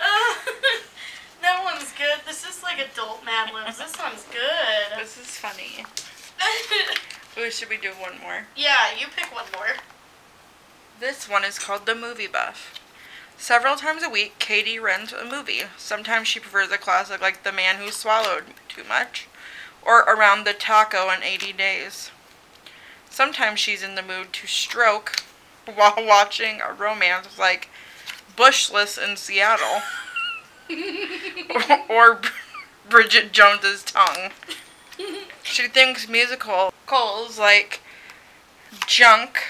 Uh, 0.00 0.34
that 1.42 1.60
one's 1.64 1.92
good. 1.92 2.20
This 2.24 2.48
is 2.48 2.62
like 2.62 2.78
adult 2.78 3.24
Mad 3.24 3.52
Libs. 3.52 3.78
This 3.78 3.94
one's 3.98 4.24
good. 4.30 4.96
This 4.96 5.18
is 5.18 5.26
funny. 5.26 5.84
Ooh, 7.36 7.50
should 7.50 7.68
we 7.68 7.76
do 7.78 7.90
one 7.90 8.20
more? 8.20 8.46
yeah, 8.56 8.92
you 8.98 9.06
pick 9.14 9.34
one 9.34 9.44
more. 9.54 9.74
This 11.00 11.28
one 11.28 11.44
is 11.44 11.58
called 11.58 11.86
The 11.86 11.94
Movie 11.94 12.26
Buff. 12.26 12.80
Several 13.36 13.76
times 13.76 14.02
a 14.02 14.10
week, 14.10 14.38
Katie 14.38 14.78
rents 14.78 15.12
a 15.12 15.24
movie. 15.24 15.62
Sometimes 15.76 16.26
she 16.26 16.40
prefers 16.40 16.72
a 16.72 16.78
classic 16.78 17.20
like 17.20 17.44
The 17.44 17.52
Man 17.52 17.76
Who 17.76 17.90
Swallowed 17.90 18.44
Too 18.68 18.82
Much 18.84 19.27
or 19.88 20.00
Around 20.00 20.44
the 20.44 20.52
Taco 20.52 21.10
in 21.10 21.22
80 21.22 21.54
Days. 21.54 22.10
Sometimes 23.08 23.58
she's 23.58 23.82
in 23.82 23.94
the 23.94 24.02
mood 24.02 24.34
to 24.34 24.46
stroke 24.46 25.22
while 25.74 25.96
watching 25.98 26.60
a 26.60 26.72
romance 26.72 27.38
like 27.38 27.70
Bushless 28.36 29.02
in 29.02 29.16
Seattle 29.16 29.82
or 31.88 32.20
Bridget 32.88 33.32
Jones's 33.32 33.82
Tongue. 33.82 34.30
She 35.42 35.66
thinks 35.66 36.08
musicals 36.08 37.38
like 37.38 37.80
Junk 38.86 39.40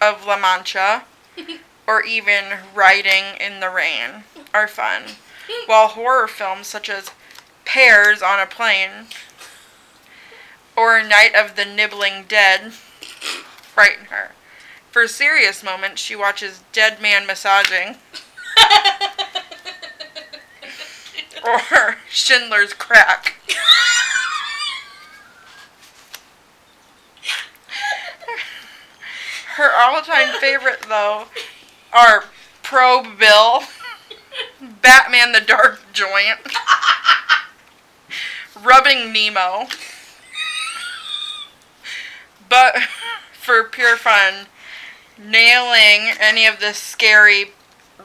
of 0.00 0.24
La 0.24 0.38
Mancha 0.38 1.04
or 1.86 2.02
even 2.04 2.58
Riding 2.74 3.36
in 3.40 3.60
the 3.60 3.68
Rain 3.68 4.24
are 4.54 4.68
fun, 4.68 5.02
while 5.66 5.88
horror 5.88 6.28
films 6.28 6.68
such 6.68 6.88
as 6.88 7.10
Pears 7.64 8.22
on 8.22 8.38
a 8.38 8.46
Plane 8.46 9.06
or 10.76 11.02
Night 11.02 11.34
of 11.34 11.56
the 11.56 11.64
Nibbling 11.64 12.24
Dead 12.28 12.72
frighten 12.72 14.06
her. 14.06 14.32
For 14.90 15.08
serious 15.08 15.62
moments, 15.62 16.02
she 16.02 16.14
watches 16.14 16.62
Dead 16.72 17.00
Man 17.00 17.26
Massaging 17.26 17.96
or 21.44 21.96
Schindler's 22.10 22.72
Crack. 22.74 23.36
Her 29.56 29.70
all-time 29.74 30.38
favorite, 30.40 30.86
though, 30.88 31.26
are 31.92 32.24
Probe 32.62 33.18
Bill, 33.18 33.62
Batman 34.60 35.32
the 35.32 35.40
Dark 35.40 35.80
Joint, 35.92 36.38
Rubbing 38.62 39.12
Nemo. 39.12 39.66
But 42.52 42.76
for 43.32 43.64
pure 43.64 43.96
fun, 43.96 44.46
nailing 45.18 46.14
any 46.20 46.44
of 46.44 46.60
the 46.60 46.74
scary 46.74 47.52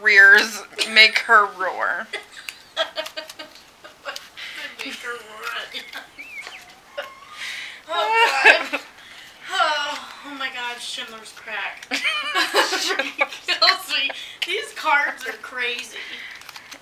rears 0.02 0.64
make 0.89 1.18
her 1.20 1.45
roar. 1.60 2.08
oh, 7.89 8.70
God. 8.72 8.80
Oh, 9.52 10.10
oh 10.28 10.36
my 10.39 10.50
God, 10.54 10.80
Schindler's 10.80 11.34
Crack. 11.36 11.86
Kelsey, 13.48 14.12
these 14.45 14.74
cards 14.76 15.28
are 15.28 15.34
crazy. 15.41 15.98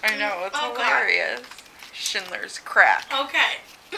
I 0.03 0.17
know, 0.17 0.43
it's 0.45 0.55
Oh, 0.59 0.71
God. 0.75 0.83
hilarious. 0.85 1.41
Schindler's 1.93 2.59
Crack. 2.59 3.05
Okay. 3.11 3.57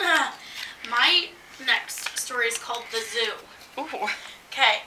My 0.90 1.28
next 1.66 2.18
story 2.20 2.48
is 2.48 2.58
called 2.58 2.84
The 2.92 3.00
Zoo. 3.00 3.34
Ooh. 3.78 4.10
Okay. 4.52 4.84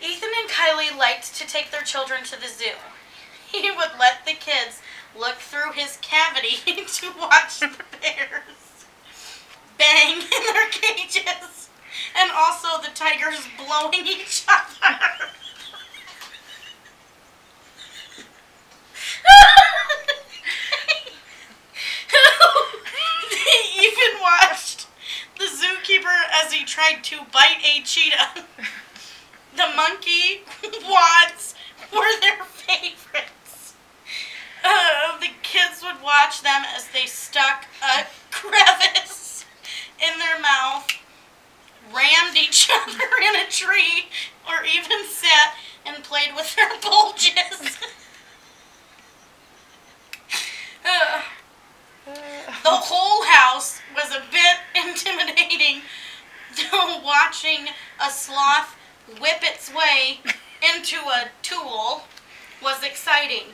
Ethan 0.00 0.30
and 0.40 0.50
Kylie 0.50 0.96
liked 0.96 1.34
to 1.36 1.46
take 1.46 1.70
their 1.70 1.82
children 1.82 2.24
to 2.24 2.40
the 2.40 2.48
zoo. 2.48 2.72
He 3.52 3.70
would 3.70 3.90
let 3.98 4.24
the 4.24 4.32
kids 4.32 4.80
look 5.14 5.36
through 5.36 5.72
his 5.72 5.98
cavity 6.00 6.56
to 6.86 7.12
watch 7.18 7.60
the 7.60 7.70
bears 8.00 8.62
bang 9.82 10.16
in 10.16 10.54
their 10.54 10.68
cages 10.70 11.68
and 12.16 12.30
also 12.34 12.80
the 12.82 12.90
tigers 12.94 13.46
blowing 13.58 14.06
each 14.06 14.44
other. 14.48 14.96
they 23.30 23.82
even 23.82 24.20
watched 24.20 24.86
the 25.38 25.44
zookeeper 25.44 26.22
as 26.32 26.52
he 26.52 26.64
tried 26.64 27.02
to 27.02 27.18
bite 27.32 27.58
a 27.64 27.81
cheetah. 27.92 28.44
The 29.54 29.68
monkey 29.76 30.40
wads 30.88 31.54
were 31.92 32.20
their 32.20 32.42
favorites. 32.44 33.74
Uh, 34.64 35.18
the 35.20 35.28
kids 35.42 35.82
would 35.82 36.02
watch 36.02 36.40
them 36.42 36.62
as 36.74 36.88
they 36.88 37.04
stuck 37.04 37.66
a 37.82 38.06
crevice 38.30 39.44
in 40.00 40.18
their 40.18 40.40
mouth, 40.40 40.88
rammed 41.94 42.36
each 42.36 42.70
other 42.72 43.04
in 43.28 43.36
a 43.46 43.50
tree, 43.50 44.06
or 44.48 44.64
even 44.64 45.04
sat 45.06 45.54
and 45.84 46.02
played 46.02 46.34
with 46.34 46.56
their 46.56 46.70
bulges. 46.80 47.78
Uh, 50.84 51.22
the 52.06 52.70
whole 52.70 53.24
house 53.26 53.80
was 53.94 54.10
a 54.14 54.22
bit 54.32 54.86
intimidating, 54.88 55.82
though 56.70 57.00
watching 57.04 57.68
a 58.04 58.10
sloth 58.10 58.74
whip 59.20 59.38
its 59.42 59.72
way 59.72 60.18
into 60.74 60.96
a 60.96 61.28
tool 61.42 62.02
was 62.62 62.82
exciting. 62.82 63.44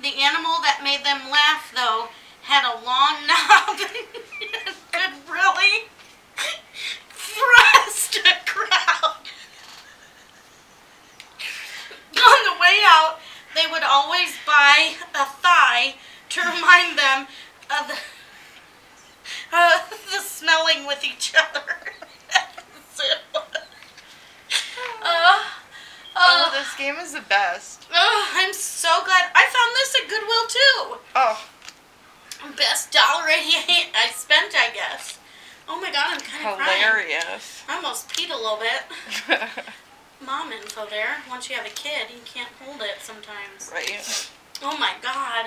The 0.00 0.14
animal 0.22 0.60
that 0.62 0.80
made 0.84 1.04
them 1.04 1.30
laugh, 1.30 1.72
though, 1.74 2.08
had 2.42 2.62
a 2.64 2.76
long 2.84 3.26
knob 3.26 3.80
and 3.80 4.76
could 4.92 5.32
really 5.32 5.88
thrust 7.10 8.16
a 8.16 8.44
crowd. 8.48 9.16
On 12.16 12.44
the 12.44 12.60
way 12.60 12.78
out, 12.84 13.18
they 13.54 13.64
would 13.70 13.82
always 13.82 14.36
buy 14.46 14.94
a 15.14 15.24
thigh 15.24 15.94
to 16.30 16.40
remind 16.40 16.98
them 16.98 17.26
of 17.70 17.88
the, 17.88 17.96
uh, 19.52 19.78
the 20.12 20.20
smelling 20.20 20.86
with 20.86 21.04
each 21.04 21.32
other. 21.36 21.62
That's 22.32 23.00
it. 23.00 23.18
Uh, 25.02 25.42
Oh, 26.18 26.44
uh, 26.48 26.58
this 26.58 26.74
game 26.78 26.94
is 26.96 27.12
the 27.12 27.20
best. 27.28 27.86
oh, 27.92 28.28
I'm 28.36 28.54
so 28.54 28.88
glad. 29.04 29.26
I 29.34 29.44
found 29.52 29.74
this 29.74 29.94
at 30.00 30.08
Goodwill 30.08 30.46
too. 30.48 30.96
Oh, 31.14 31.48
Best 32.56 32.90
dollar 32.90 33.24
I, 33.28 33.84
I 33.94 34.08
spent, 34.12 34.54
I 34.56 34.70
guess. 34.72 35.18
Oh 35.68 35.78
my 35.78 35.90
god, 35.92 36.14
I'm 36.14 36.20
kind 36.20 36.46
of 36.48 36.56
crying. 36.56 36.80
hilarious. 36.80 37.62
I 37.68 37.76
almost 37.76 38.08
peed 38.08 38.30
a 38.30 38.34
little 38.34 38.56
bit. 38.58 39.40
Mom 40.24 40.52
info 40.52 40.86
there. 40.86 41.16
Once 41.28 41.50
you 41.50 41.56
have 41.56 41.66
a 41.66 41.70
kid, 41.70 42.06
you 42.10 42.20
can't 42.24 42.48
hold 42.62 42.80
it 42.80 42.96
sometimes. 43.02 43.70
right. 43.70 44.30
Oh 44.62 44.78
my 44.78 44.92
god. 45.02 45.46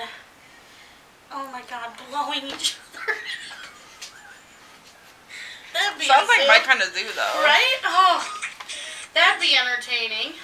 Oh 1.32 1.49
my 1.60 1.66
god, 1.68 1.90
blowing 2.10 2.46
each 2.52 2.76
other. 2.94 3.12
That'd 5.74 5.98
be 5.98 6.06
Sounds 6.06 6.28
like 6.28 6.48
my 6.48 6.58
kind 6.58 6.80
of 6.82 6.88
zoo, 6.88 7.06
though. 7.14 7.42
Right? 7.42 7.76
Oh, 7.84 8.26
that'd 9.14 9.40
be 9.40 9.56
entertaining. 9.56 10.34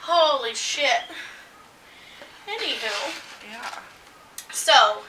Holy 0.00 0.54
shit. 0.54 1.02
Anywho, 2.48 3.12
Yeah. 3.50 3.78
so 4.52 5.02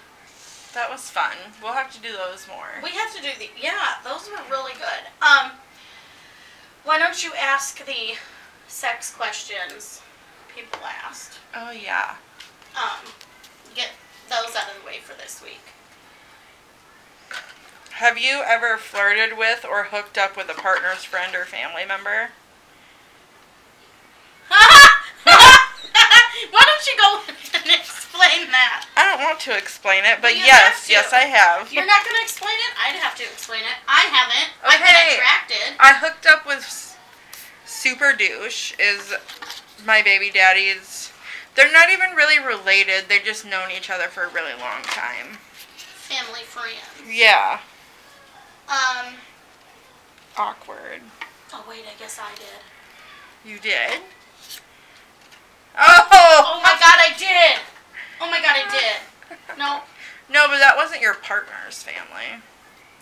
That 0.74 0.90
was 0.90 1.10
fun. 1.10 1.34
We'll 1.62 1.74
have 1.74 1.94
to 1.94 2.00
do 2.02 2.12
those 2.14 2.48
more. 2.48 2.68
we 2.84 2.90
have 2.92 3.14
to 3.16 3.22
do 3.22 3.30
the 3.38 3.50
yeah, 3.62 3.96
those 4.04 4.28
were 4.30 4.42
really 4.50 4.74
good. 4.74 5.04
Um, 5.22 5.52
why 6.84 6.98
don't 7.00 7.24
you 7.24 7.32
ask 7.40 7.84
the 7.86 8.16
sex 8.68 9.14
questions 9.14 10.02
people 10.56 10.80
asked? 11.06 11.40
Oh, 11.56 11.72
yeah. 11.72 12.16
Um, 12.76 13.06
get 13.76 13.90
those 14.30 14.56
out 14.56 14.70
of 14.70 14.82
the 14.82 14.86
way 14.86 15.00
for 15.00 15.14
this 15.14 15.42
week. 15.42 15.74
Have 17.98 18.18
you 18.18 18.42
ever 18.46 18.78
flirted 18.78 19.38
with 19.38 19.64
or 19.64 19.84
hooked 19.84 20.18
up 20.18 20.36
with 20.36 20.50
a 20.50 20.60
partner's 20.60 21.04
friend 21.04 21.36
or 21.36 21.46
family 21.46 21.86
member? 21.86 22.32
Why 26.50 26.64
don't 26.66 26.88
you 26.88 26.98
go 26.98 27.22
and 27.54 27.70
explain 27.80 28.52
that? 28.52 28.88
I 28.98 29.06
don't 29.06 29.24
want 29.24 29.40
to 29.42 29.56
explain 29.56 30.04
it, 30.06 30.18
but 30.22 30.34
well, 30.34 30.46
yes, 30.46 30.90
yes, 30.90 31.14
I 31.14 31.30
have. 31.30 31.72
You're 31.72 31.86
not 31.86 32.04
going 32.04 32.18
to 32.18 32.24
explain 32.24 32.56
it? 32.56 32.74
I'd 32.82 32.98
have 32.98 33.16
to 33.16 33.24
explain 33.24 33.62
it. 33.62 33.78
I 33.88 34.02
haven't. 34.10 34.52
Okay. 34.66 34.74
I've 34.74 34.82
been 34.82 35.14
attracted. 35.14 35.78
I 35.80 35.94
hooked 35.94 36.26
up 36.26 36.46
with 36.46 36.98
Super 37.66 38.14
Douche, 38.14 38.74
is 38.80 39.14
my 39.86 40.02
baby 40.02 40.32
daddy's 40.32 41.13
they're 41.56 41.72
not 41.72 41.90
even 41.90 42.16
really 42.16 42.40
related. 42.40 43.06
They've 43.10 43.24
just 43.24 43.46
known 43.46 43.70
each 43.76 43.90
other 43.90 44.08
for 44.08 44.24
a 44.24 44.30
really 44.30 44.54
long 44.54 44.82
time. 44.84 45.38
Family 45.78 46.42
friends. 46.42 46.78
Yeah. 47.08 47.60
Um. 48.68 49.14
Awkward. 50.38 51.02
Oh 51.54 51.64
wait, 51.70 51.84
I 51.86 51.98
guess 52.00 52.20
I 52.20 52.34
did. 52.36 52.64
You 53.46 53.60
did? 53.60 54.02
Oh! 55.78 56.08
Oh 56.10 56.62
my 56.64 56.78
god, 56.80 56.98
I 56.98 57.14
did. 57.18 57.62
Oh 58.22 58.30
my 58.30 58.40
god, 58.42 58.56
I 58.56 58.70
did. 58.72 59.38
No. 59.58 59.82
No, 60.30 60.48
but 60.48 60.60
that 60.60 60.78
wasn't 60.78 61.02
your 61.02 61.14
partner's 61.16 61.82
family. 61.84 62.42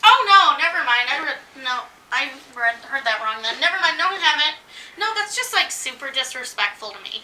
Oh 0.03 0.19
no, 0.27 0.57
never 0.57 0.83
mind. 0.83 1.07
I 1.07 1.19
read 1.23 1.63
no. 1.63 1.83
I 2.11 2.31
read 2.55 2.75
heard 2.87 3.05
that 3.05 3.21
wrong 3.23 3.43
then. 3.43 3.59
Never 3.59 3.79
mind. 3.79 3.97
No, 3.97 4.07
I 4.07 4.19
haven't. 4.19 4.57
No, 4.97 5.07
that's 5.15 5.35
just 5.35 5.53
like 5.53 5.71
super 5.71 6.11
disrespectful 6.11 6.91
to 6.91 7.01
me. 7.03 7.23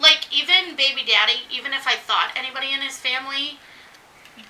Like 0.00 0.28
even 0.32 0.76
baby 0.76 1.02
daddy, 1.06 1.42
even 1.50 1.72
if 1.72 1.86
I 1.86 1.96
thought 1.96 2.32
anybody 2.36 2.72
in 2.72 2.82
his 2.82 2.96
family 2.96 3.58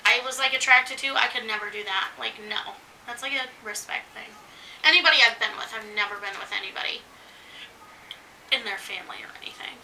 I 0.04 0.20
was 0.24 0.38
like 0.38 0.54
attracted 0.54 0.98
to, 0.98 1.14
I 1.14 1.26
could 1.26 1.46
never 1.46 1.70
do 1.70 1.84
that. 1.84 2.10
Like 2.18 2.34
no. 2.48 2.74
That's 3.06 3.22
like 3.22 3.32
a 3.32 3.66
respect 3.66 4.06
thing. 4.14 4.34
Anybody 4.84 5.16
I've 5.24 5.38
been 5.38 5.56
with, 5.56 5.72
I've 5.74 5.94
never 5.94 6.14
been 6.16 6.38
with 6.38 6.52
anybody 6.56 7.02
in 8.52 8.64
their 8.64 8.78
family 8.78 9.16
or 9.22 9.30
anything. 9.40 9.78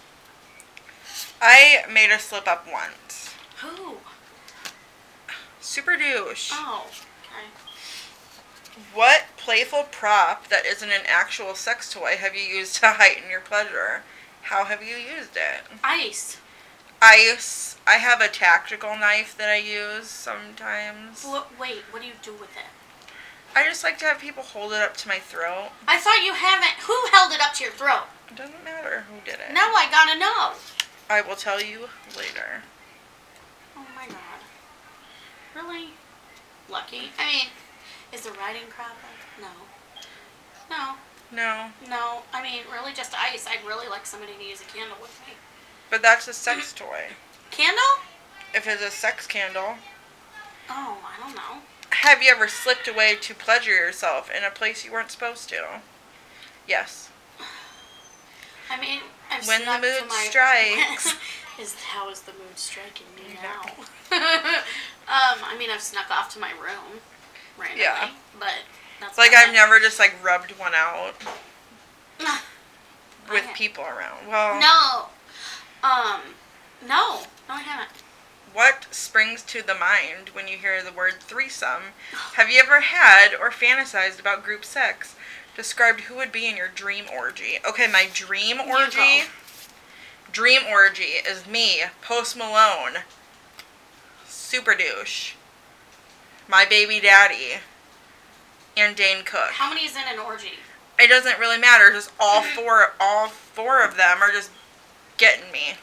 I 1.40 1.84
made 1.92 2.12
a 2.12 2.18
slip 2.18 2.46
up 2.46 2.66
once. 2.70 3.34
Who? 3.60 3.96
Super 5.60 5.96
douche. 5.96 6.50
Oh, 6.52 6.86
okay. 6.88 7.46
What 8.94 9.24
playful 9.36 9.84
prop 9.90 10.48
that 10.48 10.66
isn't 10.66 10.90
an 10.90 11.02
actual 11.06 11.54
sex 11.54 11.92
toy 11.92 12.16
have 12.18 12.34
you 12.34 12.42
used 12.42 12.76
to 12.76 12.86
heighten 12.86 13.30
your 13.30 13.40
pleasure? 13.40 14.02
How 14.42 14.64
have 14.64 14.82
you 14.82 14.96
used 14.96 15.36
it? 15.36 15.62
Ice. 15.82 16.38
Ice. 17.00 17.76
I 17.86 17.94
have 17.94 18.20
a 18.20 18.28
tactical 18.28 18.96
knife 18.96 19.36
that 19.38 19.48
I 19.48 19.56
use 19.56 20.06
sometimes. 20.08 21.24
What, 21.24 21.58
wait, 21.58 21.82
what 21.90 22.02
do 22.02 22.08
you 22.08 22.14
do 22.22 22.32
with 22.32 22.50
it? 22.56 22.70
I 23.54 23.64
just 23.64 23.84
like 23.84 23.98
to 23.98 24.04
have 24.06 24.18
people 24.18 24.42
hold 24.42 24.72
it 24.72 24.80
up 24.80 24.96
to 24.98 25.08
my 25.08 25.18
throat. 25.18 25.70
I 25.86 25.98
thought 25.98 26.22
you 26.24 26.32
haven't. 26.32 26.72
Who 26.86 26.94
held 27.12 27.32
it 27.32 27.40
up 27.40 27.54
to 27.54 27.64
your 27.64 27.72
throat? 27.72 28.06
It 28.28 28.36
doesn't 28.36 28.64
matter 28.64 29.04
who 29.10 29.20
did 29.24 29.40
it. 29.40 29.52
Now 29.52 29.72
I 29.74 29.88
gotta 29.90 30.18
know. 30.18 30.52
I 31.10 31.20
will 31.20 31.36
tell 31.36 31.62
you 31.62 31.88
later. 32.16 32.62
Oh 33.76 33.86
my 33.94 34.06
god. 34.06 34.40
Really? 35.54 35.90
Lucky? 36.70 37.10
I 37.18 37.26
mean, 37.26 37.46
is 38.12 38.22
the 38.22 38.32
writing 38.32 38.62
proper? 38.70 38.94
No. 39.40 39.48
No. 40.70 40.94
No, 41.32 41.70
No. 41.88 42.22
I 42.32 42.42
mean, 42.42 42.60
really 42.72 42.92
just 42.92 43.14
ice. 43.18 43.46
I'd 43.46 43.66
really 43.66 43.88
like 43.88 44.04
somebody 44.06 44.32
to 44.38 44.44
use 44.44 44.60
a 44.60 44.64
candle 44.64 44.96
with 45.00 45.18
me. 45.26 45.34
but 45.90 46.02
that's 46.02 46.28
a 46.28 46.32
sex 46.32 46.72
toy. 46.76 47.04
Candle? 47.50 47.82
If 48.54 48.66
it's 48.66 48.82
a 48.82 48.90
sex 48.90 49.26
candle, 49.26 49.76
Oh, 50.68 50.98
I 51.04 51.20
don't 51.22 51.34
know. 51.34 51.62
have 51.90 52.22
you 52.22 52.30
ever 52.30 52.48
slipped 52.48 52.86
away 52.86 53.16
to 53.20 53.34
pleasure 53.34 53.70
yourself 53.72 54.30
in 54.30 54.44
a 54.44 54.50
place 54.50 54.84
you 54.84 54.92
weren't 54.92 55.10
supposed 55.10 55.48
to? 55.50 55.80
Yes. 56.68 57.08
I 58.70 58.80
mean, 58.80 59.00
I've 59.30 59.46
When 59.46 59.64
the 59.64 59.78
mood 59.78 60.08
my... 60.08 60.26
strikes. 60.28 61.14
is 61.60 61.74
how 61.74 62.08
is 62.10 62.22
the 62.22 62.32
mood 62.32 62.56
striking 62.56 63.06
me 63.16 63.36
now? 63.42 63.62
um, 64.16 65.38
I 65.44 65.56
mean, 65.58 65.70
I've 65.70 65.82
snuck 65.82 66.10
off 66.10 66.32
to 66.34 66.38
my 66.40 66.52
room 66.52 67.00
randomly, 67.58 67.82
Yeah. 67.82 68.10
but 68.38 68.54
that's 69.02 69.18
Like 69.18 69.32
I've 69.34 69.52
never 69.52 69.78
just 69.80 69.98
like 69.98 70.14
rubbed 70.24 70.52
one 70.58 70.72
out 70.74 71.14
with 73.30 73.44
I- 73.48 73.52
people 73.54 73.84
around. 73.84 74.28
Well, 74.28 74.60
No. 74.60 75.08
Um, 75.88 76.20
no. 76.86 77.20
No, 77.48 77.54
I 77.56 77.60
haven't. 77.62 77.90
what 78.54 78.86
springs 78.92 79.42
to 79.42 79.62
the 79.66 79.74
mind 79.74 80.30
when 80.32 80.46
you 80.48 80.56
hear 80.56 80.82
the 80.82 80.92
word 80.92 81.14
threesome? 81.20 81.82
Have 82.34 82.48
you 82.50 82.60
ever 82.60 82.80
had 82.80 83.34
or 83.34 83.50
fantasized 83.50 84.20
about 84.20 84.44
group 84.44 84.64
sex? 84.64 85.16
Described 85.56 86.02
who 86.02 86.14
would 86.16 86.32
be 86.32 86.46
in 86.48 86.56
your 86.56 86.68
dream 86.68 87.04
orgy. 87.12 87.58
Okay, 87.68 87.86
my 87.86 88.08
dream 88.14 88.58
orgy. 88.60 89.24
Dream 90.32 90.62
orgy 90.70 91.18
is 91.28 91.46
me, 91.46 91.82
Post 92.00 92.38
Malone, 92.38 93.02
Super 94.26 94.74
Douche, 94.74 95.34
my 96.48 96.64
baby 96.64 97.00
daddy, 97.00 97.58
and 98.76 98.96
Dane 98.96 99.24
Cook. 99.24 99.50
How 99.50 99.68
many 99.68 99.86
is 99.86 99.96
in 99.96 100.02
an 100.06 100.18
orgy? 100.18 100.58
It 100.98 101.08
doesn't 101.08 101.38
really 101.38 101.58
matter. 101.58 101.92
Just 101.92 102.12
all 102.20 102.42
mm. 102.42 102.54
four, 102.54 102.92
all 103.00 103.28
four 103.28 103.84
of 103.84 103.96
them 103.96 104.22
are 104.22 104.30
just 104.30 104.50
getting 105.16 105.50
me. 105.52 105.74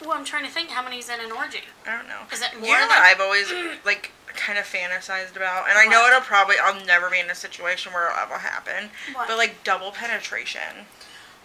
Well, 0.00 0.12
I'm 0.12 0.24
trying 0.24 0.44
to 0.44 0.50
think 0.50 0.70
how 0.70 0.82
many's 0.82 1.08
in 1.08 1.20
an 1.20 1.32
orgy. 1.32 1.62
I 1.86 1.96
don't 1.96 2.08
know. 2.08 2.20
Is 2.32 2.40
it 2.40 2.54
more 2.54 2.68
You 2.68 2.74
know 2.74 2.80
than 2.80 2.88
what 2.88 2.98
I've 2.98 3.20
always 3.20 3.52
like 3.84 4.12
kind 4.26 4.58
of 4.58 4.64
fantasized 4.64 5.36
about, 5.36 5.68
and 5.68 5.76
I 5.76 5.86
know 5.86 6.06
it'll 6.06 6.20
probably 6.20 6.56
I'll 6.62 6.84
never 6.84 7.10
be 7.10 7.18
in 7.18 7.28
a 7.28 7.34
situation 7.34 7.92
where 7.92 8.10
it'll 8.10 8.22
ever 8.22 8.38
happen, 8.38 8.90
what? 9.12 9.26
but 9.26 9.36
like 9.36 9.64
double 9.64 9.90
penetration. 9.90 10.86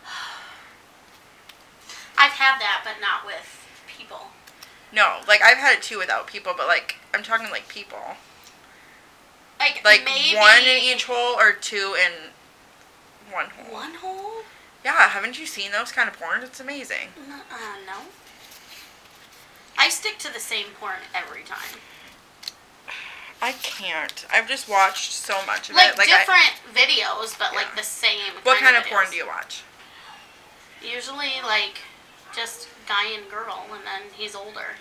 I've 2.17 2.33
had 2.33 2.59
that, 2.59 2.81
but 2.83 3.01
not 3.01 3.25
with 3.25 3.65
people. 3.87 4.27
No, 4.91 5.21
like 5.27 5.41
I've 5.41 5.57
had 5.57 5.77
it 5.77 5.81
too 5.81 5.97
without 5.97 6.27
people, 6.27 6.53
but 6.55 6.67
like 6.67 6.97
I'm 7.13 7.23
talking 7.23 7.49
like 7.49 7.67
people, 7.67 8.17
Like, 9.63 9.81
like 9.85 10.05
maybe 10.05 10.35
one 10.37 10.61
in 10.61 10.77
each 10.83 11.05
hole 11.05 11.35
or 11.39 11.53
two 11.53 11.95
in 12.05 12.11
one 13.33 13.45
hole. 13.49 13.73
One 13.73 13.93
hole? 13.95 14.43
Yeah, 14.83 15.07
haven't 15.09 15.39
you 15.39 15.45
seen 15.45 15.71
those 15.71 15.91
kind 15.91 16.09
of 16.09 16.19
porns? 16.19 16.43
It's 16.43 16.59
amazing. 16.59 17.07
N- 17.17 17.41
Uh, 17.51 17.55
no. 17.85 17.93
I 19.77 19.89
stick 19.89 20.17
to 20.19 20.31
the 20.33 20.39
same 20.39 20.67
porn 20.79 20.99
every 21.15 21.43
time. 21.43 21.79
I 23.41 23.53
can't. 23.53 24.25
I've 24.31 24.47
just 24.47 24.69
watched 24.69 25.11
so 25.11 25.45
much 25.45 25.69
of 25.69 25.75
Like, 25.75 25.93
it. 25.93 25.97
Like 25.97 26.09
I, 26.09 26.19
different 26.19 26.53
videos, 26.73 27.37
but 27.37 27.53
like 27.55 27.75
the 27.75 27.83
same. 27.83 28.33
what 28.43 28.57
kind 28.59 28.75
of 28.75 28.83
videos. 28.83 28.89
porn 28.89 29.05
do 29.11 29.17
you 29.17 29.27
watch? 29.27 29.63
Usually, 30.81 31.31
like, 31.43 31.79
just 32.35 32.67
guy 32.87 33.07
and 33.13 33.29
girl, 33.29 33.65
and 33.71 33.81
then 33.85 34.01
he's 34.15 34.35
older. 34.35 34.75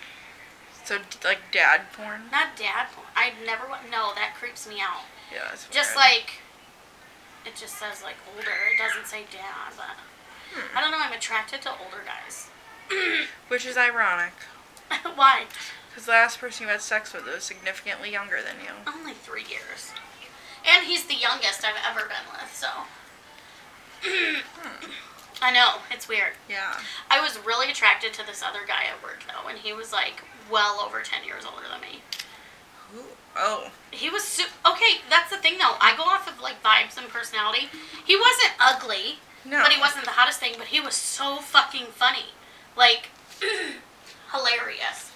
So 0.85 0.99
like 1.23 1.39
dad 1.51 1.81
porn? 1.93 2.23
Not 2.31 2.55
dad 2.57 2.87
porn. 2.93 3.07
I 3.15 3.31
never 3.45 3.67
want. 3.67 3.89
No, 3.89 4.11
that 4.15 4.35
creeps 4.37 4.67
me 4.67 4.79
out. 4.81 5.03
Yeah, 5.31 5.47
that's 5.49 5.67
Just 5.69 5.95
like, 5.95 6.41
it 7.45 7.55
just 7.55 7.77
says 7.77 8.03
like 8.03 8.15
older. 8.35 8.51
It 8.73 8.77
doesn't 8.77 9.07
say 9.07 9.23
dad, 9.31 9.73
but 9.77 9.95
Hmm. 10.53 10.77
I 10.77 10.81
don't 10.81 10.91
know. 10.91 10.99
I'm 10.99 11.13
attracted 11.13 11.61
to 11.63 11.69
older 11.71 12.03
guys. 12.05 12.49
Which 13.47 13.65
is 13.65 13.77
ironic. 13.77 14.33
Why? 15.15 15.45
Because 15.89 16.05
the 16.05 16.11
last 16.11 16.39
person 16.39 16.65
you 16.65 16.71
had 16.71 16.81
sex 16.81 17.13
with 17.13 17.25
was 17.25 17.43
significantly 17.43 18.11
younger 18.11 18.37
than 18.37 18.61
you. 18.63 18.71
Only 18.87 19.13
three 19.13 19.43
years. 19.49 19.91
And 20.69 20.85
he's 20.85 21.05
the 21.05 21.15
youngest 21.15 21.65
I've 21.65 21.75
ever 21.89 22.07
been 22.07 22.27
with, 22.31 22.53
so. 22.53 22.67
I 25.41 25.51
know, 25.51 25.75
it's 25.91 26.07
weird. 26.07 26.33
Yeah. 26.49 26.79
I 27.09 27.19
was 27.19 27.37
really 27.45 27.69
attracted 27.71 28.13
to 28.13 28.25
this 28.25 28.41
other 28.43 28.59
guy 28.67 28.83
at 28.85 29.01
work, 29.03 29.23
though, 29.27 29.47
and 29.49 29.57
he 29.57 29.73
was 29.73 29.91
like 29.91 30.23
well 30.51 30.79
over 30.85 31.01
10 31.01 31.25
years 31.25 31.43
older 31.45 31.65
than 31.71 31.81
me. 31.81 32.01
Who? 32.93 33.01
Oh. 33.35 33.69
He 33.91 34.09
was 34.09 34.23
su- 34.23 34.51
okay. 34.65 35.01
That's 35.09 35.29
the 35.31 35.37
thing, 35.37 35.57
though. 35.57 35.75
I 35.81 35.95
go 35.97 36.03
off 36.03 36.27
of 36.31 36.41
like 36.41 36.61
vibes 36.63 36.97
and 36.97 37.09
personality. 37.09 37.67
He 38.05 38.15
wasn't 38.15 38.51
ugly, 38.59 39.19
No. 39.45 39.61
but 39.63 39.71
he 39.71 39.79
wasn't 39.79 40.05
the 40.05 40.11
hottest 40.11 40.39
thing. 40.39 40.53
But 40.57 40.67
he 40.67 40.79
was 40.79 40.93
so 40.95 41.37
fucking 41.37 41.87
funny, 41.87 42.25
like 42.77 43.09
hilarious. 44.31 45.11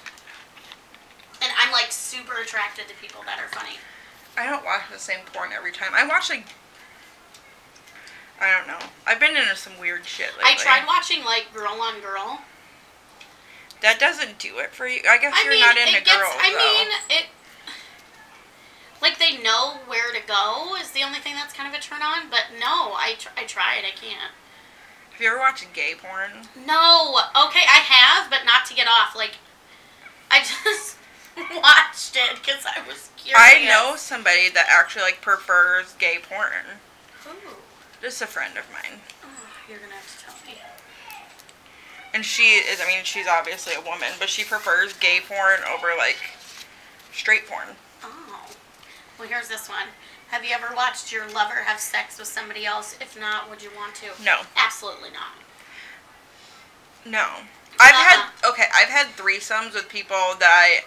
And 1.41 1.51
I'm 1.61 1.71
like 1.71 1.91
super 1.91 2.41
attracted 2.41 2.87
to 2.87 2.95
people 2.95 3.21
that 3.25 3.39
are 3.39 3.47
funny. 3.55 3.77
I 4.37 4.45
don't 4.49 4.65
watch 4.65 4.83
the 4.91 4.99
same 4.99 5.19
porn 5.33 5.51
every 5.55 5.71
time. 5.71 5.91
I 5.93 6.05
watch 6.07 6.29
like. 6.29 6.47
I 8.39 8.51
don't 8.51 8.67
know. 8.67 8.79
I've 9.05 9.19
been 9.19 9.35
into 9.35 9.55
some 9.55 9.73
weird 9.79 10.05
shit 10.05 10.29
lately. 10.37 10.43
I 10.45 10.55
tried 10.55 10.85
watching 10.85 11.23
like 11.23 11.47
Girl 11.53 11.81
on 11.81 12.01
Girl. 12.01 12.41
That 13.81 13.99
doesn't 13.99 14.39
do 14.39 14.57
it 14.59 14.73
for 14.73 14.87
you. 14.87 15.01
I 15.07 15.17
guess 15.17 15.33
I 15.35 15.43
you're 15.43 15.53
mean, 15.53 15.61
not 15.61 15.77
into 15.77 16.01
gets. 16.01 16.17
girls. 16.17 16.33
I 16.37 16.49
though. 16.51 16.59
mean, 16.59 17.19
it. 17.19 17.25
Like 19.01 19.19
they 19.19 19.37
know 19.41 19.77
where 19.85 20.11
to 20.11 20.21
go 20.25 20.75
is 20.81 20.91
the 20.91 21.03
only 21.03 21.19
thing 21.19 21.35
that's 21.35 21.53
kind 21.53 21.69
of 21.71 21.77
a 21.79 21.81
turn 21.81 22.01
on. 22.01 22.29
But 22.29 22.57
no, 22.59 22.93
I 22.97 23.15
tr- 23.17 23.33
I 23.37 23.43
tried. 23.45 23.85
I 23.85 23.93
can't. 23.93 24.33
Have 25.11 25.21
you 25.21 25.27
ever 25.29 25.39
watched 25.39 25.71
gay 25.73 25.93
porn? 25.97 26.45
No. 26.55 27.17
Okay, 27.47 27.65
I 27.65 27.81
have, 27.85 28.29
but 28.29 28.41
not 28.45 28.65
to 28.67 28.75
get 28.75 28.87
off. 28.87 29.15
Like, 29.15 29.37
I 30.29 30.39
just 30.63 30.97
watched 31.55 32.15
it 32.15 32.35
because 32.37 32.65
I 32.65 32.87
was 32.87 33.09
curious. 33.17 33.39
I 33.39 33.65
know 33.65 33.95
somebody 33.95 34.49
that 34.49 34.67
actually 34.69 35.03
like 35.03 35.21
prefers 35.21 35.93
gay 35.93 36.17
porn. 36.21 36.77
Ooh. 37.27 37.57
Just 38.01 38.21
a 38.21 38.27
friend 38.27 38.57
of 38.57 38.65
mine. 38.71 38.99
Oh, 39.23 39.27
you're 39.69 39.79
gonna 39.79 39.93
have 39.93 40.17
to 40.19 40.25
tell 40.25 40.35
me. 40.45 40.59
And 42.13 42.23
she 42.25 42.43
is, 42.43 42.79
I 42.81 42.87
mean, 42.87 43.03
she's 43.03 43.27
obviously 43.27 43.73
a 43.73 43.81
woman, 43.81 44.11
but 44.19 44.29
she 44.29 44.43
prefers 44.43 44.93
gay 44.93 45.19
porn 45.27 45.59
over 45.71 45.89
like 45.97 46.17
straight 47.11 47.47
porn. 47.47 47.69
Oh. 48.03 48.45
Well, 49.19 49.27
here's 49.27 49.47
this 49.49 49.67
one. 49.67 49.87
Have 50.29 50.43
you 50.43 50.51
ever 50.53 50.75
watched 50.75 51.11
your 51.11 51.27
lover 51.29 51.55
have 51.63 51.79
sex 51.79 52.19
with 52.19 52.27
somebody 52.27 52.65
else? 52.65 52.95
If 53.01 53.19
not, 53.19 53.49
would 53.49 53.61
you 53.63 53.69
want 53.75 53.95
to? 53.95 54.07
No. 54.23 54.41
Absolutely 54.55 55.09
not. 55.09 55.33
No. 57.05 57.25
I've 57.79 57.93
Uh-uh. 57.93 58.03
had 58.03 58.49
okay, 58.49 58.65
I've 58.73 58.89
had 58.89 59.07
threesomes 59.15 59.73
with 59.73 59.87
people 59.89 60.35
that 60.39 60.49
I 60.51 60.83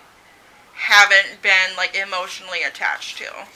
haven't 0.74 1.42
been 1.42 1.76
like 1.76 1.94
emotionally 1.94 2.62
attached 2.62 3.18
to. 3.18 3.46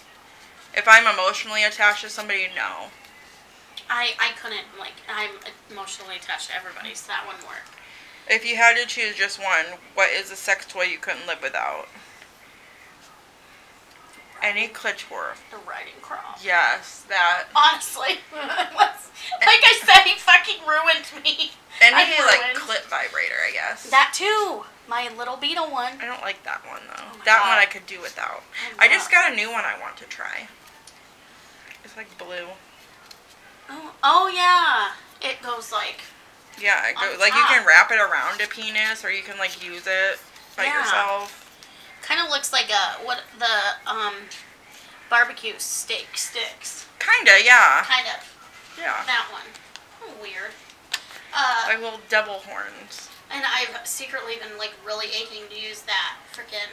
If 0.77 0.87
I'm 0.89 1.07
emotionally 1.07 1.65
attached 1.65 2.03
to 2.03 2.09
somebody, 2.11 2.49
no. 2.55 2.89
I, 3.91 4.13
I 4.19 4.33
couldn't, 4.41 4.65
like, 4.79 4.95
I'm 5.09 5.31
emotionally 5.71 6.17
attached 6.17 6.49
to 6.51 6.57
everybody, 6.57 6.95
so 6.95 7.09
that 7.09 7.25
wouldn't 7.27 7.45
work. 7.45 7.65
If 8.29 8.45
you 8.49 8.57
had 8.57 8.77
to 8.77 8.87
choose 8.87 9.15
just 9.17 9.39
one, 9.39 9.79
what 9.95 10.11
is 10.11 10.31
a 10.31 10.37
sex 10.37 10.67
toy 10.67 10.85
you 10.85 10.99
couldn't 10.99 11.27
live 11.27 11.43
without? 11.43 11.89
Any 14.43 14.69
clitoris. 14.69 15.39
The 15.51 15.57
riding 15.69 15.95
crop. 16.03 16.39
Yes, 16.43 17.05
that. 17.09 17.45
Honestly. 17.55 18.19
Like 19.41 19.63
I 19.65 19.81
said, 19.85 20.03
he 20.05 20.19
fucking 20.19 20.61
ruined 20.69 21.07
me. 21.25 21.53
Any 21.81 21.97
I'm 21.97 22.27
like 22.27 22.43
ruined. 22.43 22.59
clit 22.59 22.85
vibrator, 22.91 23.37
I 23.49 23.53
guess. 23.53 23.89
That 23.89 24.13
too. 24.13 24.65
My 24.87 25.09
little 25.17 25.37
beetle 25.37 25.71
one. 25.71 25.93
I 26.01 26.05
don't 26.07 26.21
like 26.21 26.43
that 26.45 26.61
one 26.67 26.83
though. 26.87 27.03
Oh 27.03 27.19
that 27.25 27.41
God. 27.43 27.49
one 27.49 27.59
I 27.59 27.65
could 27.65 27.87
do 27.87 28.01
without. 28.03 28.43
Oh 28.43 28.77
I 28.79 28.89
just 28.89 29.11
got 29.11 29.33
a 29.33 29.35
new 29.35 29.51
one 29.51 29.65
I 29.65 29.81
want 29.81 29.97
to 29.99 30.05
try. 30.05 30.47
It's 31.85 31.97
like 31.97 32.07
blue. 32.19 32.47
Oh, 33.71 33.93
oh 34.03 34.29
yeah. 34.29 34.93
It 35.29 35.43
goes 35.43 35.73
like. 35.73 36.01
Yeah, 36.61 36.89
it 36.89 36.97
On 36.97 37.03
go, 37.15 37.19
like 37.19 37.35
you 37.35 37.45
can 37.49 37.67
wrap 37.67 37.91
it 37.91 37.99
around 37.99 38.41
a 38.41 38.47
penis, 38.47 39.05
or 39.05 39.11
you 39.11 39.23
can 39.23 39.39
like 39.39 39.65
use 39.65 39.87
it 39.87 40.19
by 40.57 40.65
Yeah. 40.65 40.79
yourself. 40.81 41.41
Kind 42.03 42.21
of 42.21 42.29
looks 42.31 42.53
like 42.53 42.71
a 42.71 43.03
what 43.05 43.23
the 43.39 43.91
um 43.91 44.15
barbecue 45.11 45.55
steak 45.59 46.09
sticks. 46.17 46.87
Kinda, 46.99 47.43
yeah, 47.45 47.83
Kind 47.85 48.07
of 48.09 48.23
yeah. 48.79 49.03
that 49.07 49.27
one. 49.33 49.43
Oh, 50.03 50.13
weird. 50.23 50.53
Uh, 51.33 51.65
Like 51.67 51.81
little 51.81 52.01
devil 52.09 52.35
horns. 52.47 53.09
and 53.31 53.43
I've 53.45 53.85
secretly 53.87 54.37
been 54.37 54.57
like 54.59 54.75
really 54.87 55.07
aching 55.09 55.49
to 55.51 55.59
use 55.59 55.83
that 55.83 56.17
freaking 56.33 56.71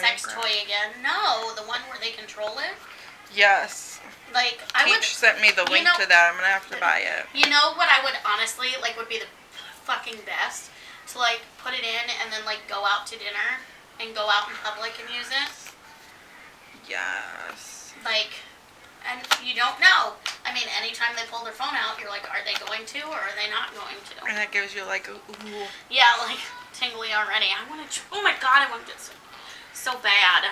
sex 0.00 0.22
toy 0.22 0.62
again. 0.64 1.02
No, 1.02 1.52
the 1.56 1.62
one 1.62 1.80
where 1.90 1.98
they 2.00 2.10
control 2.12 2.58
it. 2.58 2.74
Yes. 3.34 4.00
Like 4.32 4.60
I 4.74 4.84
would. 4.88 5.00
Peach 5.00 5.14
sent 5.16 5.40
me 5.40 5.50
the 5.50 5.64
you 5.68 5.72
link 5.72 5.84
know- 5.84 5.98
to 6.00 6.08
that. 6.08 6.30
I'm 6.32 6.36
gonna 6.36 6.48
have 6.52 6.68
to 6.70 6.78
buy 6.80 7.04
it. 7.04 7.26
You 7.34 7.48
know 7.50 7.74
what 7.76 7.88
I 7.88 8.02
would 8.04 8.14
honestly 8.24 8.68
like 8.80 8.96
would 8.96 9.08
be 9.08 9.18
the 9.18 9.28
fucking 9.84 10.20
best 10.24 10.70
to 11.12 11.18
like 11.18 11.40
put 11.58 11.74
it 11.74 11.84
in 11.84 12.04
and 12.22 12.32
then 12.32 12.44
like 12.44 12.60
go 12.68 12.84
out 12.84 13.06
to 13.08 13.18
dinner 13.18 13.60
and 14.00 14.14
go 14.14 14.28
out 14.32 14.48
in 14.48 14.54
public 14.64 14.92
and 15.00 15.08
use 15.14 15.28
it. 15.28 15.50
Yes. 16.88 17.94
Like, 18.04 18.34
and 19.06 19.20
you 19.44 19.54
don't 19.54 19.78
know. 19.80 20.18
I 20.44 20.52
mean, 20.52 20.66
anytime 20.80 21.14
they 21.14 21.22
pull 21.30 21.44
their 21.44 21.52
phone 21.54 21.74
out, 21.74 22.00
you're 22.00 22.10
like, 22.10 22.26
are 22.30 22.42
they 22.44 22.58
going 22.66 22.84
to 22.86 23.00
or 23.06 23.14
are 23.14 23.34
they 23.38 23.50
not 23.50 23.70
going 23.74 23.94
to? 23.94 24.26
And 24.26 24.36
that 24.36 24.50
gives 24.50 24.74
you 24.74 24.84
like, 24.84 25.08
a 25.08 25.12
ooh. 25.14 25.66
Yeah, 25.90 26.10
like 26.26 26.38
tingly 26.74 27.12
already. 27.14 27.46
I 27.54 27.62
want 27.70 27.88
to. 27.88 28.00
Oh 28.12 28.22
my 28.22 28.34
god, 28.40 28.66
I 28.66 28.70
want 28.70 28.82
so, 28.98 29.12
so 29.72 29.92
bad. 30.02 30.50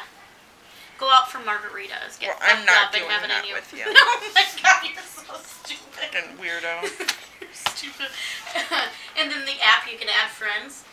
Go 1.01 1.09
out 1.09 1.33
for 1.33 1.39
margaritas. 1.41 2.21
Get 2.21 2.29
Well, 2.29 2.39
I'm 2.45 2.65
not 2.67 2.93
up 2.93 2.95
and 2.95 3.01
doing 3.01 3.11
have 3.11 3.25
it 3.25 3.29
that 3.33 3.49
you. 3.49 3.55
with 3.57 3.73
you. 3.77 3.85
oh 3.89 4.31
my 4.37 4.45
god, 4.63 4.85
you're 4.85 5.01
so 5.01 5.33
stupid. 5.41 6.13
Fucking 6.13 6.37
weirdo. 6.37 6.85
You're 7.41 7.49
stupid. 7.57 8.09
and 9.19 9.31
then 9.33 9.45
the 9.47 9.57
app 9.65 9.91
you 9.91 9.97
can 9.97 10.09
add 10.09 10.29
friends. 10.29 10.85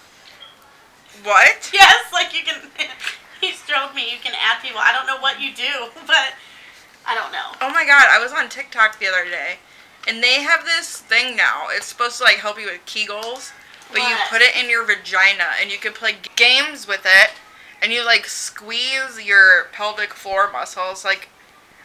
what? 1.24 1.70
Yes, 1.74 2.12
like 2.14 2.34
you 2.34 2.44
can. 2.46 2.62
He 3.42 3.52
showed 3.52 3.94
me 3.94 4.10
you 4.12 4.18
can 4.24 4.34
add 4.40 4.62
people. 4.64 4.80
I 4.82 4.94
don't 4.94 5.06
know 5.06 5.20
what 5.22 5.40
you 5.42 5.54
do, 5.54 5.92
but 6.08 6.34
I 7.06 7.14
don't 7.16 7.32
know. 7.34 7.52
Oh 7.62 7.70
my 7.72 7.86
god, 7.86 8.06
I 8.10 8.18
was 8.24 8.32
on 8.32 8.48
TikTok 8.50 9.00
the 9.00 9.08
other 9.08 9.26
day, 9.26 9.58
and 10.08 10.24
they 10.24 10.42
have 10.42 10.64
this 10.66 11.02
thing 11.02 11.36
now. 11.36 11.66
It's 11.72 11.86
supposed 11.86 12.18
to 12.20 12.24
like 12.24 12.38
help 12.38 12.60
you 12.60 12.66
with 12.68 12.82
Kegels, 12.86 13.52
but 13.92 14.00
you 14.00 14.16
put 14.30 14.42
it 14.42 14.56
in 14.56 14.70
your 14.70 14.86
vagina, 14.86 15.46
and 15.62 15.70
you 15.72 15.78
can 15.78 15.94
play 15.94 16.16
games 16.36 16.88
with 16.88 17.02
it, 17.06 17.32
and 17.82 17.92
you 17.92 18.06
like 18.06 18.26
squeeze 18.26 19.24
your 19.24 19.66
pelvic 19.72 20.14
floor 20.14 20.52
muscles. 20.52 21.06
Like, 21.06 21.30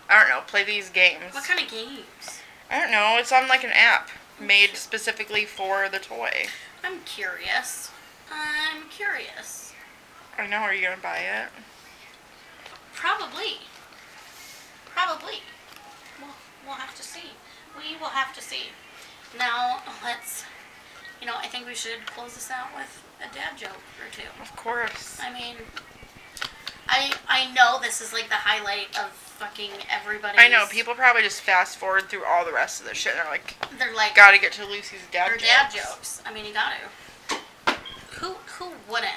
I 0.08 0.20
don't 0.20 0.28
know, 0.28 0.40
play 0.46 0.64
these 0.64 0.90
games. 0.90 1.32
What 1.32 1.44
kind 1.44 1.60
of 1.60 1.70
games? 1.70 2.40
I 2.70 2.80
don't 2.80 2.90
know. 2.90 3.16
It's 3.18 3.32
on 3.32 3.48
like 3.48 3.64
an 3.64 3.72
app 3.74 4.08
oh, 4.40 4.44
made 4.44 4.70
specifically 4.74 5.44
for 5.44 5.88
the 5.88 5.98
toy. 5.98 6.46
I'm 6.82 7.00
curious. 7.00 7.90
I'm 8.30 8.88
curious. 8.88 9.72
I 10.38 10.46
know. 10.46 10.58
Are 10.58 10.74
you 10.74 10.82
gonna 10.82 11.00
buy 11.02 11.18
it? 11.18 11.48
Probably. 12.94 13.58
Probably. 14.86 15.40
We'll, 16.18 16.30
we'll 16.66 16.76
have 16.76 16.94
to 16.96 17.02
see. 17.02 17.30
We 17.76 17.96
will 18.00 18.08
have 18.08 18.34
to 18.34 18.42
see. 18.42 18.70
Now, 19.38 19.82
let's. 20.02 20.44
You 21.20 21.26
know, 21.26 21.36
I 21.36 21.46
think 21.46 21.66
we 21.66 21.74
should 21.74 22.06
close 22.06 22.34
this 22.34 22.50
out 22.50 22.68
with 22.74 23.04
a 23.22 23.34
dad 23.34 23.56
joke 23.56 23.70
or 24.00 24.10
two. 24.12 24.28
Of 24.40 24.54
course. 24.56 25.18
I 25.22 25.32
mean, 25.32 25.56
I 26.88 27.12
I 27.28 27.52
know 27.54 27.78
this 27.80 28.00
is 28.00 28.12
like 28.12 28.28
the 28.28 28.34
highlight 28.34 28.88
of 28.98 29.10
fucking 29.12 29.70
everybody. 29.90 30.38
I 30.38 30.48
know. 30.48 30.66
People 30.70 30.94
probably 30.94 31.22
just 31.22 31.40
fast 31.40 31.78
forward 31.78 32.04
through 32.08 32.24
all 32.24 32.44
the 32.44 32.52
rest 32.52 32.80
of 32.80 32.88
the 32.88 32.94
shit. 32.94 33.12
And 33.12 33.20
they're 33.20 33.30
like, 33.30 33.56
They're 33.78 33.94
like 33.94 34.14
gotta 34.14 34.38
get 34.38 34.52
to 34.52 34.66
Lucy's 34.66 35.00
dad 35.10 35.30
Or 35.30 35.36
jokes. 35.36 35.46
dad 35.48 35.70
jokes. 35.72 36.22
I 36.26 36.32
mean, 36.32 36.44
you 36.44 36.52
got 36.52 36.72
to. 36.72 37.74
Who 38.20 38.34
who 38.58 38.72
wouldn't? 38.90 39.12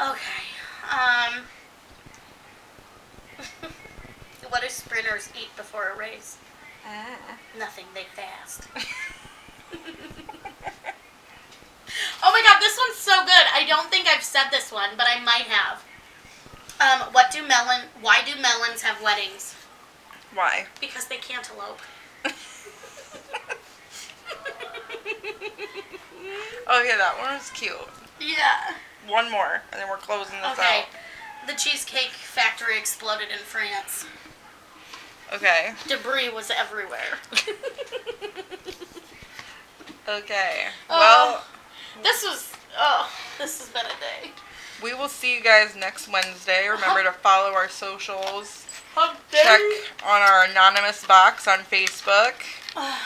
Okay. 0.00 0.44
Um. 0.90 1.42
what 4.50 4.62
do 4.62 4.68
sprinters 4.68 5.30
eat 5.40 5.54
before 5.56 5.90
a 5.94 5.98
race? 5.98 6.36
Mm. 6.86 7.58
Nothing. 7.58 7.86
They 7.94 8.04
fast. 8.14 8.68
oh 12.22 12.30
my 12.32 12.42
god, 12.46 12.60
this 12.60 12.76
one's 12.78 12.96
so 12.98 13.24
good. 13.24 13.46
I 13.54 13.64
don't 13.66 13.90
think 13.90 14.06
I've 14.08 14.22
said 14.22 14.48
this 14.50 14.70
one, 14.72 14.90
but 14.96 15.06
I 15.08 15.20
might 15.20 15.46
have. 15.48 15.82
Um, 16.78 17.12
what 17.12 17.30
do 17.30 17.46
melon? 17.46 17.82
Why 18.00 18.20
do 18.24 18.40
melons 18.40 18.82
have 18.82 19.00
weddings? 19.02 19.54
Why? 20.34 20.66
Because 20.80 21.06
they 21.06 21.16
can't 21.16 21.48
elope. 21.54 21.80
Oh 26.68 26.82
yeah, 26.82 26.96
that 26.96 27.16
one 27.20 27.34
was 27.34 27.50
cute. 27.50 27.72
yeah. 28.20 28.74
One 29.06 29.30
more, 29.30 29.62
and 29.70 29.80
then 29.80 29.88
we're 29.88 29.98
closing 29.98 30.34
this 30.40 30.58
Okay. 30.58 30.80
out. 30.80 30.86
The 31.46 31.52
cheesecake 31.54 32.10
factory 32.10 32.76
exploded 32.76 33.28
in 33.32 33.38
France. 33.38 34.04
Okay. 35.32 35.74
Debris 35.86 36.28
was 36.30 36.50
everywhere. 36.50 37.18
Okay. 40.08 40.66
Oh. 40.88 40.98
Well, 41.00 41.44
this 42.02 42.22
was 42.24 42.52
oh, 42.78 43.10
this 43.38 43.58
has 43.60 43.68
been 43.70 43.86
a 43.86 44.00
day. 44.00 44.30
we 44.82 44.94
will 44.94 45.08
see 45.08 45.34
you 45.34 45.42
guys 45.42 45.76
next 45.76 46.08
Wednesday. 46.10 46.66
Remember 46.68 47.02
to 47.02 47.12
follow 47.12 47.52
our 47.54 47.68
socials. 47.68 48.64
Hump 48.94 49.18
Check 49.30 49.60
on 50.06 50.22
our 50.22 50.44
anonymous 50.44 51.04
box 51.06 51.46
on 51.48 51.58
Facebook. 51.60 52.34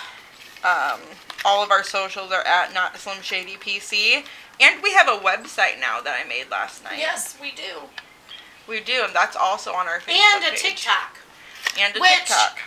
Um, 0.63 1.01
all 1.47 1.65
of 1.65 1.71
our 1.71 1.83
socials 1.83 2.31
are 2.33 2.47
at 2.47 2.75
Not 2.75 2.95
Slim 2.99 3.23
Shady 3.23 3.55
PC, 3.55 4.25
and 4.61 4.83
we 4.83 4.93
have 4.93 5.09
a 5.09 5.17
website 5.17 5.81
now 5.81 6.03
that 6.03 6.21
I 6.23 6.29
made 6.29 6.51
last 6.51 6.85
night. 6.85 6.99
Yes, 6.99 7.39
we 7.41 7.53
do. 7.53 7.89
we 8.69 8.81
do, 8.81 9.05
and 9.07 9.15
that's 9.15 9.37
also 9.37 9.73
on 9.73 9.89
our 9.89 10.01
Facebook 10.01 10.21
And 10.35 10.45
a 10.45 10.51
page. 10.51 10.61
TikTok. 10.61 11.19
and 11.79 11.97
a 11.97 11.99
which- 12.01 12.11
TikTok. 12.11 12.59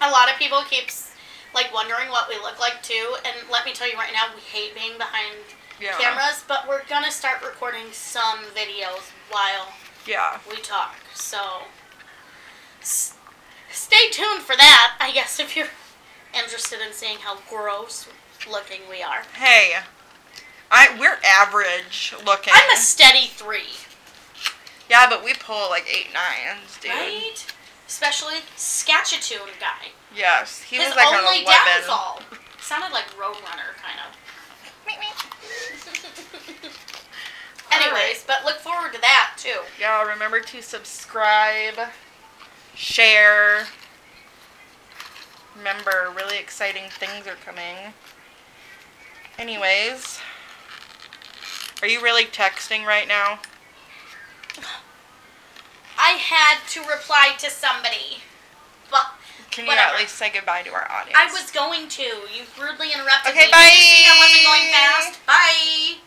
A 0.00 0.10
lot 0.10 0.30
of 0.32 0.38
people 0.38 0.62
keeps 0.70 1.07
like 1.54 1.72
wondering 1.72 2.08
what 2.08 2.28
we 2.28 2.36
look 2.36 2.58
like 2.60 2.82
too, 2.82 3.16
and 3.24 3.34
let 3.50 3.64
me 3.64 3.72
tell 3.72 3.88
you 3.88 3.96
right 3.96 4.12
now, 4.12 4.26
we 4.34 4.40
hate 4.40 4.74
being 4.74 4.96
behind 4.98 5.34
Yeah. 5.80 5.96
cameras, 5.98 6.42
but 6.46 6.66
we're 6.68 6.84
gonna 6.84 7.10
start 7.10 7.42
recording 7.42 7.92
some 7.92 8.44
videos 8.54 9.10
while 9.30 9.72
Yeah. 10.06 10.38
we 10.48 10.56
talk. 10.56 10.96
So 11.14 11.62
s- 12.80 13.14
stay 13.70 14.08
tuned 14.10 14.42
for 14.42 14.56
that. 14.56 14.94
I 15.00 15.10
guess 15.12 15.38
if 15.38 15.56
you're 15.56 15.70
interested 16.34 16.80
in 16.80 16.92
seeing 16.92 17.18
how 17.20 17.36
gross 17.48 18.06
looking 18.46 18.88
we 18.88 19.02
are. 19.02 19.24
Hey, 19.34 19.76
I 20.70 20.90
we're 20.98 21.18
average 21.24 22.14
looking. 22.24 22.52
I'm 22.54 22.70
a 22.70 22.76
steady 22.76 23.26
three, 23.28 23.74
yeah, 24.88 25.08
but 25.08 25.24
we 25.24 25.34
pull 25.34 25.68
like 25.70 25.86
eight 25.88 26.12
nines, 26.12 26.76
dude. 26.80 26.90
right? 26.92 27.44
Especially 27.88 28.36
Sketchatoon 28.56 29.48
guy. 29.58 29.88
Yes, 30.14 30.60
he 30.62 30.76
His 30.76 30.86
was 30.88 30.96
like 30.96 31.06
only 31.08 31.38
an 31.38 31.44
eleven. 31.44 31.88
downfall 31.88 32.20
sounded 32.60 32.92
like 32.92 33.06
Roadrunner, 33.16 33.74
kind 33.82 33.98
of. 34.06 34.14
Anyways, 37.72 38.24
but 38.26 38.44
look 38.44 38.58
forward 38.58 38.92
to 38.92 39.00
that 39.00 39.32
too. 39.38 39.60
Y'all 39.80 40.06
remember 40.06 40.40
to 40.40 40.60
subscribe, 40.62 41.74
share. 42.74 43.66
Remember, 45.56 46.12
really 46.14 46.36
exciting 46.38 46.84
things 46.90 47.26
are 47.26 47.36
coming. 47.44 47.94
Anyways, 49.38 50.20
are 51.82 51.88
you 51.88 52.02
really 52.02 52.24
texting 52.26 52.84
right 52.84 53.08
now? 53.08 53.38
I 55.98 56.10
had 56.16 56.58
to 56.74 56.80
reply 56.88 57.34
to 57.38 57.50
somebody. 57.50 58.22
But 58.90 59.12
Can 59.50 59.64
you 59.64 59.68
Whatever. 59.70 59.94
at 59.94 60.00
least 60.00 60.14
say 60.14 60.30
goodbye 60.32 60.62
to 60.62 60.70
our 60.72 60.88
audience? 60.90 61.18
I 61.18 61.26
was 61.32 61.50
going 61.50 61.88
to. 61.88 62.02
You 62.02 62.46
rudely 62.60 62.92
interrupted 62.94 63.32
Okay, 63.32 63.46
me. 63.50 63.58
You 63.58 63.82
see 63.82 64.06
I 64.06 64.16
wasn't 64.18 64.44
going 64.46 64.66
fast? 64.72 65.26
Bye. 65.26 65.98